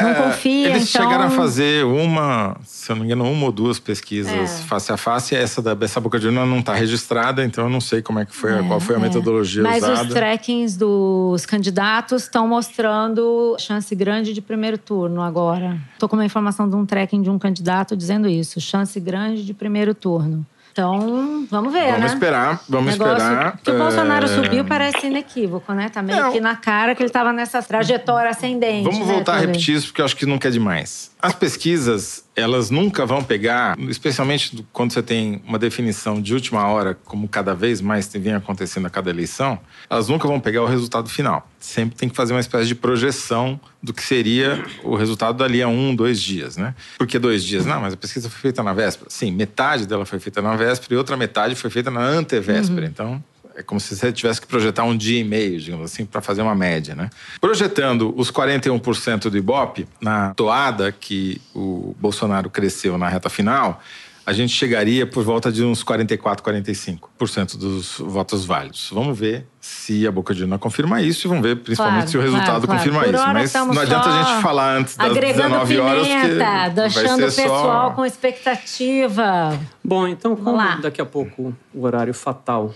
não 0.00 0.08
é, 0.08 0.14
confia. 0.14 0.68
Eles 0.68 0.88
então... 0.88 1.02
chegaram 1.02 1.24
a 1.24 1.30
fazer 1.30 1.84
uma, 1.84 2.56
se 2.64 2.92
eu 2.92 2.96
não 2.96 3.02
me 3.02 3.08
engano, 3.08 3.28
uma 3.30 3.46
ou 3.46 3.52
duas 3.52 3.80
pesquisas 3.80 4.32
é. 4.32 4.46
face 4.46 4.92
a 4.92 4.96
face. 4.96 5.34
Essa 5.34 5.60
da 5.60 5.76
essa 5.84 6.00
boca 6.00 6.18
de 6.18 6.28
urna 6.28 6.46
não 6.46 6.60
está 6.60 6.72
registrada, 6.72 7.44
então 7.44 7.64
eu 7.64 7.70
não 7.70 7.80
sei 7.80 8.00
como 8.00 8.20
é 8.20 8.24
que 8.24 8.34
foi, 8.34 8.52
é, 8.52 8.62
qual 8.62 8.78
foi 8.78 8.94
a 8.94 8.98
é. 8.98 9.02
metodologia 9.02 9.62
Mas 9.62 9.78
usada. 9.78 9.96
Mas 9.96 10.06
os 10.06 10.14
trackings 10.14 10.76
dos 10.76 11.44
candidatos 11.44 12.22
estão 12.22 12.46
mostrando 12.46 13.56
chance 13.58 13.92
grande 13.94 14.32
de 14.32 14.40
primeiro 14.40 14.78
turno 14.78 15.20
agora. 15.20 15.76
Estou 15.92 16.08
com 16.08 16.14
uma 16.14 16.24
informação 16.24 16.68
de 16.68 16.76
um 16.76 16.86
tracking 16.86 17.22
de 17.22 17.30
um 17.30 17.40
candidato 17.40 17.96
dizendo 17.96 18.28
isso, 18.28 18.60
chance 18.60 18.98
grande 19.00 19.44
de 19.44 19.52
primeiro 19.52 19.94
turno. 19.94 20.46
Então, 20.74 21.46
vamos 21.48 21.72
ver, 21.72 21.84
vamos 21.84 22.00
né? 22.00 22.06
Esperar, 22.08 22.60
vamos 22.68 22.92
Negócio 22.94 23.16
esperar. 23.16 23.58
Que 23.62 23.70
o 23.70 23.78
Bolsonaro 23.78 24.24
é... 24.24 24.28
subiu 24.28 24.64
parece 24.64 25.06
inequívoco, 25.06 25.72
né? 25.72 25.88
Tá 25.88 26.02
meio 26.02 26.20
não. 26.20 26.32
que 26.32 26.40
na 26.40 26.56
cara 26.56 26.96
que 26.96 27.02
ele 27.02 27.08
estava 27.08 27.32
nessa 27.32 27.62
trajetória 27.62 28.28
ascendente. 28.28 28.82
Vamos 28.82 29.06
né, 29.06 29.14
voltar 29.14 29.34
a 29.34 29.38
repetir 29.38 29.76
isso, 29.76 29.86
porque 29.86 30.00
eu 30.00 30.04
acho 30.04 30.16
que 30.16 30.26
não 30.26 30.36
quer 30.36 30.50
demais. 30.50 31.12
As 31.22 31.32
pesquisas 31.32 32.24
elas 32.36 32.70
nunca 32.70 33.06
vão 33.06 33.22
pegar, 33.22 33.78
especialmente 33.88 34.66
quando 34.72 34.92
você 34.92 35.02
tem 35.02 35.40
uma 35.46 35.58
definição 35.58 36.20
de 36.20 36.34
última 36.34 36.66
hora, 36.66 36.98
como 37.04 37.28
cada 37.28 37.54
vez 37.54 37.80
mais 37.80 38.10
vem 38.12 38.34
acontecendo 38.34 38.86
a 38.86 38.90
cada 38.90 39.10
eleição, 39.10 39.58
elas 39.88 40.08
nunca 40.08 40.26
vão 40.26 40.40
pegar 40.40 40.62
o 40.62 40.66
resultado 40.66 41.08
final. 41.08 41.48
Sempre 41.58 41.96
tem 41.96 42.08
que 42.08 42.16
fazer 42.16 42.34
uma 42.34 42.40
espécie 42.40 42.66
de 42.66 42.74
projeção 42.74 43.58
do 43.82 43.92
que 43.92 44.02
seria 44.02 44.64
o 44.82 44.96
resultado 44.96 45.38
dali 45.38 45.62
a 45.62 45.68
um, 45.68 45.94
dois 45.94 46.20
dias, 46.20 46.56
né? 46.56 46.74
Por 46.98 47.06
que 47.06 47.18
dois 47.18 47.44
dias? 47.44 47.64
Não, 47.64 47.80
mas 47.80 47.94
a 47.94 47.96
pesquisa 47.96 48.28
foi 48.28 48.40
feita 48.40 48.62
na 48.62 48.72
véspera. 48.72 49.08
Sim, 49.10 49.30
metade 49.30 49.86
dela 49.86 50.04
foi 50.04 50.18
feita 50.18 50.42
na 50.42 50.56
véspera 50.56 50.94
e 50.94 50.96
outra 50.96 51.16
metade 51.16 51.54
foi 51.54 51.70
feita 51.70 51.90
na 51.90 52.02
antevéspera. 52.02 52.82
Uhum. 52.82 52.86
Então, 52.86 53.24
é 53.56 53.62
como 53.62 53.80
se 53.80 53.94
você 53.96 54.12
tivesse 54.12 54.40
que 54.40 54.46
projetar 54.46 54.84
um 54.84 54.96
dia 54.96 55.20
e 55.20 55.24
meio, 55.24 55.58
digamos 55.60 55.92
assim, 55.92 56.04
para 56.04 56.20
fazer 56.20 56.42
uma 56.42 56.54
média, 56.54 56.94
né? 56.94 57.10
Projetando 57.40 58.12
os 58.16 58.30
41% 58.30 59.30
do 59.30 59.36
Ibope 59.36 59.86
na 60.00 60.34
toada 60.34 60.90
que 60.92 61.40
o 61.54 61.94
Bolsonaro 61.98 62.50
cresceu 62.50 62.98
na 62.98 63.08
reta 63.08 63.28
final, 63.28 63.80
a 64.26 64.32
gente 64.32 64.54
chegaria 64.54 65.06
por 65.06 65.22
volta 65.22 65.52
de 65.52 65.62
uns 65.62 65.82
44, 65.82 66.42
45% 66.42 67.58
dos 67.58 67.98
votos 67.98 68.46
válidos. 68.46 68.88
Vamos 68.90 69.18
ver 69.18 69.46
se 69.60 70.06
a 70.06 70.10
Boca 70.10 70.34
de 70.34 70.42
Urna 70.42 70.58
confirma 70.58 71.02
isso 71.02 71.26
e 71.26 71.28
vamos 71.28 71.42
ver 71.42 71.56
principalmente 71.56 72.10
claro, 72.10 72.10
se 72.10 72.16
o 72.16 72.20
resultado 72.20 72.66
claro, 72.66 72.78
confirma 72.78 73.04
claro. 73.04 73.44
isso. 73.44 73.58
Mas 73.58 73.74
não 73.74 73.82
adianta 73.82 74.08
a 74.08 74.22
gente 74.22 74.42
falar 74.42 74.78
antes 74.78 74.96
das 74.96 75.12
19 75.12 75.78
horas 75.78 76.06
pimenta, 76.06 76.68
deixando 76.70 77.18
o 77.18 77.26
pessoal 77.26 77.90
só... 77.90 77.94
com 77.94 78.06
expectativa. 78.06 79.58
Bom, 79.82 80.08
então 80.08 80.34
como 80.34 80.80
daqui 80.80 81.02
a 81.02 81.06
pouco 81.06 81.54
o 81.74 81.84
horário 81.84 82.14
fatal 82.14 82.74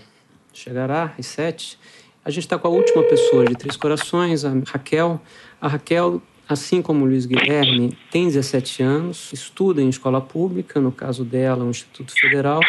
chegará 0.59 1.13
às 1.17 1.25
sete. 1.25 1.79
A 2.23 2.29
gente 2.29 2.43
está 2.43 2.57
com 2.57 2.67
a 2.67 2.71
última 2.71 3.01
pessoa 3.03 3.45
de 3.45 3.55
Três 3.55 3.77
Corações, 3.77 4.43
a 4.43 4.51
Raquel. 4.67 5.19
A 5.61 5.67
Raquel, 5.67 6.21
assim 6.47 6.81
como 6.81 7.05
o 7.05 7.07
Luiz 7.07 7.25
Guilherme, 7.25 7.97
tem 8.11 8.25
17 8.25 8.83
anos, 8.83 9.31
estuda 9.31 9.81
em 9.81 9.89
escola 9.89 10.19
pública, 10.19 10.79
no 10.79 10.91
caso 10.91 11.23
dela, 11.23 11.63
um 11.63 11.69
Instituto 11.69 12.11
Federal, 12.11 12.59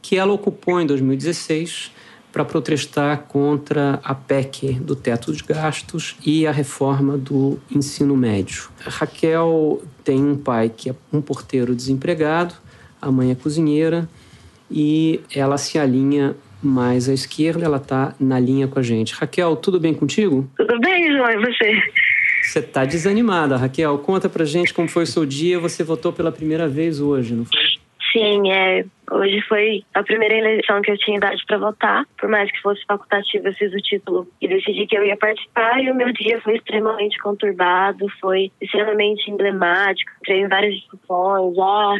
que 0.00 0.16
ela 0.16 0.32
ocupou 0.32 0.80
em 0.80 0.86
2016 0.86 1.92
para 2.32 2.44
protestar 2.44 3.24
contra 3.28 4.00
a 4.02 4.14
PEC 4.14 4.72
do 4.80 4.96
teto 4.96 5.30
dos 5.30 5.40
gastos 5.40 6.16
e 6.26 6.46
a 6.46 6.50
reforma 6.50 7.16
do 7.16 7.60
ensino 7.70 8.16
médio. 8.16 8.70
A 8.84 8.90
Raquel 8.90 9.82
tem 10.02 10.20
um 10.20 10.36
pai 10.36 10.72
que 10.74 10.90
é 10.90 10.94
um 11.12 11.20
porteiro 11.20 11.76
desempregado, 11.76 12.54
a 13.00 13.12
mãe 13.12 13.30
é 13.30 13.34
cozinheira 13.36 14.08
e 14.68 15.20
ela 15.32 15.56
se 15.58 15.78
alinha 15.78 16.34
mais 16.66 17.08
à 17.08 17.12
esquerda, 17.12 17.64
ela 17.64 17.76
está 17.76 18.14
na 18.18 18.38
linha 18.38 18.66
com 18.66 18.78
a 18.78 18.82
gente. 18.82 19.14
Raquel, 19.14 19.56
tudo 19.56 19.78
bem 19.78 19.94
contigo? 19.94 20.48
Tudo 20.56 20.78
bem, 20.80 21.12
João, 21.12 21.30
e 21.30 21.38
você? 21.38 21.82
Você 22.42 22.58
está 22.58 22.84
desanimada, 22.84 23.56
Raquel. 23.56 23.98
Conta 23.98 24.28
pra 24.28 24.44
gente 24.44 24.74
como 24.74 24.88
foi 24.88 25.04
o 25.04 25.06
seu 25.06 25.24
dia. 25.24 25.58
Você 25.58 25.82
votou 25.82 26.12
pela 26.12 26.30
primeira 26.30 26.68
vez 26.68 27.00
hoje, 27.00 27.34
não 27.34 27.44
foi? 27.44 27.58
Sim, 28.12 28.48
é. 28.52 28.84
Hoje 29.10 29.40
foi 29.48 29.82
a 29.92 30.02
primeira 30.02 30.34
eleição 30.34 30.80
que 30.80 30.90
eu 30.90 30.96
tinha 30.96 31.16
idade 31.16 31.42
para 31.46 31.58
votar. 31.58 32.06
Por 32.16 32.28
mais 32.28 32.50
que 32.50 32.60
fosse 32.60 32.84
facultativa, 32.86 33.48
eu 33.48 33.54
fiz 33.54 33.72
o 33.72 33.78
título 33.78 34.28
e 34.40 34.46
decidi 34.46 34.86
que 34.86 34.96
eu 34.96 35.04
ia 35.04 35.16
participar. 35.16 35.82
E 35.82 35.90
o 35.90 35.94
meu 35.94 36.12
dia 36.12 36.40
foi 36.42 36.56
extremamente 36.56 37.18
conturbado, 37.18 38.06
foi 38.20 38.52
extremamente 38.60 39.28
emblemático. 39.28 40.12
Entrei 40.20 40.42
em 40.42 40.48
várias 40.48 40.74
discussões. 40.74 41.58
Ah, 41.58 41.96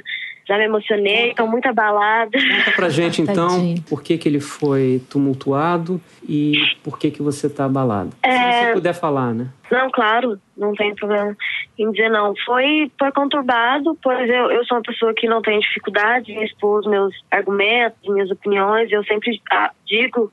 já 0.46 0.58
me 0.58 0.64
emocionei, 0.64 1.30
estou 1.30 1.48
muito 1.48 1.66
abalada. 1.66 2.30
Conta 2.32 2.76
pra 2.76 2.88
gente 2.88 3.22
então 3.22 3.74
por 3.88 4.02
que, 4.02 4.18
que 4.18 4.28
ele 4.28 4.40
foi 4.40 5.02
tumultuado 5.08 6.00
e 6.28 6.54
por 6.82 6.98
que, 6.98 7.10
que 7.10 7.22
você 7.22 7.46
está 7.46 7.64
abalada. 7.64 8.10
É... 8.22 8.30
Se 8.30 8.66
você 8.66 8.72
puder 8.74 8.94
falar, 8.94 9.34
né? 9.34 9.48
Não, 9.70 9.90
claro, 9.90 10.38
não 10.56 10.74
tem 10.74 10.94
problema 10.94 11.36
em 11.78 11.90
dizer 11.90 12.10
não. 12.10 12.34
Foi, 12.44 12.90
foi 12.98 13.10
conturbado, 13.12 13.98
pois 14.02 14.28
eu, 14.28 14.50
eu 14.50 14.64
sou 14.66 14.76
uma 14.76 14.82
pessoa 14.82 15.12
que 15.14 15.26
não 15.26 15.40
tem 15.42 15.58
dificuldade 15.58 16.32
em 16.32 16.44
expor 16.44 16.80
os 16.80 16.86
meus 16.86 17.14
argumentos, 17.30 17.98
minhas 18.08 18.30
opiniões. 18.30 18.92
Eu 18.92 19.02
sempre 19.04 19.40
ah, 19.50 19.70
digo 19.86 20.30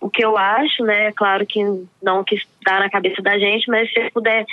o 0.00 0.08
que 0.08 0.24
eu 0.24 0.36
acho, 0.36 0.84
né? 0.84 1.06
É 1.06 1.12
claro 1.12 1.44
que 1.46 1.60
não 2.02 2.22
que 2.22 2.36
está 2.36 2.78
na 2.78 2.90
cabeça 2.90 3.20
da 3.20 3.38
gente, 3.38 3.68
mas 3.68 3.92
se 3.92 4.00
eu 4.00 4.10
puder 4.12 4.44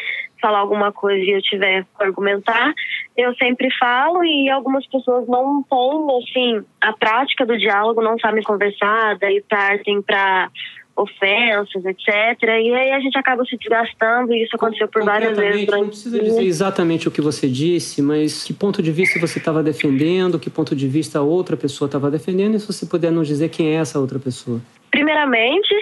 falar 0.41 0.59
alguma 0.59 0.91
coisa 0.91 1.23
e 1.23 1.31
eu 1.31 1.41
tiver 1.41 1.83
que 1.83 2.03
argumentar, 2.03 2.73
eu 3.15 3.33
sempre 3.35 3.69
falo 3.77 4.23
e 4.23 4.49
algumas 4.49 4.85
pessoas 4.87 5.27
não 5.27 5.63
têm, 5.63 6.17
assim, 6.23 6.65
a 6.81 6.93
prática 6.93 7.45
do 7.45 7.57
diálogo, 7.57 8.01
não 8.01 8.17
sabem 8.19 8.43
conversar, 8.43 9.17
daí 9.17 9.41
partem 9.47 10.01
para 10.01 10.49
ofensas, 10.95 11.83
etc. 11.85 12.07
E 12.43 12.73
aí 12.73 12.91
a 12.91 12.99
gente 12.99 13.17
acaba 13.17 13.43
se 13.43 13.57
desgastando 13.57 14.33
e 14.33 14.43
isso 14.43 14.55
aconteceu 14.55 14.87
por 14.87 15.03
várias 15.03 15.37
vezes. 15.37 15.67
Não 15.67 15.87
precisa 15.87 16.19
dizer 16.21 16.43
exatamente 16.43 17.07
o 17.07 17.11
que 17.11 17.21
você 17.21 17.49
disse, 17.49 18.01
mas 18.01 18.43
que 18.43 18.53
ponto 18.53 18.81
de 18.81 18.91
vista 18.91 19.19
você 19.19 19.39
estava 19.39 19.61
defendendo, 19.61 20.39
que 20.39 20.49
ponto 20.49 20.75
de 20.75 20.87
vista 20.87 21.19
a 21.19 21.21
outra 21.21 21.57
pessoa 21.57 21.87
estava 21.87 22.09
defendendo, 22.09 22.55
e 22.55 22.59
se 22.59 22.67
você 22.67 22.85
puder 22.85 23.11
nos 23.11 23.27
dizer 23.27 23.49
quem 23.49 23.75
é 23.75 23.75
essa 23.75 23.99
outra 23.99 24.19
pessoa. 24.19 24.61
Primeiramente, 24.89 25.75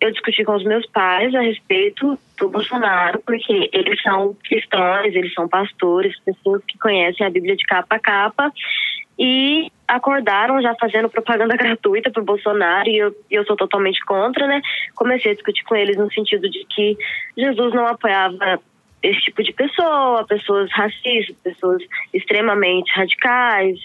eu 0.00 0.10
discuti 0.10 0.44
com 0.44 0.54
os 0.54 0.64
meus 0.64 0.86
pais 0.86 1.34
a 1.34 1.40
respeito 1.40 2.18
do 2.38 2.48
Bolsonaro, 2.48 3.22
porque 3.24 3.70
eles 3.72 4.00
são 4.02 4.36
cristãos, 4.44 5.14
eles 5.14 5.32
são 5.32 5.48
pastores, 5.48 6.18
pessoas 6.20 6.62
que 6.66 6.78
conhecem 6.78 7.26
a 7.26 7.30
Bíblia 7.30 7.56
de 7.56 7.64
capa 7.64 7.96
a 7.96 7.98
capa 7.98 8.52
e 9.18 9.70
acordaram 9.90 10.62
já 10.62 10.74
fazendo 10.76 11.08
propaganda 11.08 11.56
gratuita 11.58 12.10
para 12.10 12.22
o 12.22 12.24
Bolsonaro 12.24 12.88
e 12.88 12.98
eu, 12.98 13.14
eu 13.30 13.44
sou 13.44 13.56
totalmente 13.56 14.00
contra, 14.04 14.46
né? 14.46 14.62
Comecei 14.94 15.32
a 15.32 15.34
discutir 15.34 15.64
com 15.64 15.74
eles 15.74 15.96
no 15.96 16.10
sentido 16.12 16.48
de 16.48 16.64
que 16.66 16.96
Jesus 17.36 17.74
não 17.74 17.86
apoiava 17.86 18.60
esse 19.02 19.20
tipo 19.20 19.42
de 19.42 19.52
pessoa, 19.52 20.26
pessoas 20.26 20.70
racistas, 20.72 21.34
pessoas 21.42 21.82
extremamente 22.12 22.90
radicais, 22.94 23.78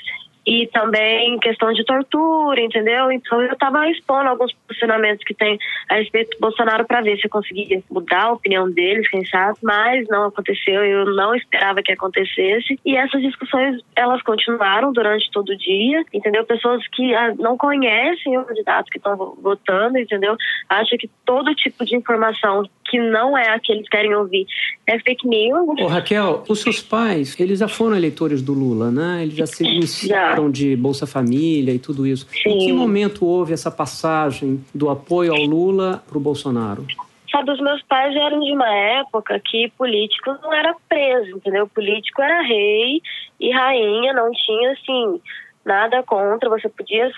e 0.45 0.67
também 0.67 1.39
questão 1.39 1.73
de 1.73 1.83
tortura, 1.83 2.61
entendeu? 2.61 3.11
Então 3.11 3.41
eu 3.41 3.53
estava 3.53 3.89
expondo 3.89 4.29
alguns 4.29 4.53
posicionamentos 4.67 5.23
que 5.25 5.33
tem 5.33 5.57
a 5.89 5.95
respeito 5.95 6.37
do 6.37 6.41
Bolsonaro 6.41 6.85
para 6.85 7.01
ver 7.01 7.17
se 7.17 7.25
eu 7.25 7.31
conseguia 7.31 7.81
mudar 7.89 8.25
a 8.25 8.33
opinião 8.33 8.69
deles, 8.69 9.09
quem 9.09 9.25
sabe, 9.25 9.57
mas 9.63 10.07
não 10.07 10.25
aconteceu, 10.25 10.83
eu 10.85 11.05
não 11.15 11.33
esperava 11.33 11.81
que 11.81 11.91
acontecesse. 11.91 12.79
E 12.85 12.95
essas 12.95 13.21
discussões, 13.21 13.81
elas 13.95 14.21
continuaram 14.21 14.91
durante 14.91 15.31
todo 15.31 15.49
o 15.49 15.57
dia, 15.57 16.03
entendeu? 16.13 16.45
Pessoas 16.45 16.85
que 16.89 17.13
ah, 17.15 17.33
não 17.39 17.57
conhecem 17.57 18.37
o 18.37 18.45
candidato 18.45 18.91
que 18.91 18.97
estão 18.97 19.35
votando, 19.41 19.97
entendeu? 19.97 20.35
Acham 20.69 20.97
que 20.97 21.09
todo 21.25 21.55
tipo 21.55 21.83
de 21.85 21.95
informação 21.95 22.63
que 22.95 22.99
não 22.99 23.37
é 23.37 23.49
a 23.49 23.59
que 23.59 23.73
eles 23.73 23.87
querem 23.89 24.15
ouvir 24.15 24.47
é 24.87 24.97
fake 24.99 25.27
news. 25.27 25.81
Ô, 25.81 25.87
Raquel, 25.87 26.43
os 26.47 26.61
seus 26.61 26.81
pais, 26.81 27.37
eles 27.39 27.59
já 27.59 27.67
foram 27.67 27.95
eleitores 27.95 28.41
do 28.41 28.53
Lula, 28.53 28.89
né? 28.89 29.23
Eles 29.23 29.35
já 29.35 29.45
se 29.45 29.63
iniciaram 29.65 30.49
de 30.49 30.75
Bolsa 30.75 31.05
Família 31.05 31.73
e 31.73 31.79
tudo 31.79 32.07
isso. 32.07 32.25
Sim. 32.29 32.49
Em 32.49 32.57
que 32.59 32.73
momento 32.73 33.25
houve 33.25 33.51
essa 33.51 33.69
passagem 33.69 34.63
do 34.73 34.89
apoio 34.89 35.33
ao 35.33 35.41
Lula 35.41 36.01
para 36.07 36.17
o 36.17 36.21
Bolsonaro? 36.21 36.85
Sabe, 37.29 37.51
os 37.51 37.59
meus 37.59 37.81
pais 37.83 38.15
eram 38.15 38.39
de 38.39 38.53
uma 38.53 38.73
época 38.73 39.41
que 39.43 39.69
político 39.77 40.37
não 40.41 40.53
era 40.53 40.73
preso, 40.87 41.35
entendeu? 41.35 41.67
Político 41.67 42.21
era 42.21 42.41
rei 42.41 43.01
e 43.39 43.51
rainha, 43.51 44.13
não 44.13 44.31
tinha, 44.31 44.71
assim, 44.71 45.21
nada 45.65 46.01
contra. 46.03 46.49
Você 46.49 46.69
podia 46.69 47.11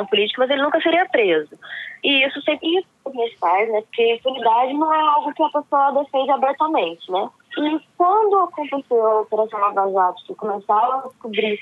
um 0.00 0.06
político, 0.06 0.40
mas 0.40 0.50
ele 0.50 0.62
nunca 0.62 0.80
seria 0.80 1.06
preso. 1.06 1.58
E 2.04 2.26
isso 2.26 2.40
sempre 2.42 2.84
pais, 3.40 3.70
né? 3.72 3.80
Porque 3.82 4.14
impunidade 4.14 4.72
não 4.74 4.92
é 4.92 5.00
algo 5.00 5.32
que 5.32 5.42
a 5.42 5.48
pessoa 5.48 5.92
defende 5.92 6.30
abertamente, 6.30 7.10
né? 7.10 7.28
E 7.58 7.80
quando 7.96 8.38
aconteceu 8.40 9.06
a 9.06 9.20
Operação 9.22 9.60
Lava 9.60 9.90
Jato, 9.90 10.24
que 10.26 10.34
começaram 10.34 10.98
a 10.98 11.08
descobrir 11.08 11.58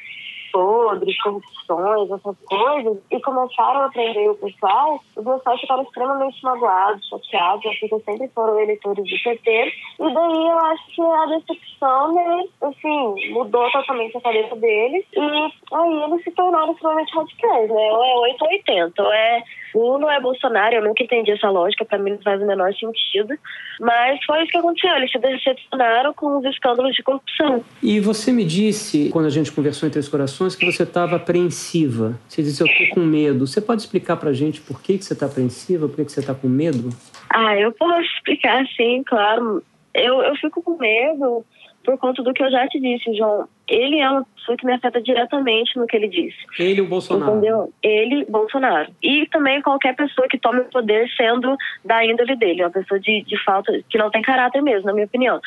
podres, 0.54 1.20
corrupções, 1.20 2.10
essas 2.12 2.36
coisas, 2.46 2.98
e 3.10 3.20
começaram 3.20 3.82
a 3.82 3.88
prender 3.88 4.30
o 4.30 4.36
pessoal, 4.36 5.00
os 5.16 5.24
meus 5.24 5.42
ficaram 5.60 5.82
extremamente 5.82 6.42
magoados, 6.44 7.08
chateados, 7.08 7.76
porque 7.80 7.98
sempre 8.04 8.28
foram 8.28 8.60
eleitores 8.60 9.04
do 9.04 9.22
PT. 9.24 9.72
E 9.98 10.14
daí 10.14 10.48
eu 10.48 10.58
acho 10.58 10.86
que 10.94 11.02
a 11.02 11.26
decepção 11.26 12.14
deles, 12.14 12.50
assim, 12.62 13.32
mudou 13.32 13.68
totalmente 13.72 14.16
a 14.16 14.20
cabeça 14.20 14.54
deles. 14.54 15.04
E 15.12 15.74
aí 15.74 16.02
eles 16.04 16.22
se 16.22 16.30
tornaram 16.30 16.72
extremamente 16.72 17.12
radicais, 17.16 17.68
né? 17.68 17.92
Ou 17.92 18.04
é 18.04 18.14
8 18.30 18.44
ou 18.44 18.50
80, 18.50 19.02
ou 19.02 19.12
é 19.12 19.42
Lula 19.74 20.04
ou 20.04 20.10
é 20.10 20.20
Bolsonaro. 20.20 20.76
Eu 20.76 20.84
nunca 20.84 21.02
entendi 21.02 21.30
essa 21.30 21.50
lógica, 21.50 21.84
para 21.84 21.98
mim 21.98 22.12
não 22.12 22.22
faz 22.22 22.40
o 22.40 22.46
menor 22.46 22.72
sentido. 22.74 23.34
Mas 23.80 24.24
foi 24.24 24.42
isso 24.42 24.52
que 24.52 24.58
aconteceu, 24.58 24.96
eles 24.96 25.10
se 25.10 25.18
decepcionaram 25.18 26.14
com 26.14 26.38
os 26.38 26.44
escândalos 26.44 26.94
de 26.94 27.02
corrupção. 27.02 27.64
E 27.82 28.00
você 28.00 28.32
me 28.32 28.44
disse, 28.44 29.10
quando 29.10 29.26
a 29.26 29.30
gente 29.30 29.50
conversou 29.50 29.88
entre 29.88 29.98
os 29.98 30.08
corações, 30.08 30.54
que 30.54 30.64
você 30.64 30.84
estava 30.84 31.16
apreensiva. 31.16 32.18
Você 32.28 32.42
disse, 32.42 32.62
eu 32.62 32.66
estou 32.66 32.88
com 32.94 33.00
medo. 33.00 33.46
Você 33.46 33.60
pode 33.60 33.82
explicar 33.82 34.16
para 34.16 34.30
a 34.30 34.34
gente 34.34 34.60
por 34.60 34.80
que, 34.80 34.98
que 34.98 35.04
você 35.04 35.12
está 35.12 35.26
apreensiva, 35.26 35.88
por 35.88 35.96
que, 35.96 36.04
que 36.04 36.12
você 36.12 36.20
está 36.20 36.34
com 36.34 36.48
medo? 36.48 36.90
Ah, 37.30 37.56
eu 37.56 37.72
posso 37.72 38.00
explicar 38.16 38.64
sim, 38.76 39.02
claro. 39.04 39.62
Eu, 39.92 40.22
eu 40.22 40.34
fico 40.36 40.62
com 40.62 40.76
medo 40.76 41.44
por 41.84 41.98
conta 41.98 42.22
do 42.22 42.32
que 42.32 42.42
eu 42.42 42.50
já 42.50 42.66
te 42.66 42.80
disse, 42.80 43.14
João. 43.14 43.46
ele 43.68 43.98
é 43.98 44.10
uma 44.10 44.26
pessoa 44.44 44.56
que 44.56 44.66
me 44.66 44.74
afeta 44.74 45.00
diretamente 45.00 45.76
no 45.78 45.86
que 45.86 45.96
ele 45.96 46.08
diz. 46.08 46.34
Ele, 46.58 46.82
o 46.82 46.86
Bolsonaro. 46.86 47.32
Entendeu? 47.32 47.72
Ele, 47.82 48.24
Bolsonaro. 48.26 48.92
E 49.02 49.26
também 49.26 49.62
qualquer 49.62 49.96
pessoa 49.96 50.28
que 50.28 50.38
tome 50.38 50.60
o 50.60 50.64
poder 50.64 51.08
sendo 51.16 51.56
da 51.84 52.04
índole 52.04 52.36
dele. 52.36 52.62
Uma 52.62 52.70
pessoa 52.70 53.00
de, 53.00 53.22
de 53.22 53.42
falta, 53.42 53.72
que 53.88 53.98
não 53.98 54.10
tem 54.10 54.22
caráter 54.22 54.62
mesmo, 54.62 54.86
na 54.86 54.92
minha 54.92 55.06
opinião. 55.06 55.40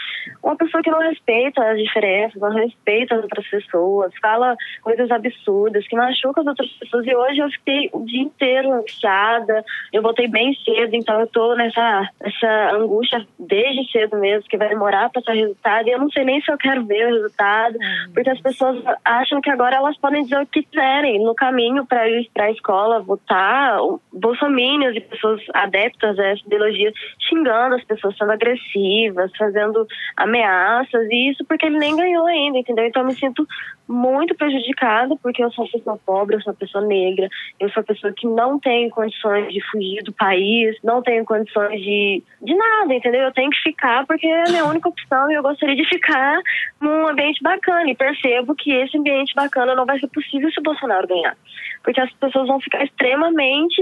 Uma 0.43 0.55
pessoa 0.55 0.81
que 0.81 0.89
não 0.89 0.99
respeita 0.99 1.63
as 1.63 1.77
diferenças, 1.77 2.41
não 2.41 2.49
respeita 2.49 3.15
as 3.15 3.21
outras 3.21 3.47
pessoas, 3.47 4.11
fala 4.21 4.55
coisas 4.81 5.09
absurdas, 5.11 5.87
que 5.87 5.95
machuca 5.95 6.41
as 6.41 6.47
outras 6.47 6.69
pessoas. 6.71 7.05
E 7.05 7.15
hoje 7.15 7.39
eu 7.39 7.49
fiquei 7.51 7.89
o 7.93 8.03
dia 8.05 8.21
inteiro 8.21 8.73
angustiada. 8.73 9.63
Eu 9.93 10.01
voltei 10.01 10.27
bem 10.27 10.53
cedo, 10.65 10.95
então 10.95 11.19
eu 11.19 11.27
tô 11.27 11.55
nessa, 11.55 12.09
nessa 12.21 12.71
angústia 12.75 13.25
desde 13.37 13.91
cedo 13.91 14.17
mesmo, 14.17 14.49
que 14.49 14.57
vai 14.57 14.69
demorar 14.69 15.09
para 15.09 15.21
ter 15.21 15.33
resultado. 15.33 15.87
E 15.87 15.91
eu 15.91 15.99
não 15.99 16.09
sei 16.09 16.23
nem 16.23 16.41
se 16.41 16.51
eu 16.51 16.57
quero 16.57 16.85
ver 16.85 17.07
o 17.07 17.15
resultado, 17.15 17.77
porque 18.13 18.29
as 18.29 18.41
pessoas 18.41 18.86
acham 19.03 19.41
que 19.41 19.49
agora 19.49 19.77
elas 19.77 19.97
podem 19.97 20.23
dizer 20.23 20.41
o 20.41 20.45
que 20.45 20.63
quiserem 20.63 21.23
no 21.23 21.35
caminho 21.35 21.85
para 21.85 22.07
ir 22.09 22.29
para 22.33 22.45
a 22.45 22.51
escola 22.51 23.01
votar. 23.01 23.79
Bolsominions 24.13 24.95
e 24.95 25.01
pessoas 25.01 25.41
adeptas 25.53 26.17
a 26.19 26.25
essa 26.25 26.41
ideologia 26.45 26.91
xingando 27.19 27.75
as 27.75 27.83
pessoas, 27.83 28.17
sendo 28.17 28.31
agressivas, 28.31 29.31
fazendo 29.37 29.85
ameaças, 30.15 31.07
e 31.09 31.31
isso 31.31 31.45
porque 31.45 31.65
ele 31.65 31.77
nem 31.77 31.95
ganhou 31.95 32.25
ainda, 32.25 32.57
entendeu? 32.57 32.85
Então 32.85 33.01
eu 33.03 33.07
me 33.07 33.15
sinto 33.15 33.47
muito 33.87 34.35
prejudicada 34.35 35.15
porque 35.21 35.43
eu 35.43 35.51
sou 35.51 35.65
uma 35.65 35.71
pessoa 35.71 35.99
pobre, 36.05 36.35
eu 36.35 36.41
sou 36.41 36.51
uma 36.51 36.59
pessoa 36.59 36.85
negra, 36.85 37.29
eu 37.59 37.69
sou 37.69 37.81
uma 37.81 37.87
pessoa 37.87 38.13
que 38.13 38.27
não 38.27 38.59
tem 38.59 38.89
condições 38.89 39.51
de 39.53 39.61
fugir 39.71 40.03
do 40.03 40.11
país, 40.11 40.77
não 40.83 41.01
tenho 41.01 41.23
condições 41.23 41.79
de, 41.79 42.23
de 42.41 42.55
nada, 42.55 42.93
entendeu? 42.93 43.21
Eu 43.21 43.33
tenho 43.33 43.49
que 43.49 43.61
ficar 43.61 44.05
porque 44.05 44.27
é 44.27 44.43
a 44.47 44.51
minha 44.51 44.65
única 44.65 44.89
opção 44.89 45.31
e 45.31 45.35
eu 45.35 45.43
gostaria 45.43 45.75
de 45.75 45.87
ficar 45.87 46.39
num 46.81 47.07
ambiente 47.07 47.41
bacana. 47.41 47.89
E 47.89 47.95
percebo 47.95 48.55
que 48.55 48.71
esse 48.83 48.97
ambiente 48.97 49.33
bacana 49.35 49.75
não 49.75 49.85
vai 49.85 49.99
ser 49.99 50.07
possível 50.07 50.51
se 50.51 50.59
o 50.59 50.63
Bolsonaro 50.63 51.07
ganhar. 51.07 51.35
Porque 51.83 51.99
as 51.99 52.11
pessoas 52.13 52.47
vão 52.47 52.59
ficar 52.59 52.83
extremamente 52.83 53.81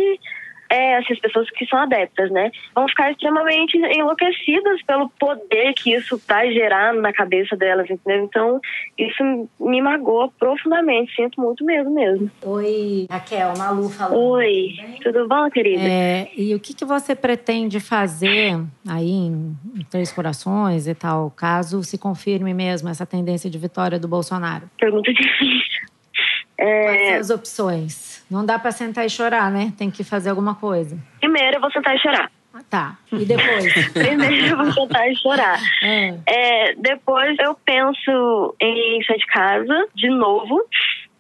é, 0.70 0.98
assim, 0.98 1.14
as 1.14 1.20
pessoas 1.20 1.50
que 1.52 1.66
são 1.66 1.80
adeptas, 1.80 2.32
né, 2.32 2.52
vão 2.74 2.88
ficar 2.88 3.12
extremamente 3.12 3.78
enlouquecidas 3.78 4.82
pelo 4.84 5.10
poder 5.10 5.74
que 5.74 5.94
isso 5.94 6.22
vai 6.28 6.52
gerar 6.52 6.94
na 6.94 7.14
cabeça 7.14 7.56
delas, 7.56 7.90
entendeu? 7.90 8.24
Então, 8.24 8.62
isso 8.98 9.50
me 9.60 9.82
magoa 9.82 10.30
profundamente, 10.40 11.16
sinto 11.16 11.40
muito 11.40 11.64
medo 11.64 11.90
mesmo. 11.90 12.30
Oi, 12.44 13.08
Raquel, 13.10 13.54
Malu 13.58 13.90
falando. 13.90 14.20
Oi, 14.20 14.76
tudo 15.04 15.28
bom, 15.28 15.50
querida? 15.50 15.84
É, 15.84 16.30
e 16.36 16.54
o 16.56 16.60
que, 16.60 16.74
que 16.74 16.86
você 16.86 17.16
pretende 17.16 17.80
fazer 17.80 18.60
aí 18.88 19.12
em, 19.12 19.56
em 19.76 19.84
Três 19.90 20.12
Corações 20.12 20.88
e 20.88 20.96
tal, 20.96 21.32
caso 21.32 21.84
se 21.84 21.98
confirme 21.98 22.54
mesmo 22.54 22.90
essa 22.90 23.06
tendência 23.06 23.50
de 23.50 23.58
vitória 23.58 24.00
do 24.00 24.08
Bolsonaro? 24.08 24.70
Pergunta 24.80 25.12
difícil. 25.14 25.86
É... 26.58 26.84
Quais 26.84 27.08
são 27.08 27.20
as 27.20 27.30
opções? 27.30 28.15
Não 28.30 28.46
dá 28.46 28.58
para 28.58 28.72
sentar 28.72 29.06
e 29.06 29.10
chorar, 29.10 29.52
né? 29.52 29.74
Tem 29.78 29.92
que 29.92 30.04
fazer 30.04 30.30
alguma 30.30 30.56
coisa. 30.56 30.98
Primeiro 31.20 31.58
eu 31.58 31.62
vou 31.62 31.72
sentar 31.72 31.96
e 31.96 32.00
chorar. 32.00 32.32
Ah, 32.54 32.64
tá. 32.70 32.98
E 33.12 33.26
depois? 33.26 33.74
Primeiro 33.92 34.48
eu 34.48 34.58
vou 34.58 34.72
sentar 34.72 35.12
e 35.12 35.16
chorar. 35.18 35.60
É. 35.84 36.16
É, 36.26 36.76
depois 36.76 37.38
eu 37.40 37.56
penso 37.66 38.56
em 38.60 39.04
sair 39.04 39.18
de 39.18 39.26
casa 39.28 39.88
de 39.94 40.10
novo, 40.10 40.64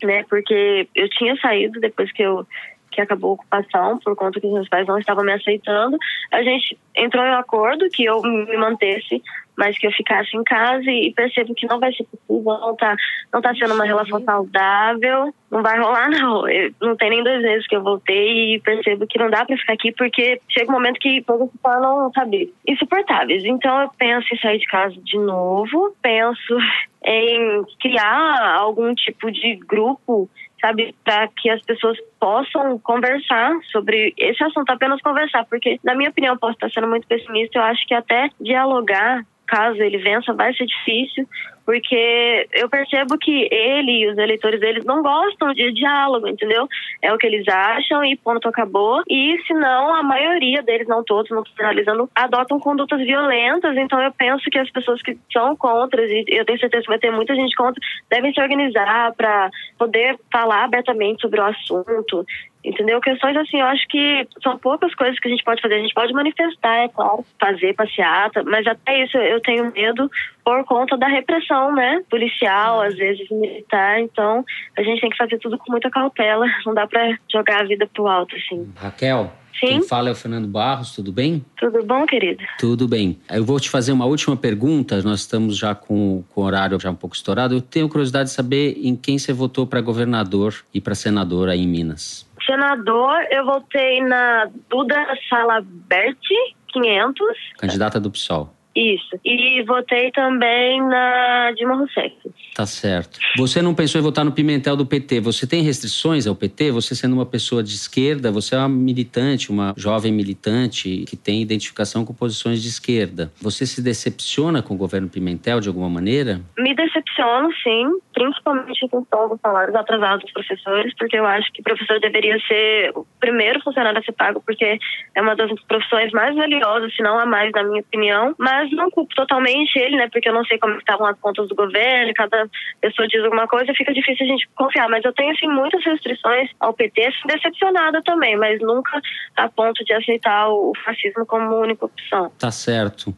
né? 0.03 0.23
Porque 0.29 0.87
eu 0.95 1.09
tinha 1.09 1.35
saído 1.37 1.79
depois 1.79 2.11
que 2.11 2.23
eu 2.23 2.47
que 2.95 3.01
acabou 3.01 3.31
a 3.31 3.33
ocupação 3.33 3.99
por 3.99 4.15
conta 4.15 4.39
que 4.39 4.47
os 4.47 4.53
meus 4.53 4.69
pais 4.69 4.87
não 4.87 4.97
estavam 4.97 5.23
me 5.23 5.33
aceitando. 5.33 5.97
A 6.31 6.41
gente 6.41 6.77
entrou 6.95 7.23
em 7.23 7.29
um 7.29 7.37
acordo 7.37 7.89
que 7.89 8.05
eu 8.05 8.21
me 8.21 8.57
mantesse 8.57 9.21
mas 9.57 9.77
que 9.77 9.87
eu 9.87 9.91
ficasse 9.91 10.35
em 10.35 10.43
casa 10.43 10.89
e 10.89 11.13
percebo 11.13 11.55
que 11.55 11.67
não 11.67 11.79
vai 11.79 11.91
ser 11.93 12.03
possível, 12.05 12.59
não 12.59 12.75
tá, 12.75 12.95
não 13.33 13.41
tá 13.41 13.53
sendo 13.55 13.73
uma 13.73 13.85
relação 13.85 14.21
saudável, 14.23 15.33
não 15.49 15.61
vai 15.61 15.79
rolar 15.79 16.09
não. 16.11 16.47
Eu, 16.47 16.71
não 16.81 16.95
tem 16.95 17.09
nem 17.09 17.23
dois 17.23 17.41
meses 17.41 17.67
que 17.67 17.75
eu 17.75 17.83
voltei 17.83 18.55
e 18.55 18.59
percebo 18.59 19.07
que 19.07 19.19
não 19.19 19.29
dá 19.29 19.45
para 19.45 19.57
ficar 19.57 19.73
aqui 19.73 19.91
porque 19.91 20.41
chega 20.49 20.69
um 20.69 20.73
momento 20.73 20.99
que 20.99 21.21
coisas 21.23 21.49
se 21.49 21.57
tornam, 21.59 22.11
sabe, 22.13 22.53
insuportáveis. 22.67 23.43
Então 23.45 23.81
eu 23.81 23.89
penso 23.97 24.33
em 24.33 24.39
sair 24.39 24.59
de 24.59 24.67
casa 24.67 24.95
de 25.01 25.17
novo, 25.17 25.95
penso 26.01 26.57
em 27.05 27.63
criar 27.79 28.57
algum 28.57 28.93
tipo 28.93 29.31
de 29.31 29.55
grupo 29.55 30.29
sabe, 30.59 30.95
para 31.03 31.27
que 31.27 31.49
as 31.49 31.61
pessoas 31.61 31.97
possam 32.19 32.79
conversar 32.79 33.53
sobre 33.71 34.13
esse 34.17 34.43
assunto, 34.43 34.69
apenas 34.69 35.01
conversar, 35.01 35.45
porque 35.45 35.79
na 35.83 35.95
minha 35.95 36.09
opinião, 36.09 36.37
posso 36.37 36.53
estar 36.53 36.71
sendo 36.71 36.87
muito 36.87 37.07
pessimista, 37.07 37.59
eu 37.59 37.63
acho 37.63 37.85
que 37.87 37.93
até 37.93 38.29
dialogar 38.39 39.23
caso 39.45 39.81
ele 39.81 39.97
vença, 39.97 40.33
vai 40.33 40.53
ser 40.53 40.65
difícil, 40.65 41.27
porque 41.65 42.47
eu 42.53 42.69
percebo 42.69 43.17
que 43.17 43.49
ele 43.51 44.03
e 44.03 44.09
os 44.09 44.17
eleitores 44.17 44.59
deles 44.59 44.85
não 44.85 45.01
gostam 45.01 45.51
de 45.53 45.71
diálogo, 45.73 46.27
entendeu? 46.27 46.67
É 47.01 47.11
o 47.11 47.17
que 47.17 47.25
eles 47.25 47.47
acham 47.47 48.05
e 48.05 48.15
ponto 48.15 48.47
acabou. 48.47 49.01
E 49.09 49.35
se 49.47 49.53
não, 49.53 49.95
a 49.95 50.03
maioria 50.03 50.61
deles, 50.61 50.87
não 50.87 51.03
todos, 51.03 51.31
não 51.31 51.41
estou 51.41 51.55
generalizando, 51.55 52.09
adotam 52.13 52.59
condutas 52.59 52.99
violentas. 52.99 53.75
Então 53.77 53.99
eu 53.99 54.11
penso 54.11 54.43
que 54.51 54.59
as 54.59 54.69
pessoas 54.69 55.01
que 55.01 55.17
são 55.33 55.55
contra, 55.55 56.05
e 56.05 56.25
eu 56.27 56.45
tenho 56.45 56.59
certeza 56.59 56.83
que 56.83 56.89
vai 56.89 56.99
ter 56.99 57.11
muita 57.11 57.33
gente 57.33 57.55
contra, 57.55 57.81
devem 58.09 58.31
se 58.31 58.39
organizar 58.39 59.13
para 59.15 59.49
poder 59.77 60.19
falar 60.31 60.65
abertamente 60.65 61.21
sobre 61.21 61.39
o 61.39 61.45
assunto 61.45 62.25
entendeu? 62.65 62.99
Questões 62.99 63.37
assim, 63.37 63.59
eu 63.59 63.65
acho 63.65 63.87
que 63.87 64.27
são 64.41 64.57
poucas 64.57 64.93
coisas 64.95 65.19
que 65.19 65.27
a 65.27 65.31
gente 65.31 65.43
pode 65.43 65.61
fazer. 65.61 65.75
A 65.75 65.79
gente 65.79 65.93
pode 65.93 66.11
manifestar, 66.13 66.75
é 66.77 66.89
claro, 66.89 67.23
fazer 67.39 67.73
passeata, 67.75 68.43
mas 68.43 68.65
até 68.65 69.03
isso 69.03 69.17
eu 69.17 69.39
tenho 69.41 69.71
medo 69.71 70.09
por 70.43 70.63
conta 70.65 70.97
da 70.97 71.07
repressão, 71.07 71.73
né? 71.73 72.01
Policial, 72.09 72.81
às 72.81 72.95
vezes 72.95 73.29
militar. 73.29 73.99
Então, 73.99 74.43
a 74.77 74.81
gente 74.81 75.01
tem 75.01 75.09
que 75.09 75.17
fazer 75.17 75.37
tudo 75.37 75.57
com 75.57 75.71
muita 75.71 75.89
cautela. 75.89 76.45
Não 76.65 76.73
dá 76.73 76.87
para 76.87 77.17
jogar 77.31 77.61
a 77.61 77.65
vida 77.65 77.87
pro 77.93 78.07
alto, 78.07 78.35
assim. 78.35 78.71
Raquel, 78.75 79.31
Sim. 79.59 79.67
quem 79.67 79.81
fala 79.83 80.09
é 80.09 80.11
o 80.11 80.15
Fernando 80.15 80.47
Barros, 80.47 80.93
tudo 80.93 81.11
bem? 81.11 81.43
Tudo 81.57 81.83
bom, 81.83 82.05
querido? 82.05 82.43
Tudo 82.59 82.87
bem. 82.87 83.19
Eu 83.31 83.45
vou 83.45 83.59
te 83.59 83.69
fazer 83.69 83.91
uma 83.91 84.05
última 84.05 84.35
pergunta. 84.35 85.01
Nós 85.01 85.21
estamos 85.21 85.57
já 85.57 85.73
com, 85.73 86.23
com 86.29 86.41
o 86.41 86.43
horário 86.43 86.79
já 86.79 86.91
um 86.91 86.95
pouco 86.95 87.15
estourado. 87.15 87.55
Eu 87.55 87.61
tenho 87.61 87.87
curiosidade 87.87 88.29
de 88.29 88.35
saber 88.35 88.77
em 88.81 88.95
quem 88.95 89.17
você 89.17 89.31
votou 89.31 89.65
para 89.65 89.81
governador 89.81 90.55
e 90.73 90.81
para 90.81 90.93
senador 90.93 91.49
aí 91.49 91.61
em 91.61 91.67
Minas. 91.67 92.27
Senador, 92.45 93.25
eu 93.31 93.45
votei 93.45 94.01
na 94.01 94.49
Duda 94.69 94.95
Salaberti, 95.29 96.35
500. 96.73 97.37
Candidata 97.57 97.99
do 97.99 98.11
PSOL. 98.11 98.53
Isso. 98.75 99.19
E 99.23 99.63
votei 99.63 100.11
também 100.11 100.81
na 100.81 101.51
Dilma 101.55 101.75
Rousseff. 101.75 102.15
Tá 102.55 102.65
certo. 102.65 103.19
Você 103.37 103.61
não 103.61 103.75
pensou 103.75 103.99
em 103.99 104.03
votar 104.03 104.23
no 104.23 104.31
Pimentel 104.31 104.77
do 104.77 104.85
PT? 104.85 105.19
Você 105.19 105.45
tem 105.45 105.61
restrições 105.61 106.25
ao 106.25 106.33
PT? 106.33 106.71
Você 106.71 106.95
sendo 106.95 107.11
uma 107.11 107.25
pessoa 107.25 107.61
de 107.61 107.75
esquerda, 107.75 108.31
você 108.31 108.55
é 108.55 108.57
uma 108.57 108.69
militante, 108.69 109.51
uma 109.51 109.73
jovem 109.75 110.09
militante 110.13 111.03
que 111.05 111.17
tem 111.17 111.41
identificação 111.41 112.05
com 112.05 112.13
posições 112.13 112.61
de 112.61 112.69
esquerda. 112.69 113.29
Você 113.41 113.65
se 113.65 113.81
decepciona 113.81 114.63
com 114.63 114.73
o 114.73 114.77
governo 114.77 115.09
Pimentel 115.09 115.59
de 115.59 115.67
alguma 115.67 115.89
maneira? 115.89 116.39
Me 116.57 116.73
decepciono, 116.73 117.49
sim, 117.61 117.89
principalmente 118.13 118.87
com 118.87 118.99
os 118.99 119.41
salários 119.41 119.75
atrasados 119.75 120.23
dos 120.23 120.31
professores, 120.31 120.93
porque 120.97 121.17
eu 121.17 121.25
acho 121.25 121.51
que 121.51 121.59
o 121.59 121.63
professor 121.63 121.99
deveria 121.99 122.39
ser 122.47 122.91
o 122.95 123.05
primeiro 123.19 123.59
funcionário 123.63 123.99
a 123.99 124.01
ser 124.03 124.13
pago, 124.13 124.41
porque 124.45 124.79
é 125.13 125.21
uma 125.21 125.35
das 125.35 125.51
profissões 125.63 126.09
mais 126.13 126.33
valiosas, 126.33 126.95
se 126.95 127.03
não 127.03 127.19
a 127.19 127.25
mais, 127.25 127.51
na 127.51 127.63
minha 127.63 127.81
opinião. 127.81 128.33
Mas 128.39 128.71
não 128.71 128.89
culpo 128.89 129.13
totalmente 129.13 129.77
ele, 129.77 129.97
né? 129.97 130.07
Porque 130.09 130.29
eu 130.29 130.33
não 130.33 130.45
sei 130.45 130.57
como 130.57 130.77
estavam 130.77 131.05
as 131.05 131.19
contas 131.19 131.49
do 131.49 131.55
governo, 131.55 132.13
cada 132.13 132.44
pessoa 132.81 133.07
diz 133.07 133.23
alguma 133.23 133.47
coisa, 133.47 133.73
fica 133.73 133.93
difícil 133.93 134.25
a 134.25 134.29
gente 134.29 134.47
confiar. 134.55 134.89
Mas 134.89 135.03
eu 135.03 135.13
tenho, 135.13 135.31
assim, 135.31 135.47
muitas 135.47 135.83
restrições 135.83 136.49
ao 136.59 136.73
PT, 136.73 137.07
assim, 137.07 137.27
decepcionada 137.27 138.01
também, 138.03 138.37
mas 138.37 138.59
nunca 138.61 139.01
a 139.35 139.49
ponto 139.49 139.83
de 139.83 139.93
aceitar 139.93 140.49
o 140.49 140.73
fascismo 140.83 141.25
como 141.25 141.59
única 141.59 141.85
opção. 141.85 142.31
Tá 142.39 142.51
certo. 142.51 143.13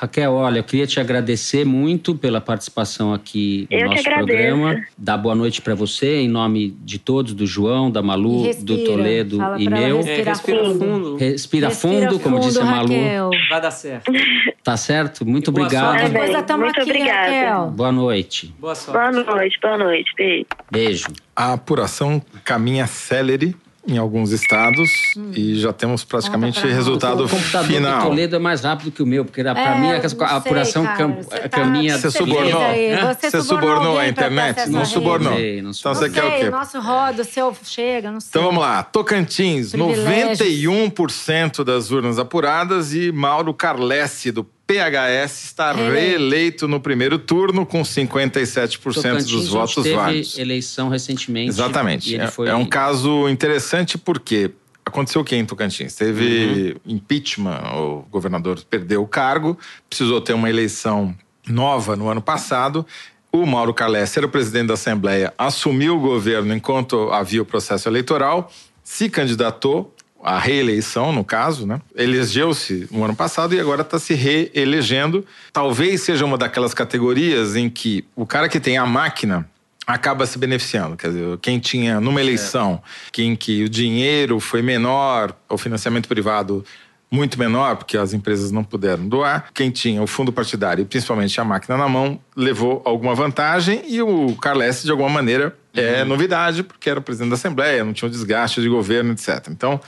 Raquel, 0.00 0.32
olha, 0.32 0.60
eu 0.60 0.64
queria 0.64 0.86
te 0.86 0.98
agradecer 0.98 1.62
muito 1.62 2.14
pela 2.14 2.40
participação 2.40 3.12
aqui 3.12 3.68
no 3.70 3.76
Eu 3.76 3.90
nosso 3.90 4.02
programa. 4.02 4.82
Dar 4.96 5.18
boa 5.18 5.34
noite 5.34 5.60
para 5.60 5.74
você, 5.74 6.20
em 6.20 6.28
nome 6.28 6.74
de 6.82 6.98
todos, 6.98 7.34
do 7.34 7.46
João, 7.46 7.90
da 7.90 8.00
Malu, 8.00 8.44
respira. 8.44 8.64
do 8.78 8.84
Toledo 8.84 9.36
Fala 9.36 9.60
e 9.60 9.68
meu. 9.68 9.98
É, 10.00 10.02
Respira 10.02 10.30
respira 10.30 10.64
fundo. 10.64 10.78
fundo. 10.78 11.16
Respira, 11.18 11.68
Respira 11.68 11.70
fundo, 11.70 12.18
como 12.18 12.40
disse 12.40 12.58
a 12.58 12.64
Malu. 12.64 12.94
Raquel. 12.94 13.30
Vai 13.50 13.60
dar 13.60 13.70
certo. 13.70 14.10
Tá 14.62 14.76
certo? 14.76 15.24
Muito 15.24 15.50
Boa 15.50 15.64
obrigado. 15.66 15.98
sorte. 15.98 16.52
Muito 16.58 16.80
aqui, 16.80 16.82
obrigada. 16.82 17.32
Raquel. 17.32 17.70
Boa 17.70 17.90
noite. 17.90 18.54
Boa 18.58 18.74
sorte. 18.74 18.92
Boa 19.24 19.36
noite, 19.36 19.58
boa 19.60 19.78
noite. 19.78 20.12
Beijo. 20.16 20.46
Beijo. 20.70 21.06
A 21.34 21.54
apuração 21.54 22.22
caminha 22.44 22.86
célere 22.86 23.56
em 23.88 23.96
alguns 23.96 24.30
estados 24.30 24.90
e 25.34 25.58
já 25.58 25.72
temos 25.72 26.04
praticamente 26.04 26.60
pra 26.60 26.68
nós. 26.68 26.76
resultado 26.76 27.24
o 27.24 27.28
computador 27.28 27.66
do 27.66 27.74
final. 27.74 28.02
Toledo 28.08 28.36
é 28.36 28.38
mais 28.38 28.60
rápido 28.60 28.90
que 28.92 29.02
o 29.02 29.06
meu, 29.06 29.24
porque 29.24 29.42
pra 29.54 29.74
É, 29.76 29.80
mim 29.80 29.90
a, 29.90 30.00
sei, 30.08 30.36
apuração 30.36 30.84
cara. 30.84 30.98
cam- 30.98 31.16
Você 31.22 31.38
tá- 31.40 31.48
caminha. 31.48 31.96
Você 31.98 32.10
Você 32.10 32.18
subornou? 32.18 32.62
aí. 32.62 32.96
Você, 32.96 33.30
Você 33.30 33.42
subornou 33.42 33.98
a 33.98 34.06
internet? 34.06 34.68
Não 34.68 34.84
subornou. 34.84 35.32
Sei, 35.34 35.62
não 35.62 35.72
Então 35.72 35.92
Não 35.94 36.00
você 36.00 36.10
quer 36.10 36.24
o 36.24 36.30
sei, 36.30 36.38
quê? 36.40 36.50
nosso 36.50 36.78
roda, 36.80 37.22
o 37.22 37.24
seu 37.24 37.56
chega, 37.64 38.10
não 38.12 38.20
sei. 38.20 38.28
Então 38.30 38.42
vamos 38.44 38.60
lá. 38.60 38.82
Tocantins, 38.82 39.70
Privilégios. 39.72 40.38
91% 40.38 41.64
das 41.64 41.90
urnas 41.90 42.18
apuradas 42.18 42.92
e 42.94 43.10
Mauro 43.10 43.54
Carlesse, 43.54 44.30
do 44.30 44.46
PHS 44.74 45.44
está 45.44 45.72
reeleito 45.72 46.68
no 46.68 46.80
primeiro 46.80 47.18
turno 47.18 47.66
com 47.66 47.82
57% 47.82 48.78
Tocantins, 48.94 49.24
dos 49.30 49.48
votos 49.48 49.82
teve 49.82 49.96
válidos. 49.96 50.38
eleição 50.38 50.88
recentemente. 50.88 51.48
Exatamente. 51.48 52.14
ele 52.14 52.22
É, 52.22 52.26
foi- 52.28 52.48
é 52.48 52.54
um 52.54 52.64
caso 52.64 53.28
interessante 53.28 53.98
porque 53.98 54.52
aconteceu 54.86 55.22
o 55.22 55.24
que 55.24 55.34
em 55.34 55.44
Tocantins? 55.44 55.94
Teve 55.96 56.76
Uhum. 56.86 56.94
impeachment, 56.94 57.60
o 57.74 58.04
governador 58.10 58.62
perdeu 58.68 59.02
o 59.02 59.08
cargo, 59.08 59.58
precisou 59.88 60.20
ter 60.20 60.34
uma 60.34 60.48
eleição 60.48 61.14
nova 61.48 61.96
no 61.96 62.08
ano 62.08 62.22
passado. 62.22 62.86
O 63.32 63.44
Mauro 63.46 63.74
Calesse 63.74 64.18
era 64.18 64.26
o 64.26 64.30
presidente 64.30 64.68
da 64.68 64.74
Assembleia, 64.74 65.32
assumiu 65.36 65.96
o 65.96 66.00
governo 66.00 66.54
enquanto 66.54 67.10
havia 67.12 67.42
o 67.42 67.44
processo 67.44 67.88
eleitoral, 67.88 68.50
se 68.84 69.08
candidatou 69.08 69.94
à 70.22 70.38
reeleição, 70.38 71.12
no 71.12 71.24
caso, 71.24 71.66
né? 71.66 71.80
Elegeu-se 71.94 72.86
no 72.90 73.04
ano 73.04 73.14
passado 73.14 73.54
e 73.54 73.60
agora 73.60 73.82
está 73.82 73.98
se 73.98 74.14
reelegendo. 74.14 75.24
Talvez 75.52 76.02
seja 76.02 76.24
uma 76.24 76.36
daquelas 76.36 76.74
categorias 76.74 77.56
em 77.56 77.68
que 77.68 78.04
o 78.14 78.26
cara 78.26 78.48
que 78.48 78.60
tem 78.60 78.76
a 78.76 78.86
máquina 78.86 79.48
acaba 79.86 80.26
se 80.26 80.38
beneficiando. 80.38 80.96
Quer 80.96 81.08
dizer, 81.08 81.38
quem 81.38 81.58
tinha 81.58 82.00
numa 82.00 82.20
eleição 82.20 82.82
que, 83.12 83.22
em 83.22 83.34
que 83.34 83.64
o 83.64 83.68
dinheiro 83.68 84.38
foi 84.38 84.62
menor, 84.62 85.34
o 85.48 85.58
financiamento 85.58 86.08
privado 86.08 86.64
muito 87.10 87.38
menor, 87.38 87.76
porque 87.76 87.98
as 87.98 88.12
empresas 88.12 88.52
não 88.52 88.62
puderam 88.62 89.08
doar, 89.08 89.46
quem 89.52 89.68
tinha 89.70 90.00
o 90.00 90.06
fundo 90.06 90.32
partidário 90.32 90.82
e 90.82 90.84
principalmente 90.84 91.40
a 91.40 91.44
máquina 91.44 91.76
na 91.76 91.88
mão 91.88 92.20
levou 92.36 92.82
alguma 92.84 93.16
vantagem 93.16 93.82
e 93.88 94.00
o 94.00 94.36
Carles, 94.36 94.84
de 94.84 94.90
alguma 94.92 95.08
maneira, 95.08 95.56
é 95.74 96.04
novidade, 96.04 96.62
porque 96.62 96.88
era 96.88 97.00
o 97.00 97.02
presidente 97.02 97.30
da 97.30 97.34
Assembleia, 97.34 97.84
não 97.84 97.92
tinha 97.92 98.08
um 98.08 98.10
desgaste 98.10 98.60
de 98.60 98.68
governo, 98.68 99.12
etc. 99.12 99.48
Então, 99.50 99.80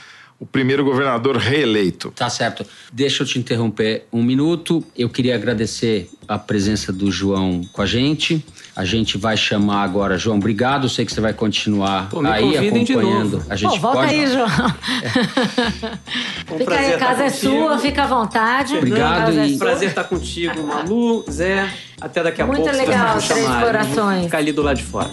o 0.43 0.45
primeiro 0.45 0.83
governador 0.83 1.37
reeleito. 1.37 2.11
Tá 2.13 2.29
certo. 2.29 2.65
Deixa 2.91 3.23
eu 3.23 3.27
te 3.27 3.39
interromper 3.39 4.05
um 4.11 4.21
minuto. 4.21 4.83
Eu 4.93 5.07
queria 5.07 5.35
agradecer 5.35 6.09
a 6.27 6.37
presença 6.37 6.91
do 6.91 7.09
João 7.09 7.61
com 7.71 7.81
a 7.81 7.85
gente. 7.85 8.45
A 8.75 8.83
gente 8.83 9.17
vai 9.17 9.37
chamar 9.37 9.83
agora, 9.83 10.17
João, 10.17 10.35
obrigado. 10.37 10.89
Sei 10.89 11.05
que 11.05 11.13
você 11.13 11.21
vai 11.21 11.31
continuar 11.31 12.09
Pô, 12.09 12.19
aí 12.25 12.57
acompanhando. 12.57 13.41
A 13.49 13.55
gente 13.55 13.75
Pô, 13.75 13.79
volta 13.79 13.99
pode. 13.99 14.15
aí, 14.15 14.27
João. 14.27 14.47
Um 16.51 16.57
fica 16.59 16.75
aí, 16.75 16.87
prazer 16.89 16.95
a 16.95 16.97
casa 16.97 17.23
é 17.23 17.27
estar 17.27 17.39
contigo. 17.47 17.63
sua, 17.63 17.79
fica 17.79 18.03
à 18.03 18.07
vontade. 18.07 18.75
Obrigado 18.75 19.39
é 19.39 19.47
e-. 19.47 19.57
Prazer 19.57 19.87
estar 19.89 20.03
contigo, 20.03 20.61
Malu, 20.61 21.23
Zé. 21.31 21.71
Até 22.01 22.21
daqui 22.21 22.41
a 22.41 22.45
Muito 22.45 22.63
pouco. 22.63 22.75
se 22.75 22.81
legal, 22.85 23.17
Três. 23.17 23.47
Corações. 23.47 24.25
Ficar 24.25 24.39
ali 24.39 24.51
do 24.51 24.61
lado 24.61 24.75
de 24.75 24.83
fora. 24.83 25.09